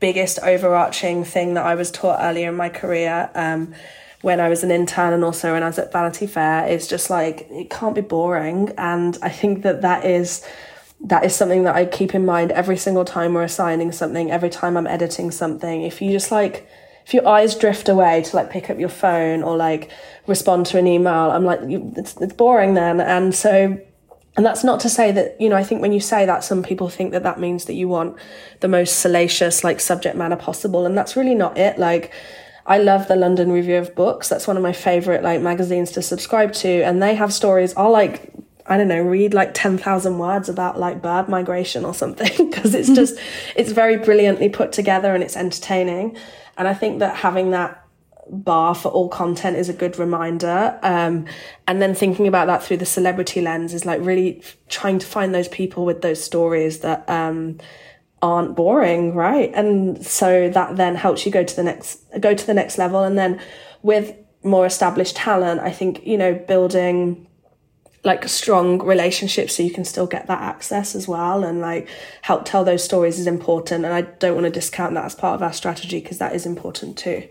biggest 0.00 0.38
overarching 0.42 1.24
thing 1.24 1.52
that 1.54 1.66
I 1.66 1.74
was 1.74 1.90
taught 1.90 2.20
earlier 2.22 2.48
in 2.48 2.56
my 2.56 2.70
career 2.70 3.28
um, 3.34 3.74
when 4.22 4.40
I 4.40 4.48
was 4.48 4.64
an 4.64 4.70
intern 4.70 5.12
and 5.12 5.22
also 5.22 5.52
when 5.52 5.62
I 5.62 5.66
was 5.66 5.78
at 5.78 5.92
Vanity 5.92 6.26
Fair 6.26 6.66
is 6.66 6.88
just 6.88 7.10
like 7.10 7.46
it 7.50 7.68
can't 7.68 7.94
be 7.94 8.00
boring. 8.00 8.72
And 8.78 9.18
I 9.20 9.28
think 9.28 9.62
that 9.64 9.82
that 9.82 10.06
is 10.06 10.42
that 11.02 11.24
is 11.24 11.34
something 11.34 11.64
that 11.64 11.74
I 11.74 11.86
keep 11.86 12.14
in 12.14 12.24
mind 12.26 12.52
every 12.52 12.76
single 12.76 13.04
time 13.04 13.34
we're 13.34 13.42
assigning 13.42 13.92
something 13.92 14.30
every 14.30 14.50
time 14.50 14.76
I'm 14.76 14.86
editing 14.86 15.30
something 15.30 15.82
if 15.82 16.02
you 16.02 16.12
just 16.12 16.30
like 16.30 16.68
if 17.06 17.14
your 17.14 17.26
eyes 17.26 17.54
drift 17.54 17.88
away 17.88 18.22
to 18.22 18.36
like 18.36 18.50
pick 18.50 18.68
up 18.70 18.78
your 18.78 18.90
phone 18.90 19.42
or 19.42 19.56
like 19.56 19.90
respond 20.26 20.66
to 20.66 20.78
an 20.78 20.86
email 20.86 21.30
I'm 21.30 21.44
like 21.44 21.60
it's, 21.62 22.16
it's 22.18 22.34
boring 22.34 22.74
then 22.74 23.00
and 23.00 23.34
so 23.34 23.80
and 24.36 24.46
that's 24.46 24.62
not 24.62 24.80
to 24.80 24.88
say 24.88 25.10
that, 25.12 25.40
you 25.40 25.48
know, 25.48 25.56
I 25.56 25.64
think 25.64 25.82
when 25.82 25.92
you 25.92 26.00
say 26.00 26.24
that, 26.24 26.44
some 26.44 26.62
people 26.62 26.88
think 26.88 27.12
that 27.12 27.24
that 27.24 27.40
means 27.40 27.64
that 27.64 27.74
you 27.74 27.88
want 27.88 28.16
the 28.60 28.68
most 28.68 29.00
salacious, 29.00 29.64
like, 29.64 29.80
subject 29.80 30.16
matter 30.16 30.36
possible. 30.36 30.86
And 30.86 30.96
that's 30.96 31.16
really 31.16 31.34
not 31.34 31.58
it. 31.58 31.78
Like, 31.78 32.12
I 32.64 32.78
love 32.78 33.08
the 33.08 33.16
London 33.16 33.50
Review 33.50 33.76
of 33.76 33.94
Books. 33.96 34.28
That's 34.28 34.46
one 34.46 34.56
of 34.56 34.62
my 34.62 34.72
favorite, 34.72 35.24
like, 35.24 35.40
magazines 35.40 35.90
to 35.92 36.02
subscribe 36.02 36.52
to. 36.54 36.82
And 36.82 37.02
they 37.02 37.16
have 37.16 37.32
stories. 37.32 37.74
I'll, 37.76 37.90
like, 37.90 38.32
I 38.70 38.76
don't 38.76 38.86
know, 38.86 39.02
read 39.02 39.34
like 39.34 39.52
10,000 39.52 40.18
words 40.18 40.48
about 40.48 40.78
like 40.78 41.02
bird 41.02 41.28
migration 41.28 41.84
or 41.84 41.92
something 41.92 42.30
because 42.50 42.74
it's 42.74 42.88
just, 42.88 43.18
it's 43.56 43.72
very 43.72 43.96
brilliantly 43.96 44.48
put 44.48 44.70
together 44.70 45.12
and 45.12 45.24
it's 45.24 45.36
entertaining. 45.36 46.16
And 46.56 46.68
I 46.68 46.74
think 46.74 47.00
that 47.00 47.16
having 47.16 47.50
that 47.50 47.84
bar 48.30 48.76
for 48.76 48.88
all 48.90 49.08
content 49.08 49.56
is 49.56 49.68
a 49.68 49.72
good 49.72 49.98
reminder. 49.98 50.78
Um, 50.82 51.26
and 51.66 51.82
then 51.82 51.96
thinking 51.96 52.28
about 52.28 52.46
that 52.46 52.62
through 52.62 52.76
the 52.76 52.86
celebrity 52.86 53.40
lens 53.40 53.74
is 53.74 53.84
like 53.84 54.00
really 54.02 54.42
trying 54.68 55.00
to 55.00 55.06
find 55.06 55.34
those 55.34 55.48
people 55.48 55.84
with 55.84 56.02
those 56.02 56.22
stories 56.22 56.78
that 56.80 57.08
um, 57.10 57.58
aren't 58.22 58.54
boring, 58.54 59.14
right? 59.16 59.50
And 59.52 60.06
so 60.06 60.48
that 60.48 60.76
then 60.76 60.94
helps 60.94 61.26
you 61.26 61.32
go 61.32 61.42
to 61.42 61.56
the 61.56 61.64
next 61.64 62.04
go 62.20 62.34
to 62.34 62.46
the 62.46 62.54
next 62.54 62.78
level. 62.78 63.02
And 63.02 63.18
then 63.18 63.40
with 63.82 64.14
more 64.44 64.64
established 64.64 65.16
talent, 65.16 65.60
I 65.60 65.72
think 65.72 66.06
you 66.06 66.16
know 66.16 66.34
building 66.34 67.26
like 68.02 68.26
strong 68.28 68.82
relationships 68.82 69.56
so 69.56 69.62
you 69.62 69.70
can 69.70 69.84
still 69.84 70.06
get 70.06 70.26
that 70.26 70.40
access 70.40 70.94
as 70.94 71.06
well 71.06 71.44
and 71.44 71.60
like 71.60 71.88
help 72.22 72.44
tell 72.44 72.64
those 72.64 72.82
stories 72.82 73.18
is 73.18 73.26
important 73.26 73.84
and 73.84 73.92
i 73.92 74.00
don't 74.00 74.34
want 74.34 74.44
to 74.44 74.50
discount 74.50 74.94
that 74.94 75.04
as 75.04 75.14
part 75.14 75.34
of 75.34 75.42
our 75.42 75.52
strategy 75.52 76.00
because 76.00 76.18
that 76.18 76.34
is 76.34 76.46
important 76.46 76.96
too. 76.96 77.26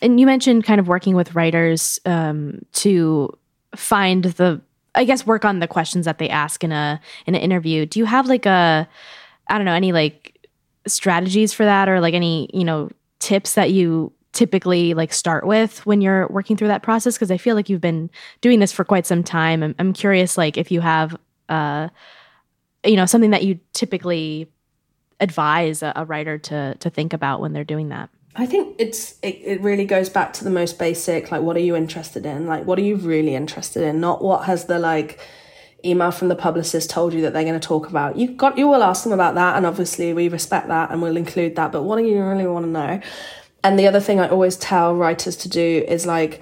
And 0.00 0.18
you 0.18 0.26
mentioned 0.26 0.64
kind 0.64 0.80
of 0.80 0.88
working 0.88 1.14
with 1.14 1.34
writers 1.34 2.00
um, 2.06 2.64
to 2.74 3.36
find 3.76 4.24
the 4.24 4.60
i 4.94 5.04
guess 5.04 5.26
work 5.26 5.44
on 5.44 5.60
the 5.60 5.68
questions 5.68 6.04
that 6.04 6.18
they 6.18 6.28
ask 6.28 6.62
in 6.64 6.72
a 6.72 7.00
in 7.26 7.34
an 7.34 7.40
interview. 7.40 7.86
Do 7.86 7.98
you 7.98 8.04
have 8.06 8.26
like 8.26 8.46
a 8.46 8.88
i 9.48 9.56
don't 9.56 9.64
know 9.64 9.74
any 9.74 9.92
like 9.92 10.48
strategies 10.86 11.52
for 11.52 11.64
that 11.64 11.88
or 11.88 12.00
like 12.00 12.14
any 12.14 12.50
you 12.52 12.64
know 12.64 12.90
tips 13.18 13.54
that 13.54 13.70
you 13.70 14.12
typically 14.32 14.94
like 14.94 15.12
start 15.12 15.46
with 15.46 15.84
when 15.84 16.00
you're 16.00 16.26
working 16.28 16.56
through 16.56 16.68
that 16.68 16.82
process 16.82 17.14
because 17.14 17.30
i 17.30 17.36
feel 17.36 17.54
like 17.54 17.68
you've 17.68 17.80
been 17.80 18.10
doing 18.40 18.60
this 18.60 18.72
for 18.72 18.84
quite 18.84 19.06
some 19.06 19.22
time 19.22 19.62
i'm, 19.62 19.74
I'm 19.78 19.92
curious 19.92 20.38
like 20.38 20.56
if 20.56 20.70
you 20.70 20.80
have 20.80 21.16
uh 21.48 21.88
you 22.84 22.96
know 22.96 23.06
something 23.06 23.30
that 23.30 23.44
you 23.44 23.60
typically 23.72 24.50
advise 25.20 25.82
a, 25.82 25.92
a 25.96 26.04
writer 26.04 26.38
to 26.38 26.74
to 26.76 26.90
think 26.90 27.12
about 27.12 27.40
when 27.40 27.52
they're 27.52 27.64
doing 27.64 27.90
that 27.90 28.08
I 28.34 28.46
think 28.46 28.76
it's 28.78 29.18
it, 29.22 29.40
it 29.44 29.60
really 29.60 29.84
goes 29.84 30.08
back 30.08 30.32
to 30.34 30.44
the 30.44 30.50
most 30.50 30.78
basic, 30.78 31.30
like 31.30 31.42
what 31.42 31.54
are 31.54 31.60
you 31.60 31.76
interested 31.76 32.24
in? 32.24 32.46
Like 32.46 32.64
what 32.64 32.78
are 32.78 32.82
you 32.82 32.96
really 32.96 33.34
interested 33.34 33.82
in? 33.82 34.00
Not 34.00 34.24
what 34.24 34.46
has 34.46 34.64
the 34.64 34.78
like 34.78 35.20
email 35.84 36.10
from 36.10 36.28
the 36.28 36.36
publicist 36.36 36.88
told 36.90 37.12
you 37.12 37.20
that 37.22 37.32
they're 37.32 37.44
going 37.44 37.58
to 37.58 37.66
talk 37.66 37.88
about. 37.88 38.16
You 38.16 38.28
got 38.28 38.56
you 38.56 38.68
will 38.68 38.82
ask 38.82 39.04
them 39.04 39.12
about 39.12 39.34
that 39.34 39.56
and 39.56 39.66
obviously 39.66 40.12
we 40.14 40.28
respect 40.28 40.68
that 40.68 40.90
and 40.90 41.02
we'll 41.02 41.16
include 41.16 41.56
that, 41.56 41.72
but 41.72 41.82
what 41.82 41.98
do 41.98 42.04
you 42.04 42.22
really 42.24 42.46
want 42.46 42.64
to 42.64 42.70
know? 42.70 43.00
And 43.64 43.78
the 43.78 43.86
other 43.86 44.00
thing 44.00 44.20
I 44.20 44.28
always 44.28 44.56
tell 44.56 44.94
writers 44.94 45.36
to 45.36 45.48
do 45.48 45.84
is 45.86 46.06
like 46.06 46.40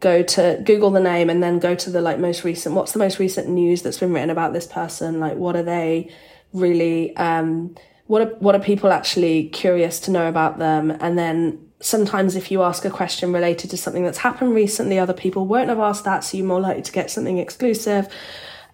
go 0.00 0.22
to 0.22 0.60
Google 0.64 0.90
the 0.90 1.00
name 1.00 1.28
and 1.28 1.42
then 1.42 1.58
go 1.58 1.74
to 1.74 1.90
the 1.90 2.00
like 2.00 2.18
most 2.18 2.44
recent 2.44 2.74
what's 2.74 2.92
the 2.92 2.98
most 3.00 3.18
recent 3.18 3.48
news 3.48 3.82
that's 3.82 3.98
been 3.98 4.12
written 4.12 4.30
about 4.30 4.52
this 4.52 4.66
person? 4.66 5.20
Like 5.20 5.36
what 5.36 5.56
are 5.56 5.62
they 5.62 6.12
really 6.52 7.16
um 7.16 7.74
what 8.06 8.22
are, 8.22 8.34
what 8.36 8.54
are 8.54 8.60
people 8.60 8.90
actually 8.90 9.48
curious 9.50 10.00
to 10.00 10.10
know 10.10 10.28
about 10.28 10.58
them? 10.58 10.90
And 11.00 11.18
then 11.18 11.68
sometimes 11.80 12.36
if 12.36 12.50
you 12.50 12.62
ask 12.62 12.84
a 12.84 12.90
question 12.90 13.32
related 13.32 13.70
to 13.70 13.76
something 13.76 14.02
that's 14.02 14.18
happened 14.18 14.54
recently, 14.54 14.98
other 14.98 15.12
people 15.12 15.46
won't 15.46 15.68
have 15.68 15.78
asked 15.78 16.04
that, 16.04 16.24
so 16.24 16.36
you're 16.36 16.46
more 16.46 16.60
likely 16.60 16.82
to 16.82 16.92
get 16.92 17.10
something 17.10 17.38
exclusive. 17.38 18.08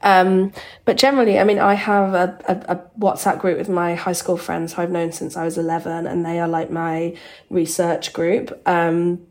Um, 0.02 0.52
but 0.84 0.96
generally, 0.96 1.38
I 1.38 1.44
mean, 1.44 1.58
I 1.58 1.74
have 1.74 2.14
a, 2.14 2.38
a, 2.46 2.74
a, 2.74 2.76
WhatsApp 2.98 3.38
group 3.38 3.56
with 3.56 3.70
my 3.70 3.94
high 3.94 4.12
school 4.12 4.36
friends 4.36 4.74
who 4.74 4.82
I've 4.82 4.90
known 4.90 5.12
since 5.12 5.34
I 5.34 5.44
was 5.44 5.56
11, 5.56 6.06
and 6.06 6.26
they 6.26 6.40
are 6.40 6.48
like 6.48 6.70
my 6.70 7.16
research 7.48 8.12
group. 8.12 8.60
Um, 8.66 9.26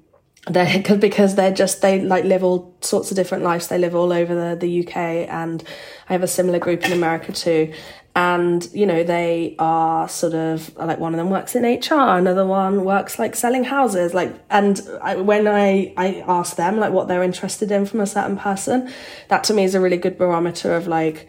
they 0.49 0.81
because 0.99 1.35
they're 1.35 1.53
just 1.53 1.81
they 1.81 2.01
like 2.01 2.23
live 2.25 2.43
all 2.43 2.75
sorts 2.81 3.11
of 3.11 3.15
different 3.15 3.43
lives 3.43 3.67
they 3.67 3.77
live 3.77 3.95
all 3.95 4.11
over 4.11 4.35
the, 4.35 4.55
the 4.55 4.85
uk 4.85 4.97
and 4.97 5.63
i 6.09 6.13
have 6.13 6.23
a 6.23 6.27
similar 6.27 6.59
group 6.59 6.83
in 6.85 6.91
america 6.91 7.31
too 7.31 7.71
and 8.15 8.69
you 8.73 8.85
know 8.85 9.03
they 9.03 9.55
are 9.57 10.07
sort 10.07 10.33
of 10.35 10.75
like 10.77 10.99
one 10.99 11.13
of 11.13 11.17
them 11.17 11.31
works 11.31 11.55
in 11.55 11.63
hr 11.63 12.17
another 12.17 12.45
one 12.45 12.83
works 12.85 13.17
like 13.17 13.35
selling 13.35 13.63
houses. 13.63 14.13
Like 14.13 14.33
and 14.49 14.79
I, 15.01 15.15
when 15.15 15.47
i 15.47 15.93
i 15.97 16.23
ask 16.27 16.55
them 16.55 16.77
like 16.77 16.93
what 16.93 17.07
they're 17.07 17.23
interested 17.23 17.71
in 17.71 17.85
from 17.85 18.01
a 18.01 18.07
certain 18.07 18.37
person 18.37 18.91
that 19.29 19.43
to 19.45 19.53
me 19.53 19.63
is 19.63 19.73
a 19.73 19.81
really 19.81 19.97
good 19.97 20.17
barometer 20.17 20.75
of 20.75 20.87
like 20.87 21.27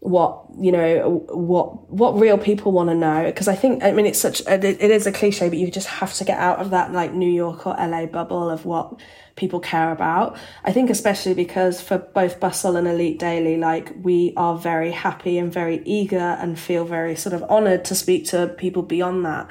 what 0.00 0.44
you 0.58 0.72
know 0.72 1.22
what 1.28 1.90
what 1.90 2.18
real 2.18 2.38
people 2.38 2.72
want 2.72 2.88
to 2.88 2.94
know 2.94 3.24
because 3.26 3.48
i 3.48 3.54
think 3.54 3.84
i 3.84 3.92
mean 3.92 4.06
it's 4.06 4.18
such 4.18 4.40
it, 4.46 4.64
is 4.80 5.06
a 5.06 5.12
cliche 5.12 5.50
but 5.50 5.58
you 5.58 5.70
just 5.70 5.88
have 5.88 6.14
to 6.14 6.24
get 6.24 6.38
out 6.38 6.58
of 6.58 6.70
that 6.70 6.90
like 6.90 7.12
new 7.12 7.30
york 7.30 7.66
or 7.66 7.76
la 7.78 8.06
bubble 8.06 8.48
of 8.48 8.64
what 8.64 8.98
people 9.40 9.58
care 9.58 9.90
about. 9.90 10.36
I 10.64 10.72
think 10.72 10.90
especially 10.90 11.34
because 11.34 11.80
for 11.80 11.98
both 11.98 12.38
bustle 12.38 12.76
and 12.76 12.86
elite 12.86 13.18
daily 13.18 13.56
like 13.56 13.92
we 14.02 14.32
are 14.36 14.56
very 14.56 14.92
happy 14.92 15.38
and 15.38 15.52
very 15.52 15.82
eager 15.84 16.18
and 16.18 16.58
feel 16.58 16.84
very 16.84 17.16
sort 17.16 17.32
of 17.32 17.42
honored 17.48 17.84
to 17.86 17.94
speak 17.94 18.26
to 18.26 18.48
people 18.58 18.82
beyond 18.82 19.24
that. 19.24 19.48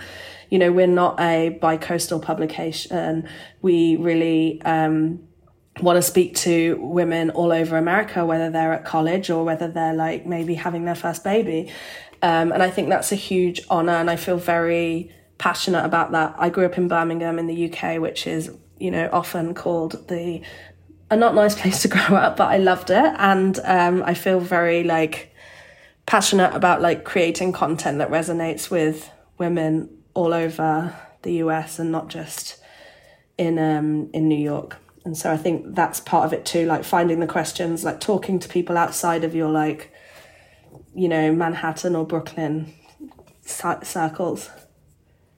You 0.50 0.60
know 0.60 0.72
we're 0.72 0.88
not 0.88 1.20
a 1.20 1.50
bi-coastal 1.50 2.20
publication. 2.20 3.28
We 3.62 3.98
really 3.98 4.62
um 4.62 5.28
want 5.82 5.98
to 5.98 6.02
speak 6.02 6.36
to 6.36 6.78
women 6.82 7.30
all 7.32 7.52
over 7.52 7.78
America, 7.78 8.26
whether 8.26 8.50
they're 8.50 8.74
at 8.74 8.86
college 8.86 9.30
or 9.30 9.44
whether 9.44 9.68
they're 9.68 9.94
like 9.94 10.26
maybe 10.26 10.56
having 10.56 10.86
their 10.86 10.96
first 10.96 11.24
baby. 11.24 11.72
Um, 12.22 12.52
and 12.52 12.62
I 12.62 12.70
think 12.70 12.90
that's 12.90 13.12
a 13.12 13.16
huge 13.16 13.62
honor, 13.70 13.94
and 13.94 14.10
I 14.10 14.16
feel 14.16 14.38
very 14.38 15.12
passionate 15.38 15.86
about 15.86 16.12
that. 16.12 16.36
I 16.38 16.50
grew 16.50 16.66
up 16.66 16.78
in 16.78 16.88
Birmingham 16.88 17.40
in 17.40 17.48
the 17.48 17.72
UK, 17.72 18.00
which 18.00 18.28
is, 18.28 18.52
you 18.78 18.92
know, 18.92 19.10
often 19.12 19.54
called 19.54 20.08
the 20.10 20.42
a 21.12 21.16
not 21.16 21.34
nice 21.34 21.60
place 21.60 21.82
to 21.82 21.88
grow 21.96 22.16
up, 22.18 22.38
but 22.38 22.50
I 22.50 22.58
loved 22.58 22.90
it. 22.90 23.14
And 23.18 23.60
um, 23.64 24.04
I 24.04 24.14
feel 24.14 24.40
very 24.40 24.84
like 24.84 25.34
passionate 26.06 26.54
about 26.54 26.82
like 26.82 27.04
creating 27.04 27.54
content 27.54 28.00
that 28.00 28.10
resonates 28.10 28.70
with 28.70 29.10
women 29.38 29.90
all 30.14 30.34
over 30.34 30.96
the 31.22 31.34
US 31.34 31.80
and 31.80 31.92
not 31.92 32.10
just 32.10 32.60
in 33.38 33.58
um, 33.58 34.10
in 34.14 34.28
New 34.28 34.38
York 34.38 34.78
and 35.06 35.18
so 35.18 35.32
i 35.32 35.38
think 35.38 35.76
that's 35.76 36.00
part 36.00 36.26
of 36.26 36.34
it 36.34 36.46
too 36.46 36.66
like 36.66 36.84
finding 36.84 37.20
the 37.20 37.28
questions 37.28 37.84
like 37.84 38.00
talking 38.00 38.40
to 38.40 38.50
people 38.50 38.78
outside 38.78 39.24
of 39.24 39.34
your 39.34 39.50
like 39.50 39.92
you 40.94 41.08
know 41.08 41.32
manhattan 41.34 41.96
or 41.96 42.06
brooklyn 42.06 42.74
circles. 43.50 44.50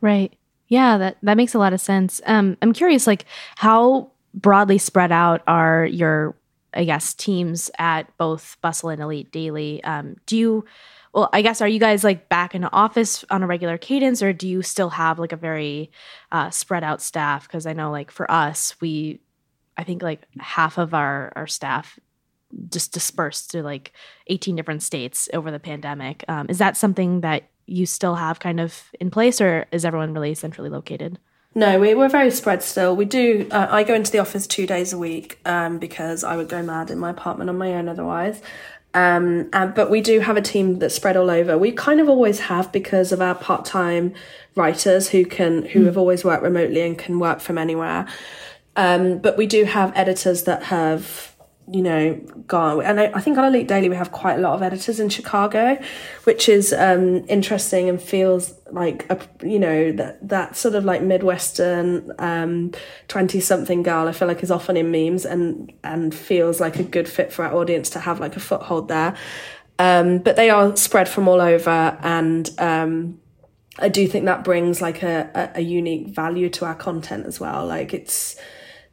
Right. 0.02 0.34
Yeah 0.68 0.98
that 0.98 1.18
that 1.24 1.38
makes 1.38 1.54
a 1.54 1.60
lot 1.60 1.74
of 1.74 1.82
sense. 1.82 2.22
Um 2.26 2.58
i'm 2.62 2.74
curious 2.74 3.08
like 3.08 3.26
how 3.56 4.12
broadly 4.34 4.78
spread 4.78 5.12
out 5.12 5.42
are 5.48 5.86
your 5.86 6.36
i 6.74 6.86
guess 6.86 7.14
teams 7.14 7.70
at 7.78 8.16
both 8.18 8.58
bustle 8.62 8.90
and 8.90 9.02
elite 9.02 9.32
daily? 9.32 9.84
Um 9.84 10.18
do 10.26 10.38
you 10.38 10.66
well 11.14 11.30
i 11.34 11.42
guess 11.42 11.62
are 11.62 11.68
you 11.68 11.80
guys 11.80 12.04
like 12.04 12.30
back 12.30 12.56
in 12.56 12.62
the 12.62 12.72
office 12.72 13.26
on 13.30 13.44
a 13.44 13.48
regular 13.48 13.78
cadence 13.78 14.24
or 14.24 14.32
do 14.34 14.48
you 14.48 14.62
still 14.62 14.90
have 14.90 15.20
like 15.20 15.34
a 15.34 15.38
very 15.38 15.92
uh, 16.32 16.50
spread 16.50 16.84
out 16.84 17.02
staff? 17.02 17.48
Because 17.48 17.66
i 17.66 17.74
know 17.74 17.92
like 17.92 18.12
for 18.12 18.30
us 18.32 18.76
we 18.82 19.20
I 19.82 19.84
think 19.84 20.04
like 20.04 20.28
half 20.40 20.78
of 20.78 20.94
our 20.94 21.34
our 21.36 21.48
staff 21.48 22.00
just 22.70 22.94
dispersed 22.94 23.50
to 23.52 23.64
like 23.64 23.94
18 24.28 24.56
different 24.56 24.84
states 24.84 25.28
over 25.34 25.50
the 25.52 25.60
pandemic. 25.60 26.24
Um, 26.28 26.48
is 26.50 26.60
that 26.60 26.78
something 26.78 27.22
that 27.22 27.50
you 27.66 27.86
still 27.86 28.16
have 28.16 28.40
kind 28.40 28.60
of 28.60 28.84
in 29.00 29.10
place, 29.10 29.42
or 29.42 29.66
is 29.72 29.86
everyone 29.86 30.14
really 30.14 30.36
centrally 30.36 30.70
located? 30.70 31.18
No, 31.56 31.80
we, 31.80 31.96
we're 31.96 32.10
very 32.10 32.30
spread 32.30 32.62
still. 32.62 32.96
We 32.96 33.06
do. 33.06 33.48
Uh, 33.50 33.68
I 33.72 33.84
go 33.84 33.96
into 33.96 34.12
the 34.12 34.20
office 34.20 34.46
two 34.46 34.68
days 34.68 34.94
a 34.94 34.98
week 34.98 35.40
um, 35.46 35.80
because 35.80 36.24
I 36.24 36.38
would 36.38 36.48
go 36.48 36.62
mad 36.62 36.92
in 36.92 37.00
my 37.00 37.10
apartment 37.10 37.50
on 37.50 37.58
my 37.58 37.74
own 37.74 37.90
otherwise. 37.90 38.42
Um, 38.94 39.50
and, 39.54 39.74
but 39.74 39.90
we 39.90 40.02
do 40.02 40.20
have 40.20 40.38
a 40.38 40.42
team 40.42 40.80
that's 40.80 40.96
spread 40.96 41.16
all 41.16 41.30
over. 41.30 41.58
We 41.58 41.72
kind 41.72 42.00
of 42.00 42.10
always 42.10 42.42
have 42.42 42.72
because 42.72 43.12
of 43.12 43.22
our 43.22 43.36
part-time 43.36 44.14
writers 44.56 45.10
who 45.10 45.26
can 45.26 45.64
who 45.64 45.82
mm. 45.82 45.86
have 45.86 45.98
always 45.98 46.26
worked 46.26 46.44
remotely 46.44 46.82
and 46.82 46.98
can 46.98 47.20
work 47.20 47.40
from 47.40 47.58
anywhere. 47.58 48.06
Um, 48.76 49.20
but 49.20 49.38
we 49.38 49.48
do 49.48 49.66
have 49.66 49.92
editors 49.96 50.44
that 50.44 50.64
have, 50.64 51.36
you 51.72 51.82
know, 51.82 52.14
gone. 52.48 52.82
And 52.82 53.00
I, 53.00 53.12
I, 53.14 53.22
think 53.22 53.38
on 53.38 53.46
Elite 53.46 53.68
Daily 53.68 53.90
we 53.90 53.96
have 53.96 54.12
quite 54.12 54.36
a 54.36 54.42
lot 54.42 54.54
of 54.54 54.62
editors 54.62 55.00
in 55.00 55.10
Chicago, 55.10 55.78
which 56.24 56.48
is 56.48 56.72
um, 56.74 57.26
interesting 57.28 57.90
and 57.90 58.02
feels 58.02 58.54
like 58.72 59.06
a, 59.10 59.20
you 59.46 59.60
know 59.60 59.92
that 59.92 60.26
that 60.28 60.56
sort 60.56 60.76
of 60.76 60.86
like 60.86 61.02
Midwestern 61.02 62.08
twenty 63.08 63.38
um, 63.38 63.42
something 63.42 63.84
girl. 63.84 64.08
I 64.08 64.14
feel 64.14 64.28
like 64.28 64.42
is 64.42 64.52
often 64.52 64.78
in 64.78 64.90
memes 64.90 65.26
and 65.26 65.72
and 65.84 66.16
feels 66.16 66.62
like 66.62 66.78
a 66.78 66.84
good 66.84 67.10
fit 67.10 67.34
for 67.34 67.44
our 67.44 67.54
audience 67.54 67.90
to 67.92 68.00
have 68.00 68.20
like 68.22 68.38
a 68.38 68.40
foothold 68.42 68.88
there. 68.88 69.16
Um, 69.80 70.20
but 70.20 70.36
they 70.36 70.50
are 70.50 70.76
spread 70.78 71.10
from 71.10 71.28
all 71.28 71.42
over 71.42 71.98
and 72.04 72.48
um, 72.60 73.20
I 73.80 73.90
do 73.90 74.08
think 74.08 74.26
that 74.26 74.44
brings 74.44 74.82
like 74.82 75.02
a, 75.02 75.30
a, 75.34 75.60
a, 75.60 75.62
unique 75.62 76.10
value 76.10 76.50
to 76.50 76.66
our 76.66 76.76
content 76.76 77.26
as 77.26 77.40
well. 77.40 77.66
Like 77.66 77.94
it's 77.94 78.36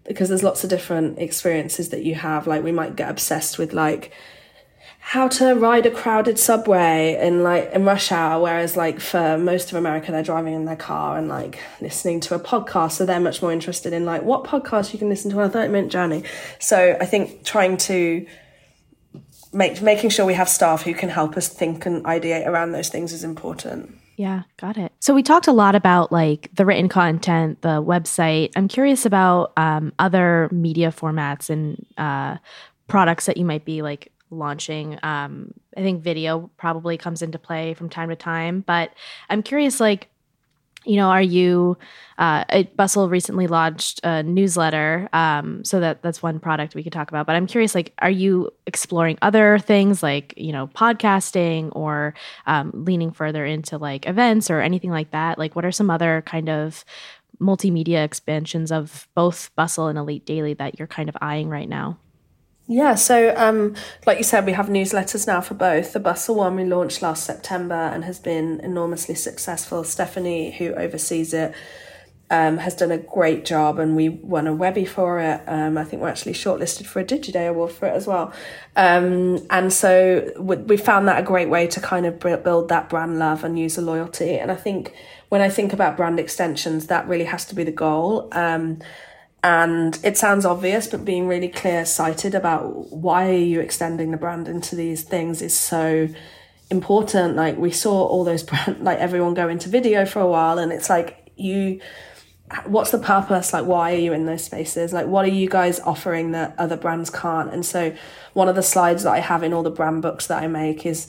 because 0.09 0.31
there's 0.31 0.43
lots 0.43 0.65
of 0.65 0.71
different 0.71 1.19
experiences 1.19 1.91
that 1.91 2.03
you 2.03 2.15
have. 2.17 2.47
Like 2.47 2.65
we 2.65 2.73
might 2.73 2.97
get 2.97 3.11
obsessed 3.11 3.59
with 3.59 3.73
like 3.73 4.11
how 4.99 5.29
to 5.29 5.55
ride 5.55 5.87
a 5.87 5.91
crowded 5.91 6.39
subway 6.39 7.19
in 7.21 7.43
like 7.43 7.71
in 7.73 7.85
rush 7.85 8.11
hour, 8.11 8.43
whereas 8.43 8.77
like 8.77 9.01
for 9.01 9.39
most 9.39 9.71
of 9.71 9.77
America 9.77 10.11
they're 10.11 10.23
driving 10.23 10.55
in 10.55 10.65
their 10.65 10.77
car 10.77 11.19
and 11.19 11.29
like 11.29 11.61
listening 11.81 12.21
to 12.21 12.35
a 12.35 12.41
podcast. 12.41 12.93
So 12.93 13.07
they're 13.07 13.21
much 13.21 13.43
more 13.43 13.53
interested 13.53 13.93
in 13.93 14.07
like 14.07 14.23
what 14.23 14.45
podcast 14.45 14.93
you 14.93 14.99
can 14.99 15.11
listen 15.11 15.31
to 15.31 15.39
on 15.39 15.45
a 15.45 15.51
30 15.51 15.73
minute 15.73 15.91
journey. 15.91 16.25
So 16.59 16.97
I 17.01 17.05
think 17.05 17.45
trying 17.45 17.77
to 17.79 18.27
make 19.53 19.83
making 19.83 20.11
sure 20.11 20.25
we 20.25 20.35
have 20.35 20.49
staff 20.49 20.83
who 20.83 20.95
can 20.95 21.11
help 21.11 21.37
us 21.37 21.49
think 21.49 21.85
and 21.87 22.03
ideate 22.05 22.47
around 22.47 22.73
those 22.73 22.89
things 22.89 23.13
is 23.13 23.25
important. 23.25 23.98
Yeah, 24.19 24.43
got 24.57 24.77
it. 24.77 24.91
So 24.99 25.15
we 25.15 25.23
talked 25.23 25.47
a 25.47 25.53
lot 25.53 25.77
about 25.77 26.11
like 26.11 26.51
the 26.53 26.67
written 26.67 26.89
content, 26.89 27.63
the 27.63 27.81
website. 27.81 28.51
I'm 28.57 28.67
curious 28.67 29.07
about 29.07 29.53
um, 29.57 29.93
other 30.01 30.49
media 30.51 30.91
formats 30.91 31.49
and 31.51 31.87
uh, 31.97 32.39
products 32.89 33.27
that 33.27 33.37
you 33.37 33.45
might 33.45 33.65
be 33.65 33.81
like 33.81 34.11
launching. 34.31 34.99
Um, 35.05 35.55
I 35.77 35.83
think 35.83 36.03
video 36.03 36.51
probably 36.57 36.99
comes 36.99 37.23
into 37.23 37.39
play 37.39 37.75
from 37.75 37.89
time 37.89 38.09
to 38.09 38.17
time, 38.17 38.63
but 38.67 38.91
I'm 39.31 39.41
curious, 39.41 39.79
like 39.79 40.09
you 40.89 40.97
know, 40.97 41.09
are 41.11 41.23
you? 41.23 41.77
Uh, 42.17 42.65
Bustle 42.75 43.09
recently 43.09 43.47
launched 43.47 44.01
a 44.03 44.25
newsletter, 44.25 45.09
um, 45.13 45.65
so 45.65 45.79
that 45.79 46.03
that's 46.03 46.21
one 46.21 46.41
product 46.41 46.75
we 46.75 46.83
could 46.83 46.93
talk 46.93 47.11
about. 47.11 47.27
But 47.27 47.37
I'm 47.37 47.47
curious, 47.47 47.75
like, 47.75 47.93
are 48.01 48.11
you 48.11 48.51
exploring 48.67 49.19
other 49.23 49.59
things 49.59 50.03
like 50.03 50.35
you 50.37 50.53
know 50.53 50.67
podcasting 50.69 51.71
or 51.77 52.15
um, 52.47 52.73
leaning 52.75 53.13
further 53.13 53.45
into 53.45 53.79
like 53.79 54.07
events 54.07 54.51
or 54.51 54.61
anything 54.61 54.91
like 54.91 55.13
that? 55.13 55.39
Like, 55.39 55.55
what 55.55 55.65
are 55.65 55.73
some 55.73 55.91
other 55.91 56.23
kind 56.27 56.49
of 56.49 56.85
multimedia 57.41 58.05
expansions 58.05 58.73
of 58.73 59.07
both 59.15 59.51
Bustle 59.55 59.89
and 59.89 59.99
Elite 59.99 60.25
Daily 60.27 60.55
that 60.55 60.79
you're 60.79 60.89
kind 60.89 61.09
of 61.09 61.17
eyeing 61.21 61.49
right 61.49 61.69
now? 61.69 61.99
Yeah, 62.71 62.97
so 62.97 63.33
um, 63.35 63.75
like 64.07 64.19
you 64.19 64.25
said, 64.25 64.45
we 64.45 64.53
have 64.53 64.67
newsletters 64.67 65.27
now 65.27 65.41
for 65.41 65.55
both. 65.55 65.95
The 65.95 66.01
Bustle 66.01 66.35
one 66.35 66.55
we 66.55 66.65
launched 66.65 67.01
last 67.01 67.25
September 67.25 67.75
and 67.75 68.05
has 68.05 68.19
been 68.19 68.61
enormously 68.61 69.15
successful. 69.15 69.85
Stephanie, 69.85 70.51
who 70.51 70.75
oversees 70.75 71.33
it, 71.33 71.55
um, 72.29 72.59
has 72.59 72.75
done 72.75 72.91
a 72.91 72.99
great 72.99 73.47
job, 73.47 73.79
and 73.79 73.97
we 73.97 74.11
won 74.11 74.47
a 74.47 74.55
Webby 74.55 74.85
for 74.85 75.19
it. 75.19 75.41
Um, 75.47 75.79
I 75.79 75.85
think 75.85 76.03
we're 76.03 76.11
actually 76.11 76.35
shortlisted 76.35 76.85
for 76.85 77.01
a 77.01 77.05
Digiday 77.07 77.49
award 77.49 77.73
for 77.73 77.89
it 77.89 77.95
as 77.95 78.07
well. 78.07 78.35
Um, 78.77 79.47
and 79.49 79.73
so 79.73 80.31
we, 80.39 80.57
we 80.57 80.77
found 80.77 81.09
that 81.09 81.19
a 81.19 81.23
great 81.23 81.49
way 81.49 81.69
to 81.69 81.81
kind 81.81 82.05
of 82.05 82.21
build 82.21 82.69
that 82.69 82.91
brand 82.91 83.19
love 83.19 83.45
and 83.45 83.59
user 83.59 83.81
loyalty. 83.81 84.39
And 84.39 84.53
I 84.53 84.57
think 84.57 84.93
when 85.31 85.41
I 85.41 85.49
think 85.49 85.73
about 85.73 85.97
brand 85.97 86.21
extensions, 86.21 86.89
that 86.89 87.09
really 87.09 87.25
has 87.25 87.47
to 87.47 87.55
be 87.55 87.65
the 87.65 87.73
goal. 87.73 88.29
And 89.43 89.99
it 90.03 90.19
sounds 90.19 90.45
obvious, 90.45 90.89
but 90.89 91.05
being 91.05 91.29
really 91.29 91.49
clear 91.49 91.85
sighted 91.85 92.35
about 92.35 92.91
why 92.93 93.29
are 93.29 93.33
you 93.33 93.61
extending 93.61 94.11
the 94.11 94.17
brand 94.17 94.49
into 94.49 94.75
these 94.75 95.03
things 95.03 95.43
is 95.43 95.57
so 95.57 96.09
important. 96.71 97.37
Like 97.37 97.57
we 97.57 97.71
saw 97.71 98.05
all 98.07 98.25
those 98.25 98.43
brand, 98.45 98.83
like 98.83 98.99
everyone 98.99 99.35
go 99.35 99.49
into 99.49 99.69
video 99.69 100.05
for 100.07 100.21
a 100.21 100.27
while, 100.27 100.59
and 100.59 100.73
it's 100.73 100.91
like 100.91 101.31
you, 101.37 101.81
what's 102.67 102.91
the 102.91 102.99
purpose? 102.99 103.53
Like 103.53 103.65
why 103.65 103.95
are 103.95 103.99
you 103.99 104.13
in 104.13 104.27
those 104.27 104.45
spaces? 104.45 104.93
Like 104.93 105.07
what 105.07 105.25
are 105.25 105.31
you 105.31 105.49
guys 105.49 105.79
offering 105.81 106.33
that 106.33 106.55
other 106.59 106.77
brands 106.77 107.09
can't? 107.09 107.53
And 107.53 107.65
so 107.65 107.95
one 108.33 108.49
of 108.49 108.57
the 108.57 108.63
slides 108.63 109.05
that 109.05 109.13
I 109.13 109.21
have 109.21 109.45
in 109.45 109.53
all 109.53 109.63
the 109.63 109.71
brand 109.71 110.03
books 110.03 110.27
that 110.27 110.43
I 110.43 110.49
make 110.49 110.85
is 110.85 111.07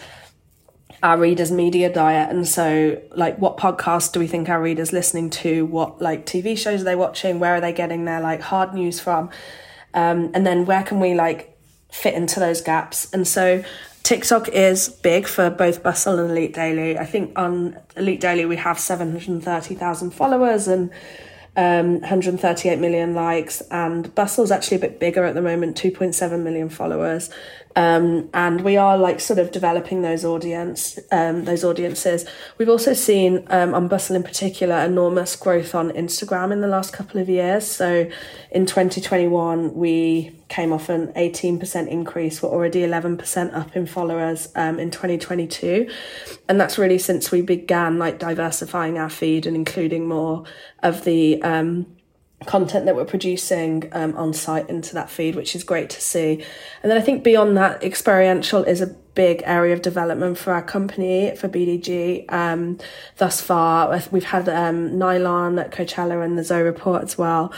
our 1.02 1.18
readers 1.18 1.52
media 1.52 1.91
diet 1.91 2.30
and 2.30 2.47
so 2.47 3.02
like 3.16 3.38
what 3.39 3.58
podcasts 3.58 4.12
do 4.12 4.20
we 4.20 4.28
think 4.28 4.50
our 4.50 4.62
readers 4.62 4.91
listening 4.91 5.30
to 5.30 5.66
what 5.66 6.02
like 6.02 6.26
tv 6.26 6.58
shows 6.58 6.82
are 6.82 6.86
they 6.86 6.95
watching 6.95 7.39
where 7.39 7.56
are 7.56 7.62
they 7.62 7.72
getting 7.72 8.06
their 8.06 8.20
like 8.20 8.41
hard 8.41 8.74
news 8.74 9.00
from 9.00 9.30
um, 9.93 10.30
and 10.34 10.45
then 10.45 10.66
where 10.66 10.84
can 10.84 11.00
we 11.00 11.14
like 11.14 11.50
fit 11.91 12.14
into 12.14 12.39
those 12.39 12.62
gaps. 12.62 13.12
And 13.14 13.28
so 13.28 13.64
TikTok 14.04 14.50
is 14.50 14.89
big 14.89 15.28
for 15.28 15.50
both 15.50 15.84
Bustle 15.84 16.20
and 16.20 16.32
Elite 16.32 16.54
Daily. 16.54 16.97
I 16.97 17.06
think 17.06 17.38
on 17.38 17.78
Elite 17.95 18.22
Daily 18.22 18.45
we 18.45 18.56
have 18.58 18.80
730,000 18.80 20.12
followers 20.12 20.68
and 20.68 20.91
um, 21.58 22.00
138 22.02 22.80
million 22.80 23.14
likes, 23.14 23.60
and 23.70 24.14
Bustle's 24.16 24.52
actually 24.52 24.78
a 24.78 24.80
bit 24.80 25.00
bigger 25.00 25.26
at 25.26 25.36
the 25.36 25.41
moment, 25.41 25.76
2.7 25.76 26.41
million 26.41 26.70
followers. 26.70 27.30
Um, 27.76 28.30
and 28.34 28.61
we 28.61 28.78
are 28.78 28.97
like 28.97 29.20
sort 29.20 29.39
of 29.39 29.51
developing 29.51 30.01
those 30.01 30.26
audience, 30.26 30.97
um, 31.11 31.45
those 31.45 31.63
audiences. 31.63 32.26
We've 32.57 32.70
also 32.70 32.93
seen 32.93 33.45
um, 33.47 33.74
on 33.74 33.88
Bustle 33.88 34.15
in 34.15 34.24
particular 34.24 34.76
enormous 34.80 35.36
growth 35.36 35.76
on 35.76 35.91
Instagram 35.91 36.51
in 36.51 36.61
the 36.61 36.67
last 36.67 36.93
couple 36.93 37.22
of 37.22 37.30
years. 37.30 37.65
So 37.67 38.09
in 38.51 38.65
2021, 38.65 39.76
we 39.76 40.36
came 40.49 40.74
off 40.74 40.89
an 40.89 41.13
18% 41.13 41.88
increase. 41.88 42.41
We're 42.41 42.49
already 42.49 42.82
11% 42.82 43.53
up 43.53 43.76
in 43.76 43.86
followers 43.86 44.49
um, 44.55 44.80
in 44.80 44.89
2022. 44.89 45.89
And 46.47 46.59
that's 46.59 46.78
really 46.78 46.97
since 46.97 47.32
we 47.32 47.41
began 47.41 47.99
like 47.99 48.17
diversifying 48.17 48.97
our 48.97 49.09
feed 49.09 49.45
and 49.45 49.55
including 49.55 50.07
more 50.07 50.43
of 50.82 51.03
the 51.03 51.41
um, 51.43 51.86
content 52.46 52.86
that 52.86 52.96
we're 52.96 53.06
producing 53.06 53.90
um, 53.92 54.16
on 54.16 54.34
site 54.34 54.70
into 54.70 54.94
that 54.94 55.10
feed, 55.10 55.36
which 55.36 55.56
is 55.56 55.64
great 55.64 55.90
to 55.90 56.02
see. 56.02 56.44
And 56.82 56.90
then 56.90 56.98
I 56.98 57.02
think 57.02 57.24
beyond 57.24 57.58
that, 57.58 57.84
experiential 57.84 58.64
is 58.64 58.82
a 58.82 58.88
big 58.88 59.44
area 59.46 59.74
of 59.74 59.82
development 59.82 60.38
for 60.38 60.54
our 60.54 60.62
company, 60.62 61.36
for 61.36 61.50
BDG. 61.50 62.32
Um, 62.32 62.78
thus 63.18 63.42
far, 63.42 64.02
we've 64.12 64.24
had 64.24 64.48
um, 64.48 64.98
Nylon 64.98 65.60
at 65.60 65.72
Coachella 65.72 66.24
and 66.24 66.38
the 66.38 66.44
Zoe 66.44 66.62
Report 66.62 67.04
as 67.04 67.18
well. 67.18 67.52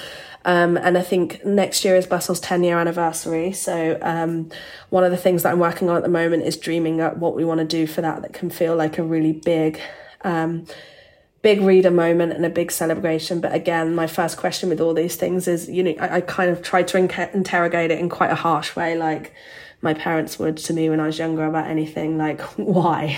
Um, 0.43 0.75
and 0.77 0.97
I 0.97 1.03
think 1.03 1.45
next 1.45 1.85
year 1.85 1.95
is 1.95 2.07
Bustle's 2.07 2.39
10 2.39 2.63
year 2.63 2.79
anniversary. 2.79 3.51
So, 3.51 3.99
um, 4.01 4.49
one 4.89 5.03
of 5.03 5.11
the 5.11 5.17
things 5.17 5.43
that 5.43 5.51
I'm 5.51 5.59
working 5.59 5.87
on 5.89 5.97
at 5.97 6.03
the 6.03 6.09
moment 6.09 6.43
is 6.43 6.57
dreaming 6.57 6.99
up 6.99 7.17
what 7.17 7.35
we 7.35 7.45
want 7.45 7.59
to 7.59 7.65
do 7.65 7.85
for 7.85 8.01
that 8.01 8.23
that 8.23 8.33
can 8.33 8.49
feel 8.49 8.75
like 8.75 8.97
a 8.97 9.03
really 9.03 9.33
big, 9.33 9.79
um, 10.21 10.65
big 11.41 11.61
reader 11.61 11.91
moment 11.91 12.33
and 12.33 12.45
a 12.45 12.49
big 12.49 12.71
celebration. 12.71 13.41
But 13.41 13.53
again, 13.53 13.95
my 13.95 14.07
first 14.07 14.37
question 14.37 14.69
with 14.69 14.79
all 14.79 14.93
these 14.93 15.15
things 15.15 15.47
is, 15.47 15.69
you 15.69 15.83
know, 15.83 15.95
I, 15.99 16.17
I 16.17 16.21
kind 16.21 16.51
of 16.51 16.61
tried 16.61 16.87
to 16.89 16.97
inca- 16.97 17.31
interrogate 17.33 17.91
it 17.91 17.99
in 17.99 18.09
quite 18.09 18.31
a 18.31 18.35
harsh 18.35 18.75
way, 18.75 18.95
like 18.95 19.33
my 19.81 19.93
parents 19.93 20.37
would 20.37 20.57
to 20.57 20.73
me 20.73 20.89
when 20.89 20.99
I 20.99 21.07
was 21.07 21.17
younger 21.17 21.45
about 21.45 21.67
anything, 21.67 22.17
like, 22.17 22.41
why? 22.57 23.17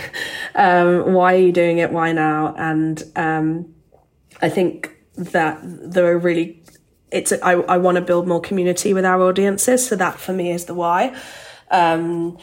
Um, 0.56 1.14
why 1.14 1.36
are 1.36 1.40
you 1.40 1.52
doing 1.52 1.80
it? 1.80 1.92
Why 1.92 2.14
now? 2.14 2.56
And, 2.58 3.04
um, 3.16 3.74
I 4.42 4.50
think 4.50 4.92
that 5.16 5.60
there 5.64 6.08
are 6.08 6.18
really, 6.18 6.64
it's, 7.12 7.32
a, 7.32 7.46
I, 7.46 7.54
I 7.54 7.78
want 7.78 7.96
to 7.96 8.02
build 8.02 8.28
more 8.28 8.42
community 8.42 8.94
with 8.94 9.06
our 9.06 9.22
audiences. 9.22 9.88
So 9.88 9.96
that 9.98 10.20
for 10.20 10.34
me 10.34 10.52
is 10.52 10.66
the 10.66 10.74
why. 10.74 11.16
Um, 11.70 12.38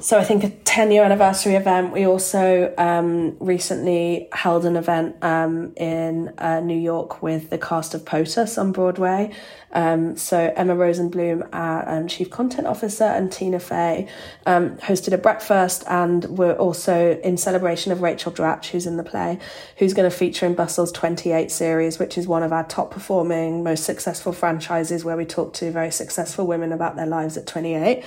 so 0.00 0.18
I 0.18 0.24
think 0.24 0.44
a 0.44 0.50
10 0.50 0.92
year 0.92 1.04
anniversary 1.04 1.54
event. 1.54 1.92
We 1.92 2.06
also 2.06 2.72
um, 2.78 3.36
recently 3.38 4.28
held 4.32 4.64
an 4.64 4.76
event 4.76 5.16
um, 5.22 5.72
in 5.76 6.32
uh, 6.38 6.60
New 6.60 6.78
York 6.78 7.22
with 7.22 7.50
the 7.50 7.58
cast 7.58 7.94
of 7.94 8.04
POTUS 8.04 8.58
on 8.58 8.72
Broadway. 8.72 9.32
Um, 9.72 10.16
so 10.16 10.52
Emma 10.56 10.74
Rosenblum, 10.74 11.48
our 11.52 11.88
um, 11.88 12.08
chief 12.08 12.30
content 12.30 12.66
officer, 12.66 13.04
and 13.04 13.30
Tina 13.30 13.60
Fey 13.60 14.08
um, 14.46 14.76
hosted 14.78 15.12
a 15.12 15.18
breakfast, 15.18 15.84
and 15.86 16.24
we're 16.24 16.54
also 16.54 17.20
in 17.22 17.36
celebration 17.36 17.92
of 17.92 18.02
Rachel 18.02 18.32
Dratch, 18.32 18.66
who's 18.66 18.86
in 18.86 18.96
the 18.96 19.04
play, 19.04 19.38
who's 19.76 19.94
going 19.94 20.10
to 20.10 20.16
feature 20.16 20.44
in 20.44 20.54
Bustle's 20.54 20.90
28 20.90 21.50
series, 21.52 21.98
which 21.98 22.18
is 22.18 22.26
one 22.26 22.42
of 22.42 22.52
our 22.52 22.64
top 22.64 22.90
performing, 22.90 23.62
most 23.62 23.84
successful 23.84 24.32
franchises, 24.32 25.04
where 25.04 25.16
we 25.16 25.24
talk 25.24 25.52
to 25.54 25.70
very 25.70 25.92
successful 25.92 26.46
women 26.46 26.72
about 26.72 26.96
their 26.96 27.06
lives 27.06 27.36
at 27.36 27.46
28. 27.46 28.02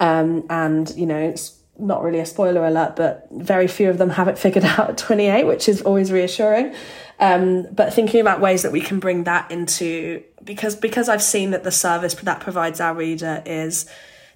Um, 0.00 0.46
and, 0.48 0.88
you 0.96 1.06
know, 1.06 1.18
it's 1.18 1.58
not 1.78 2.02
really 2.02 2.18
a 2.18 2.26
spoiler 2.26 2.66
alert, 2.66 2.96
but 2.96 3.28
very 3.30 3.68
few 3.68 3.88
of 3.88 3.98
them 3.98 4.10
have 4.10 4.28
it 4.28 4.38
figured 4.38 4.64
out 4.78 4.90
at 4.90 4.98
28, 4.98 5.44
which 5.44 5.68
is 5.68 5.82
always 5.82 6.12
reassuring. 6.12 6.74
Um, 7.20 7.66
but 7.72 7.92
thinking 7.92 8.20
about 8.20 8.40
ways 8.40 8.62
that 8.62 8.72
we 8.72 8.80
can 8.80 9.00
bring 9.00 9.24
that 9.24 9.50
into, 9.50 10.22
because, 10.44 10.76
because 10.76 11.08
I've 11.08 11.22
seen 11.22 11.50
that 11.50 11.64
the 11.64 11.72
service 11.72 12.14
that 12.14 12.40
provides 12.40 12.80
our 12.80 12.94
reader 12.94 13.42
is 13.44 13.86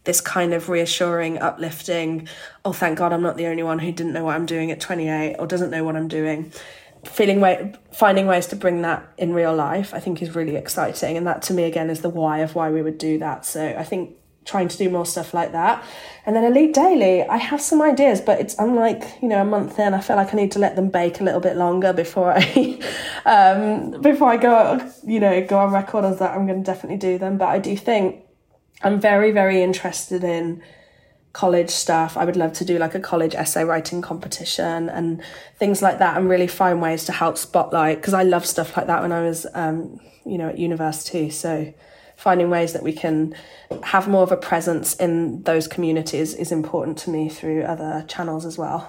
this 0.05 0.21
kind 0.21 0.53
of 0.53 0.69
reassuring, 0.69 1.39
uplifting, 1.39 2.29
oh, 2.65 2.73
thank 2.73 2.99
God 2.99 3.13
I'm 3.13 3.23
not 3.23 3.37
the 3.37 3.47
only 3.47 3.63
one 3.63 3.79
who 3.79 3.93
didn't 3.93 4.13
know 4.13 4.25
what 4.25 4.35
I'm 4.35 4.47
doing 4.47 4.71
at 4.71 4.81
28 4.81 5.37
or 5.39 5.47
doesn't 5.47 5.71
know 5.71 5.85
what 5.85 5.95
I'm 5.97 6.09
doing. 6.09 6.53
Feeling 7.05 7.41
way, 7.41 7.75
finding 7.93 8.27
ways 8.27 8.47
to 8.49 8.57
bring 8.57 8.83
that 8.83 9.13
in 9.17 9.33
real 9.33 9.55
life, 9.55 9.95
I 9.95 10.01
think 10.01 10.23
is 10.23 10.35
really 10.35 10.57
exciting. 10.57 11.17
And 11.17 11.27
that 11.27 11.43
to 11.43 11.55
me, 11.55 11.65
again, 11.65 11.89
is 11.89 12.01
the 12.01 12.09
why 12.09 12.39
of 12.39 12.55
why 12.55 12.71
we 12.71 12.83
would 12.83 12.99
do 12.99 13.19
that. 13.19 13.45
So 13.45 13.75
I 13.77 13.85
think 13.85 14.17
trying 14.45 14.69
to 14.69 14.77
do 14.77 14.91
more 14.91 15.07
stuff 15.07 15.35
like 15.35 15.53
that. 15.53 15.85
And 16.27 16.37
then 16.37 16.45
Elite 16.45 16.75
Daily, 16.75 17.23
I 17.23 17.37
have 17.37 17.61
some 17.61 17.83
ideas, 17.83 18.21
but 18.21 18.41
it's 18.41 18.57
unlike, 18.59 19.03
you 19.21 19.29
know, 19.29 19.41
a 19.41 19.45
month 19.45 19.79
in, 19.79 19.95
I 19.95 20.01
feel 20.01 20.17
like 20.17 20.33
I 20.33 20.37
need 20.37 20.53
to 20.53 20.59
let 20.59 20.77
them 20.77 20.89
bake 20.89 21.21
a 21.21 21.25
little 21.25 21.41
bit 21.41 21.57
longer 21.57 21.93
before 21.93 22.33
I 22.37 22.79
um 23.25 24.01
before 24.01 24.29
I 24.31 24.37
go 24.37 24.91
you 25.05 25.21
know, 25.21 25.45
go 25.47 25.59
on 25.59 25.73
record 25.73 26.05
as 26.05 26.19
that 26.19 26.33
I'm 26.33 26.47
gonna 26.47 26.63
definitely 26.63 26.99
do 26.99 27.19
them. 27.19 27.39
But 27.39 27.49
I 27.49 27.59
do 27.59 27.77
think 27.77 28.25
I'm 28.83 29.01
very, 29.01 29.31
very 29.31 29.63
interested 29.63 30.25
in 30.25 30.63
college 31.33 31.71
stuff. 31.71 32.17
I 32.17 32.25
would 32.25 32.37
love 32.37 32.53
to 32.55 32.65
do 32.65 32.79
like 32.79 32.95
a 32.95 33.01
college 33.01 33.35
essay 33.35 33.65
writing 33.65 34.03
competition 34.03 34.89
and 34.89 35.23
things 35.57 35.81
like 35.81 35.99
that 35.99 36.17
and 36.17 36.29
really 36.29 36.47
find 36.47 36.83
ways 36.83 37.05
to 37.07 37.13
help 37.13 37.39
spotlight 37.39 37.99
because 37.99 38.13
I 38.13 38.23
love 38.23 38.45
stuff 38.45 38.77
like 38.77 38.87
that 38.87 39.03
when 39.03 39.13
I 39.13 39.23
was 39.23 39.47
um, 39.55 39.99
you 40.25 40.39
know, 40.39 40.49
at 40.49 40.59
university. 40.59 41.31
So 41.31 41.73
finding 42.23 42.51
ways 42.51 42.73
that 42.73 42.85
we 42.85 42.93
can 42.93 43.35
have 43.83 44.07
more 44.07 44.23
of 44.23 44.31
a 44.31 44.37
presence 44.37 44.95
in 44.95 45.43
those 45.43 45.67
communities 45.67 46.35
is 46.35 46.53
important 46.53 46.97
to 46.97 47.11
me 47.11 47.29
through 47.29 47.65
other 47.65 48.05
channels 48.07 48.47
as 48.47 48.57
well. 48.57 48.89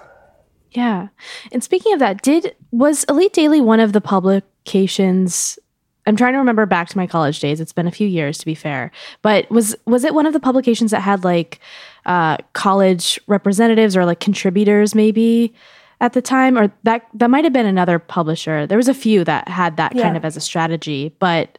Yeah. 0.70 1.08
And 1.52 1.64
speaking 1.64 1.94
of 1.94 2.00
that, 2.00 2.22
did 2.22 2.56
was 2.70 3.04
Elite 3.06 3.34
Daily 3.34 3.60
one 3.60 3.80
of 3.80 3.92
the 3.92 4.02
publications 4.02 5.58
I'm 6.06 6.16
trying 6.16 6.34
to 6.34 6.38
remember 6.38 6.66
back 6.66 6.90
to 6.90 6.98
my 6.98 7.08
college 7.08 7.40
days. 7.40 7.62
It's 7.62 7.72
been 7.72 7.88
a 7.88 7.92
few 7.92 8.08
years 8.08 8.38
to 8.38 8.46
be 8.46 8.54
fair. 8.54 8.92
But 9.24 9.50
was 9.50 9.76
was 9.86 10.04
it 10.04 10.14
one 10.14 10.28
of 10.28 10.34
the 10.34 10.40
publications 10.40 10.92
that 10.92 11.00
had 11.02 11.24
like 11.24 11.60
uh, 12.06 12.38
college 12.54 13.20
representatives 13.26 13.98
or 13.98 14.06
like 14.06 14.20
contributors 14.20 14.94
maybe 14.94 15.56
at 16.02 16.14
the 16.14 16.22
time 16.22 16.56
or 16.56 16.72
that 16.84 17.08
that 17.16 17.32
might 17.32 17.46
have 17.46 17.54
been 17.54 17.66
another 17.66 17.98
publisher. 17.98 18.68
There 18.68 18.78
was 18.78 18.90
a 18.90 18.94
few 18.94 19.24
that 19.24 19.48
had 19.48 19.78
that 19.78 19.96
yeah. 19.96 20.04
kind 20.04 20.18
of 20.18 20.24
as 20.24 20.38
a 20.38 20.42
strategy, 20.42 21.16
but 21.18 21.58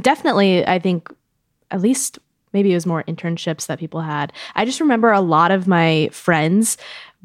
definitely, 0.00 0.66
I 0.66 0.78
think 0.78 1.12
at 1.70 1.80
least 1.80 2.18
maybe 2.52 2.72
it 2.72 2.74
was 2.74 2.86
more 2.86 3.04
internships 3.04 3.66
that 3.66 3.78
people 3.78 4.00
had. 4.00 4.32
I 4.54 4.64
just 4.64 4.80
remember 4.80 5.12
a 5.12 5.20
lot 5.20 5.50
of 5.50 5.66
my 5.66 6.08
friends 6.12 6.76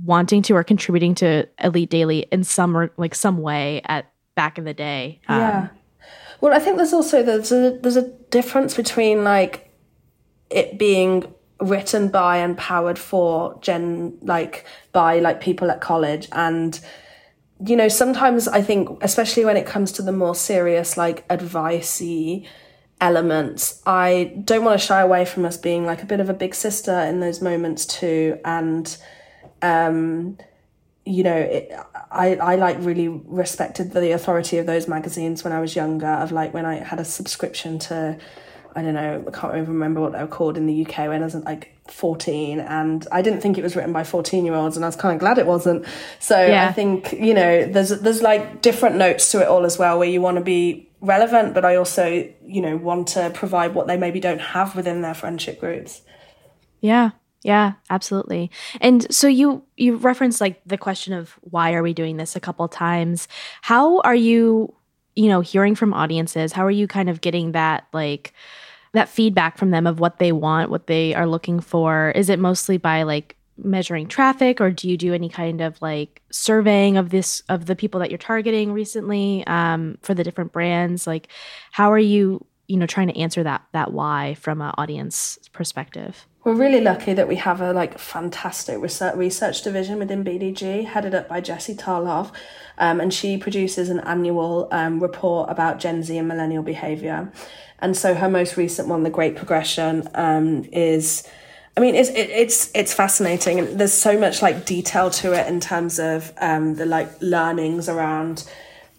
wanting 0.04 0.42
to 0.44 0.56
or 0.56 0.64
contributing 0.64 1.16
to 1.16 1.48
Elite 1.64 1.90
Daily 1.90 2.28
in 2.32 2.44
some 2.44 2.90
like 2.98 3.16
some 3.16 3.38
way 3.38 3.82
at 3.86 4.12
back 4.36 4.58
in 4.58 4.64
the 4.64 4.74
day. 4.74 5.20
Um, 5.28 5.40
yeah. 5.40 5.68
Well, 6.42 6.54
I 6.54 6.60
think 6.60 6.78
there's 6.78 6.94
also 6.94 7.24
there's 7.24 7.52
a 7.52 7.78
there's 7.82 7.96
a 7.96 8.10
difference 8.30 8.76
between 8.76 9.24
like 9.24 9.72
it 10.50 10.78
being 10.78 11.34
written 11.60 12.10
by 12.10 12.38
and 12.38 12.58
powered 12.58 12.98
for 12.98 13.58
gen 13.62 14.18
like 14.22 14.66
by 14.92 15.20
like 15.20 15.40
people 15.40 15.70
at 15.70 15.80
college 15.80 16.28
and 16.32 16.80
you 17.66 17.76
know, 17.76 17.88
sometimes 17.88 18.48
I 18.48 18.62
think, 18.62 19.04
especially 19.04 19.46
when 19.46 19.58
it 19.58 19.66
comes 19.66 19.92
to 19.94 20.02
the 20.02 20.12
more 20.12 20.36
serious, 20.36 20.98
like 20.98 21.28
advicey 21.28 22.48
elements, 23.00 23.82
I 23.86 24.34
don't 24.44 24.64
want 24.64 24.80
to 24.80 24.86
shy 24.86 25.02
away 25.02 25.26
from 25.26 25.46
us 25.46 25.58
being 25.58 25.86
like 25.86 26.04
a 26.04 26.06
bit 26.06 26.20
of 26.20 26.30
a 26.30 26.34
big 26.34 26.56
sister 26.56 26.98
in 27.02 27.20
those 27.20 27.42
moments 27.42 27.86
too. 27.86 28.40
And, 28.46 28.96
um, 29.62 30.38
you 31.06 31.24
know, 31.24 31.36
it, 31.36 31.72
I, 32.12 32.36
I 32.36 32.56
like 32.56 32.78
really 32.80 33.08
respected 33.08 33.92
the 33.92 34.12
authority 34.12 34.58
of 34.58 34.66
those 34.66 34.88
magazines 34.88 35.44
when 35.44 35.54
I 35.54 35.60
was 35.60 35.76
younger, 35.76 36.08
of 36.08 36.32
like 36.32 36.54
when 36.54 36.66
I 36.66 36.76
had 36.76 37.00
a 37.00 37.06
subscription 37.06 37.80
to, 37.80 38.18
I 38.76 38.82
don't 38.82 38.94
know, 38.94 39.24
I 39.28 39.32
can't 39.32 39.56
even 39.56 39.68
remember 39.68 40.02
what 40.02 40.14
they 40.14 40.20
were 40.20 40.28
called 40.28 40.58
in 40.58 40.66
the 40.66 40.86
UK 40.86 41.08
when 41.08 41.22
I 41.22 41.26
was 41.26 41.36
like 41.36 41.78
14 41.90 42.60
and 42.60 43.08
I 43.12 43.22
didn't 43.22 43.42
think 43.42 43.58
it 43.58 43.64
was 43.64 43.76
written 43.76 43.92
by 43.92 44.04
14 44.04 44.46
year 44.46 44.56
olds 44.56 44.76
and 44.76 44.86
I 44.86 44.88
was 44.88 44.96
kind 44.96 45.14
of 45.14 45.20
glad 45.20 45.38
it 45.38 45.46
wasn't. 45.46 45.86
So 46.20 46.44
yeah. 46.46 46.68
I 46.68 46.72
think, 46.72 47.14
you 47.14 47.34
know, 47.34 47.66
there's, 47.66 47.90
there's 47.90 48.22
like 48.22 48.62
different 48.62 48.96
notes 48.96 49.32
to 49.32 49.42
it 49.42 49.48
all 49.48 49.66
as 49.66 49.78
well 49.78 50.00
where 50.00 50.10
you 50.10 50.22
want 50.22 50.38
to 50.38 50.44
be 50.44 50.90
relevant, 51.02 51.54
but 51.54 51.66
I 51.66 51.76
also, 51.76 52.30
you 52.46 52.62
know, 52.62 52.78
want 52.78 53.10
to 53.10 53.32
provide 53.34 53.74
what 53.74 53.88
they 53.88 53.98
maybe 53.98 54.20
don't 54.20 54.42
have 54.42 54.76
within 54.76 55.02
their 55.02 55.14
friendship 55.14 55.60
groups. 55.60 56.02
Yeah. 56.80 57.12
Yeah, 57.44 57.74
absolutely. 57.90 58.52
And 58.82 59.12
so 59.14 59.28
you 59.28 59.64
you 59.76 59.96
referenced 59.96 60.42
like 60.42 60.62
the 60.66 60.78
question 60.78 61.14
of 61.14 61.40
why 61.42 61.74
are 61.74 61.82
we 61.82 61.94
doing 61.94 62.18
this 62.18 62.36
a 62.36 62.40
couple 62.40 62.68
times. 62.68 63.28
How 63.62 64.00
are 64.02 64.16
you, 64.16 64.76
you 65.16 65.28
know, 65.28 65.42
hearing 65.42 65.74
from 65.74 65.94
audiences? 65.94 66.54
How 66.54 66.64
are 66.64 66.72
you 66.72 66.88
kind 66.88 67.10
of 67.10 67.20
getting 67.20 67.54
that 67.54 67.88
like 67.94 68.34
that 68.94 69.10
feedback 69.10 69.58
from 69.58 69.72
them 69.72 69.88
of 69.88 70.00
what 70.00 70.20
they 70.20 70.32
want, 70.32 70.70
what 70.70 70.88
they 70.88 71.14
are 71.14 71.28
looking 71.28 71.60
for? 71.60 72.12
Is 72.12 72.30
it 72.30 72.40
mostly 72.40 72.78
by 72.78 73.04
like 73.04 73.38
measuring 73.58 74.08
traffic 74.08 74.60
or 74.60 74.72
do 74.72 74.90
you 74.90 74.98
do 74.98 75.14
any 75.14 75.30
kind 75.30 75.62
of 75.62 75.82
like 75.82 76.22
surveying 76.32 76.98
of 76.98 77.10
this 77.10 77.44
of 77.50 77.66
the 77.66 77.76
people 77.76 78.00
that 78.00 78.10
you're 78.10 78.18
targeting 78.18 78.74
recently 78.74 79.46
um, 79.48 79.98
for 80.02 80.14
the 80.14 80.24
different 80.24 80.52
brands? 80.52 81.08
Like 81.08 81.28
how 81.72 81.92
are 81.92 82.00
you 82.00 82.46
you 82.68 82.78
know 82.78 82.86
trying 82.86 83.08
to 83.08 83.18
answer 83.18 83.44
that 83.44 83.62
that 83.74 83.94
why 83.94 84.36
from 84.36 84.62
an 84.62 84.74
audience 84.78 85.38
perspective? 85.54 86.26
We're 86.44 86.56
really 86.56 86.82
lucky 86.82 87.14
that 87.14 87.28
we 87.28 87.36
have 87.36 87.62
a 87.62 87.72
like 87.72 88.00
fantastic 88.00 88.80
research 88.82 89.16
research 89.16 89.62
division 89.62 90.00
within 90.00 90.24
BDG, 90.24 90.86
headed 90.86 91.14
up 91.14 91.30
by 91.30 91.40
jesse 91.40 91.76
Tarlov, 91.76 92.32
um, 92.78 93.00
and 93.00 93.14
she 93.14 93.38
produces 93.38 93.90
an 93.90 94.00
annual 94.02 94.68
um, 94.72 95.02
report 95.02 95.50
about 95.50 95.80
Gen 95.80 96.04
Z 96.04 96.18
and 96.18 96.28
millennial 96.28 96.64
behavior. 96.64 97.32
And 97.80 97.98
so 97.98 98.14
her 98.14 98.30
most 98.30 98.58
recent 98.58 98.88
one, 98.88 99.04
The 99.04 99.10
Great 99.10 99.36
Progression, 99.36 100.08
um, 100.16 100.66
is. 100.72 101.28
I 101.78 101.80
mean, 101.80 101.96
it's 101.96 102.10
it, 102.10 102.30
it's 102.30 102.70
it's 102.76 102.94
fascinating, 102.94 103.58
and 103.58 103.80
there's 103.80 103.94
so 103.94 104.20
much 104.20 104.42
like 104.42 104.66
detail 104.66 105.10
to 105.10 105.32
it 105.32 105.48
in 105.48 105.62
terms 105.62 106.00
of 106.00 106.34
um, 106.42 106.76
the 106.76 106.86
like 106.86 107.10
learnings 107.22 107.88
around 107.88 108.44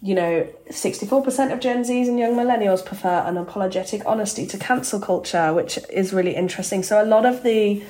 you 0.03 0.13
know, 0.13 0.45
64% 0.69 1.53
of 1.53 1.61
Gen 1.61 1.81
Zs 1.85 2.09
and 2.09 2.19
young 2.19 2.33
millennials 2.33 2.85
prefer 2.85 3.23
unapologetic 3.25 4.03
honesty 4.05 4.45
to 4.45 4.57
cancel 4.57 4.99
culture, 4.99 5.53
which 5.53 5.79
is 5.89 6.11
really 6.11 6.35
interesting. 6.35 6.83
So 6.83 7.01
a 7.01 7.05
lot 7.05 7.25
of 7.25 7.41
the, 7.41 7.81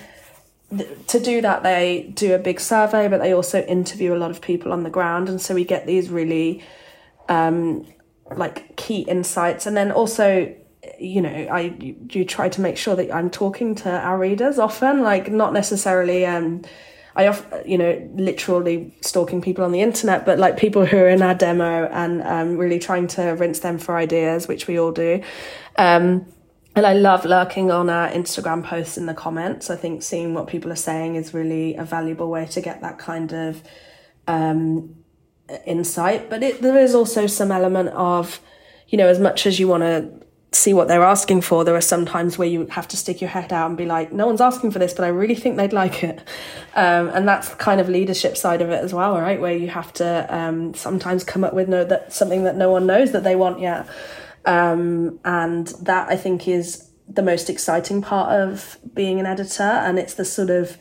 to 1.07 1.19
do 1.19 1.41
that, 1.41 1.63
they 1.63 2.11
do 2.13 2.33
a 2.33 2.39
big 2.39 2.59
survey, 2.59 3.07
but 3.07 3.19
they 3.19 3.33
also 3.33 3.61
interview 3.61 4.13
a 4.13 4.17
lot 4.17 4.31
of 4.31 4.41
people 4.41 4.71
on 4.71 4.83
the 4.83 4.89
ground, 4.89 5.29
and 5.29 5.41
so 5.41 5.53
we 5.53 5.65
get 5.65 5.85
these 5.85 6.09
really, 6.09 6.63
um, 7.29 7.85
like 8.35 8.75
key 8.75 9.01
insights, 9.01 9.65
and 9.65 9.75
then 9.75 9.91
also. 9.91 10.55
You 10.99 11.21
know, 11.21 11.47
I 11.49 11.69
do 11.69 12.25
try 12.25 12.49
to 12.49 12.59
make 12.59 12.75
sure 12.75 12.93
that 12.97 13.09
I'm 13.09 13.29
talking 13.29 13.73
to 13.75 13.89
our 13.89 14.17
readers 14.17 14.59
often, 14.59 15.01
like 15.01 15.31
not 15.31 15.53
necessarily 15.53 16.25
um, 16.25 16.63
I 17.15 17.27
often, 17.27 17.69
you 17.69 17.77
know, 17.77 18.09
literally 18.15 18.95
stalking 19.01 19.41
people 19.41 19.63
on 19.63 19.71
the 19.71 19.81
internet, 19.81 20.25
but 20.25 20.39
like 20.39 20.57
people 20.57 20.85
who 20.85 20.97
are 20.97 21.09
in 21.09 21.21
our 21.21 21.35
demo 21.35 21.85
and 21.85 22.23
um, 22.23 22.57
really 22.57 22.79
trying 22.79 23.07
to 23.09 23.23
rinse 23.23 23.59
them 23.59 23.77
for 23.77 23.95
ideas, 23.95 24.47
which 24.47 24.67
we 24.67 24.79
all 24.79 24.91
do. 24.91 25.21
Um, 25.77 26.25
and 26.75 26.85
I 26.85 26.93
love 26.93 27.25
lurking 27.25 27.71
on 27.71 27.89
our 27.89 28.09
Instagram 28.09 28.63
posts 28.63 28.97
in 28.97 29.05
the 29.05 29.13
comments. 29.13 29.69
I 29.69 29.75
think 29.75 30.01
seeing 30.01 30.33
what 30.33 30.47
people 30.47 30.71
are 30.71 30.77
saying 30.77 31.15
is 31.15 31.33
really 31.33 31.75
a 31.75 31.83
valuable 31.83 32.29
way 32.29 32.45
to 32.47 32.61
get 32.61 32.81
that 32.81 32.97
kind 32.97 33.31
of 33.31 33.61
um, 34.27 34.95
insight. 35.65 36.29
But 36.29 36.41
it, 36.41 36.61
there 36.61 36.77
is 36.77 36.95
also 36.95 37.27
some 37.27 37.51
element 37.51 37.89
of, 37.89 38.39
you 38.87 38.97
know, 38.97 39.07
as 39.07 39.19
much 39.19 39.45
as 39.45 39.59
you 39.59 39.67
want 39.67 39.83
to 39.83 40.23
see 40.55 40.73
what 40.73 40.87
they're 40.87 41.03
asking 41.03 41.41
for. 41.41 41.63
There 41.63 41.75
are 41.75 41.81
some 41.81 42.05
times 42.05 42.37
where 42.37 42.47
you 42.47 42.67
have 42.67 42.87
to 42.89 42.97
stick 42.97 43.21
your 43.21 43.29
head 43.29 43.51
out 43.51 43.67
and 43.67 43.77
be 43.77 43.85
like, 43.85 44.11
no 44.11 44.25
one's 44.25 44.41
asking 44.41 44.71
for 44.71 44.79
this, 44.79 44.93
but 44.93 45.03
I 45.03 45.09
really 45.09 45.35
think 45.35 45.57
they'd 45.57 45.73
like 45.73 46.03
it. 46.03 46.19
Um, 46.75 47.09
and 47.09 47.27
that's 47.27 47.49
kind 47.55 47.81
of 47.81 47.89
leadership 47.89 48.37
side 48.37 48.61
of 48.61 48.69
it 48.69 48.83
as 48.83 48.93
well, 48.93 49.19
right? 49.19 49.39
Where 49.39 49.55
you 49.55 49.67
have 49.69 49.93
to 49.93 50.35
um, 50.35 50.73
sometimes 50.73 51.23
come 51.23 51.43
up 51.43 51.53
with 51.53 51.67
no, 51.67 51.83
that 51.85 52.13
something 52.13 52.43
that 52.43 52.55
no 52.55 52.69
one 52.69 52.85
knows 52.85 53.11
that 53.11 53.23
they 53.23 53.35
want 53.35 53.59
yet. 53.59 53.87
Um, 54.45 55.19
and 55.23 55.67
that 55.81 56.09
I 56.09 56.17
think 56.17 56.47
is 56.47 56.89
the 57.07 57.21
most 57.21 57.49
exciting 57.49 58.01
part 58.01 58.31
of 58.31 58.77
being 58.93 59.19
an 59.19 59.25
editor. 59.25 59.63
And 59.63 59.99
it's 59.99 60.15
the 60.15 60.25
sort 60.25 60.49
of, 60.49 60.77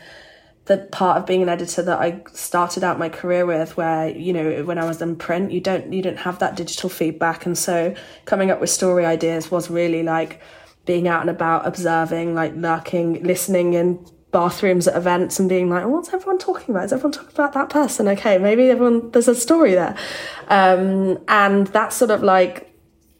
the 0.67 0.79
part 0.79 1.19
of 1.19 1.27
being 1.27 1.43
an 1.43 1.49
editor 1.49 1.83
that 1.83 1.99
I 1.99 2.23
started 2.33 2.85
out 2.85 2.99
my 2.99 3.09
career 3.09 3.45
with 3.45 3.77
where 3.77 4.09
you 4.09 4.33
know 4.33 4.65
when 4.65 4.79
I 4.79 4.85
was 4.85 5.03
in 5.03 5.17
print 5.17 5.51
you 5.51 5.61
don't 5.61 5.93
you 5.93 6.03
don't 6.03 6.19
have 6.19 6.39
that 6.39 6.57
digital 6.57 6.89
feedback. 6.89 7.47
And 7.47 7.59
so 7.59 7.95
coming 8.27 8.51
up 8.51 8.61
with 8.61 8.71
story 8.71 9.05
ideas 9.05 9.51
was 9.51 9.71
really 9.71 10.03
like 10.03 10.41
being 10.87 11.09
out 11.09 11.21
and 11.21 11.31
about 11.31 11.67
observing 11.67 12.35
like 12.35 12.55
lurking 12.55 13.23
listening 13.25 13.75
in 13.75 14.07
bathrooms 14.31 14.89
at 14.89 14.97
events 14.97 15.39
and 15.39 15.49
being 15.49 15.69
like 15.69 15.85
oh, 15.85 15.89
what's 15.89 16.13
everyone 16.15 16.39
talking 16.39 16.75
about? 16.75 16.85
Is 16.85 16.93
everyone 16.93 17.13
talking 17.13 17.35
about 17.35 17.55
that 17.55 17.69
person? 17.69 18.07
Okay 18.07 18.39
maybe 18.39 18.71
everyone 18.71 19.11
there's 19.11 19.29
a 19.29 19.35
story 19.35 19.73
there. 19.73 19.97
Um, 20.47 21.19
and 21.27 21.67
that 21.69 21.93
sort 21.93 22.13
of 22.13 22.23
like 22.23 22.72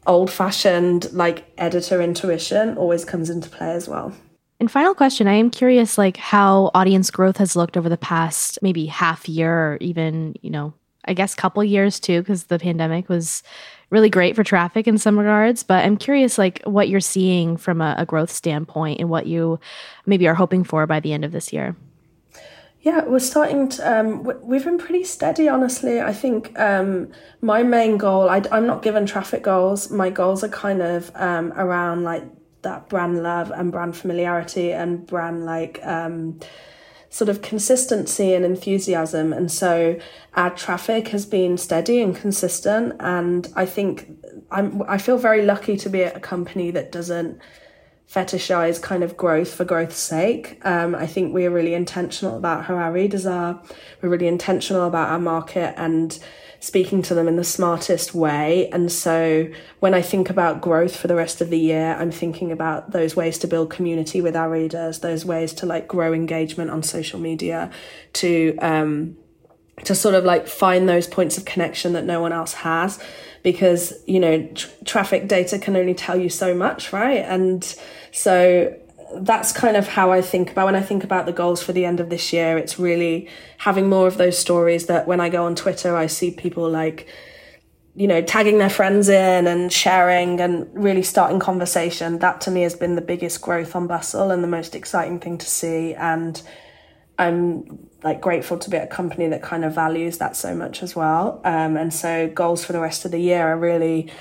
old 0.05 0.31
fashioned 0.31 1.11
like 1.13 1.45
editor 1.57 2.01
intuition 2.01 2.77
always 2.77 3.05
comes 3.05 3.29
into 3.29 3.49
play 3.49 3.71
as 3.71 3.87
well 3.87 4.13
and 4.63 4.71
final 4.71 4.95
question, 4.95 5.27
I 5.27 5.33
am 5.33 5.49
curious 5.49 5.97
like 5.97 6.15
how 6.15 6.71
audience 6.73 7.11
growth 7.11 7.35
has 7.35 7.53
looked 7.53 7.75
over 7.75 7.89
the 7.89 7.97
past 7.97 8.57
maybe 8.61 8.85
half 8.85 9.27
year 9.27 9.51
or 9.73 9.77
even, 9.81 10.35
you 10.41 10.49
know, 10.49 10.73
I 11.03 11.13
guess 11.13 11.35
couple 11.35 11.61
years 11.65 11.99
too 11.99 12.21
because 12.21 12.45
the 12.45 12.59
pandemic 12.59 13.09
was 13.09 13.43
really 13.89 14.09
great 14.09 14.37
for 14.37 14.43
traffic 14.45 14.87
in 14.87 14.97
some 14.97 15.19
regards, 15.19 15.63
but 15.63 15.83
I'm 15.83 15.97
curious 15.97 16.37
like 16.37 16.61
what 16.63 16.87
you're 16.87 17.01
seeing 17.01 17.57
from 17.57 17.81
a, 17.81 17.95
a 17.97 18.05
growth 18.05 18.31
standpoint 18.31 19.01
and 19.01 19.09
what 19.09 19.27
you 19.27 19.59
maybe 20.05 20.27
are 20.27 20.33
hoping 20.33 20.63
for 20.63 20.87
by 20.87 21.01
the 21.01 21.11
end 21.11 21.25
of 21.25 21.33
this 21.33 21.51
year. 21.51 21.75
Yeah, 22.83 23.05
we're 23.05 23.19
starting 23.19 23.69
to, 23.69 23.99
um, 23.99 24.29
we've 24.43 24.65
been 24.65 24.77
pretty 24.77 25.05
steady, 25.05 25.47
honestly. 25.47 26.01
I 26.01 26.11
think 26.11 26.51
um, 26.59 27.13
my 27.39 27.63
main 27.63 27.97
goal, 27.97 28.27
I, 28.27 28.41
am 28.51 28.67
not 28.67 28.81
given 28.81 29.05
traffic 29.05 29.41
goals. 29.41 29.89
My 29.89 30.09
goals 30.09 30.43
are 30.43 30.49
kind 30.49 30.81
of 30.81 31.09
um, 31.15 31.53
around 31.53 32.03
like 32.03 32.25
that 32.63 32.89
brand 32.89 33.23
love 33.23 33.51
and 33.51 33.71
brand 33.71 33.95
familiarity 33.95 34.73
and 34.73 35.07
brand 35.07 35.45
like 35.45 35.79
um, 35.83 36.41
sort 37.09 37.29
of 37.29 37.41
consistency 37.41 38.33
and 38.33 38.43
enthusiasm. 38.43 39.31
And 39.31 39.49
so 39.49 39.97
our 40.33 40.49
traffic 40.49 41.07
has 41.07 41.25
been 41.25 41.57
steady 41.57 42.01
and 42.01 42.13
consistent. 42.13 42.97
And 42.99 43.47
I 43.55 43.65
think 43.65 44.11
I'm 44.51 44.83
I 44.89 44.97
feel 44.97 45.17
very 45.17 45.45
lucky 45.45 45.77
to 45.77 45.89
be 45.89 46.03
at 46.03 46.17
a 46.17 46.19
company 46.19 46.69
that 46.71 46.91
doesn't 46.91 47.39
fetishize 48.09 48.81
kind 48.81 49.03
of 49.03 49.17
growth 49.17 49.53
for 49.53 49.65
growth's 49.65 49.97
sake. 49.97 50.59
Um, 50.65 50.93
I 50.93 51.07
think 51.07 51.33
we're 51.33 51.49
really 51.49 51.73
intentional 51.73 52.37
about 52.37 52.65
who 52.65 52.75
our 52.75 52.91
readers 52.91 53.25
are. 53.25 53.61
We're 54.01 54.09
really 54.09 54.27
intentional 54.27 54.85
about 54.85 55.09
our 55.09 55.19
market 55.19 55.73
and 55.77 56.17
speaking 56.59 57.01
to 57.01 57.13
them 57.13 57.27
in 57.27 57.35
the 57.35 57.43
smartest 57.43 58.13
way. 58.13 58.69
And 58.69 58.89
so 58.89 59.49
when 59.81 59.93
I 59.93 60.01
think 60.01 60.29
about 60.29 60.61
growth 60.61 60.95
for 60.95 61.07
the 61.07 61.15
rest 61.15 61.41
of 61.41 61.49
the 61.49 61.59
year, 61.59 61.97
I'm 61.99 62.11
thinking 62.11 62.53
about 62.53 62.91
those 62.91 63.17
ways 63.17 63.37
to 63.39 63.47
build 63.47 63.69
community 63.69 64.21
with 64.21 64.35
our 64.35 64.49
readers, 64.49 64.99
those 64.99 65.25
ways 65.25 65.53
to 65.55 65.65
like 65.65 65.89
grow 65.89 66.13
engagement 66.13 66.71
on 66.71 66.81
social 66.81 67.19
media, 67.19 67.69
to 68.13 68.57
um, 68.59 69.17
to 69.83 69.95
sort 69.95 70.15
of 70.15 70.23
like 70.23 70.47
find 70.47 70.87
those 70.87 71.07
points 71.07 71.37
of 71.37 71.43
connection 71.45 71.93
that 71.93 72.05
no 72.05 72.21
one 72.21 72.31
else 72.31 72.53
has 72.53 72.97
because 73.43 73.93
you 74.07 74.19
know 74.19 74.45
tr- 74.55 74.69
traffic 74.85 75.27
data 75.27 75.59
can 75.59 75.75
only 75.75 75.93
tell 75.93 76.17
you 76.17 76.29
so 76.29 76.55
much 76.55 76.91
right 76.91 77.23
and 77.25 77.75
so 78.11 78.73
that's 79.15 79.51
kind 79.51 79.77
of 79.77 79.87
how 79.87 80.11
I 80.11 80.21
think 80.21 80.51
about 80.51 80.65
when 80.65 80.75
I 80.75 80.81
think 80.81 81.03
about 81.03 81.25
the 81.25 81.31
goals 81.31 81.61
for 81.61 81.73
the 81.73 81.85
end 81.85 81.99
of 81.99 82.09
this 82.09 82.33
year. 82.33 82.57
It's 82.57 82.79
really 82.79 83.29
having 83.57 83.87
more 83.87 84.07
of 84.07 84.17
those 84.17 84.37
stories 84.37 84.87
that 84.87 85.07
when 85.07 85.19
I 85.19 85.29
go 85.29 85.45
on 85.45 85.55
Twitter, 85.55 85.95
I 85.95 86.07
see 86.07 86.31
people 86.31 86.69
like, 86.69 87.07
you 87.95 88.07
know, 88.07 88.21
tagging 88.21 88.57
their 88.57 88.69
friends 88.69 89.09
in 89.09 89.47
and 89.47 89.71
sharing 89.71 90.39
and 90.39 90.67
really 90.73 91.03
starting 91.03 91.39
conversation. 91.39 92.19
That 92.19 92.41
to 92.41 92.51
me 92.51 92.63
has 92.63 92.75
been 92.75 92.95
the 92.95 93.01
biggest 93.01 93.41
growth 93.41 93.75
on 93.75 93.87
Bustle 93.87 94.31
and 94.31 94.43
the 94.43 94.47
most 94.47 94.75
exciting 94.75 95.19
thing 95.19 95.37
to 95.37 95.45
see. 95.45 95.93
And 95.93 96.41
I'm 97.17 97.89
like 98.03 98.21
grateful 98.21 98.57
to 98.57 98.69
be 98.69 98.77
at 98.77 98.83
a 98.85 98.87
company 98.87 99.27
that 99.27 99.41
kind 99.41 99.63
of 99.63 99.73
values 99.73 100.17
that 100.17 100.35
so 100.35 100.55
much 100.55 100.83
as 100.83 100.95
well. 100.95 101.41
Um, 101.45 101.77
and 101.77 101.93
so 101.93 102.27
goals 102.27 102.65
for 102.65 102.73
the 102.73 102.79
rest 102.79 103.05
of 103.05 103.11
the 103.11 103.19
year 103.19 103.47
are 103.47 103.57
really 103.57 104.11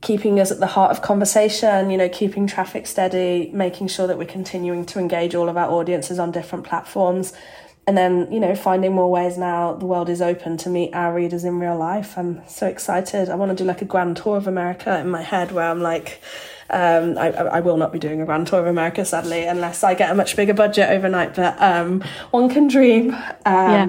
keeping 0.00 0.38
us 0.38 0.50
at 0.50 0.60
the 0.60 0.66
heart 0.66 0.90
of 0.90 1.02
conversation, 1.02 1.90
you 1.90 1.98
know, 1.98 2.08
keeping 2.08 2.46
traffic 2.46 2.86
steady, 2.86 3.50
making 3.52 3.88
sure 3.88 4.06
that 4.06 4.16
we're 4.16 4.24
continuing 4.24 4.86
to 4.86 4.98
engage 4.98 5.34
all 5.34 5.48
of 5.48 5.56
our 5.56 5.70
audiences 5.70 6.18
on 6.18 6.30
different 6.30 6.64
platforms. 6.64 7.32
And 7.86 7.96
then, 7.96 8.30
you 8.30 8.38
know, 8.38 8.54
finding 8.54 8.92
more 8.92 9.10
ways 9.10 9.38
now 9.38 9.72
the 9.72 9.86
world 9.86 10.08
is 10.08 10.20
open 10.22 10.56
to 10.58 10.68
meet 10.68 10.94
our 10.94 11.12
readers 11.14 11.42
in 11.42 11.58
real 11.58 11.76
life. 11.76 12.16
I'm 12.16 12.46
so 12.46 12.66
excited. 12.66 13.28
I 13.28 13.34
want 13.34 13.50
to 13.50 13.56
do 13.56 13.66
like 13.66 13.82
a 13.82 13.86
grand 13.86 14.18
tour 14.18 14.36
of 14.36 14.46
America 14.46 14.98
in 15.00 15.08
my 15.08 15.22
head 15.22 15.52
where 15.52 15.68
I'm 15.68 15.80
like, 15.80 16.20
um, 16.70 17.16
I, 17.16 17.28
I 17.30 17.60
will 17.60 17.76
not 17.76 17.92
be 17.92 17.98
doing 17.98 18.20
a 18.20 18.26
grand 18.26 18.46
tour 18.46 18.60
of 18.60 18.66
America, 18.66 19.04
sadly, 19.04 19.44
unless 19.44 19.82
I 19.82 19.94
get 19.94 20.10
a 20.10 20.14
much 20.14 20.36
bigger 20.36 20.54
budget 20.54 20.90
overnight. 20.90 21.34
But 21.34 21.60
um, 21.60 22.02
one 22.30 22.48
can 22.50 22.68
dream. 22.68 23.14
Um, 23.14 23.16
yeah. 23.46 23.88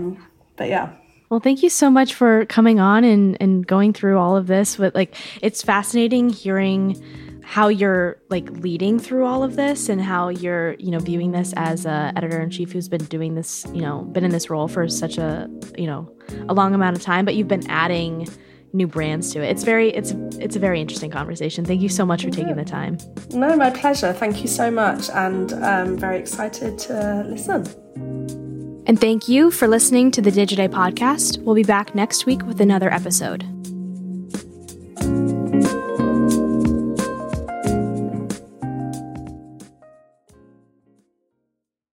But 0.55 0.69
yeah. 0.69 0.93
Well, 1.29 1.39
thank 1.39 1.61
you 1.61 1.69
so 1.69 1.89
much 1.89 2.13
for 2.13 2.45
coming 2.45 2.79
on 2.79 3.03
and, 3.03 3.37
and 3.39 3.67
going 3.67 3.93
through 3.93 4.17
all 4.17 4.35
of 4.35 4.47
this. 4.47 4.77
With 4.77 4.95
like, 4.95 5.15
it's 5.41 5.61
fascinating 5.61 6.29
hearing 6.29 7.01
how 7.49 7.67
you're 7.67 8.17
like 8.29 8.47
leading 8.51 8.99
through 8.99 9.25
all 9.25 9.43
of 9.43 9.55
this 9.55 9.89
and 9.89 9.99
how 9.99 10.29
you're 10.29 10.73
you 10.73 10.91
know 10.91 10.99
viewing 10.99 11.31
this 11.31 11.51
as 11.57 11.83
a 11.83 12.13
editor 12.15 12.39
in 12.39 12.51
chief 12.51 12.71
who's 12.71 12.87
been 12.87 13.03
doing 13.05 13.33
this 13.33 13.65
you 13.73 13.81
know 13.81 14.01
been 14.03 14.23
in 14.23 14.29
this 14.29 14.51
role 14.51 14.67
for 14.67 14.87
such 14.87 15.17
a 15.17 15.49
you 15.75 15.87
know 15.87 16.07
a 16.47 16.53
long 16.53 16.75
amount 16.75 16.95
of 16.95 17.01
time 17.01 17.25
but 17.25 17.33
you've 17.33 17.47
been 17.47 17.67
adding 17.67 18.27
new 18.73 18.87
brands 18.87 19.31
to 19.33 19.41
it. 19.41 19.49
It's 19.49 19.63
very 19.63 19.89
it's 19.89 20.11
it's 20.39 20.55
a 20.55 20.59
very 20.59 20.81
interesting 20.81 21.11
conversation. 21.11 21.65
Thank 21.65 21.81
you 21.81 21.89
so 21.89 22.05
much 22.05 22.23
for 22.23 22.29
taking 22.29 22.55
the 22.55 22.65
time. 22.65 22.97
No 23.31 23.55
my 23.55 23.69
pleasure. 23.69 24.13
Thank 24.13 24.41
you 24.41 24.47
so 24.47 24.69
much 24.71 25.09
and 25.09 25.53
i'm 25.53 25.97
very 25.97 26.19
excited 26.19 26.77
to 26.79 27.23
listen. 27.27 27.65
And 28.85 28.99
thank 28.99 29.27
you 29.27 29.51
for 29.51 29.67
listening 29.67 30.09
to 30.11 30.21
the 30.21 30.31
Digiday 30.31 30.67
podcast. 30.69 31.37
We'll 31.43 31.55
be 31.55 31.63
back 31.63 31.93
next 31.93 32.25
week 32.25 32.43
with 32.45 32.59
another 32.59 32.91
episode. 32.91 33.45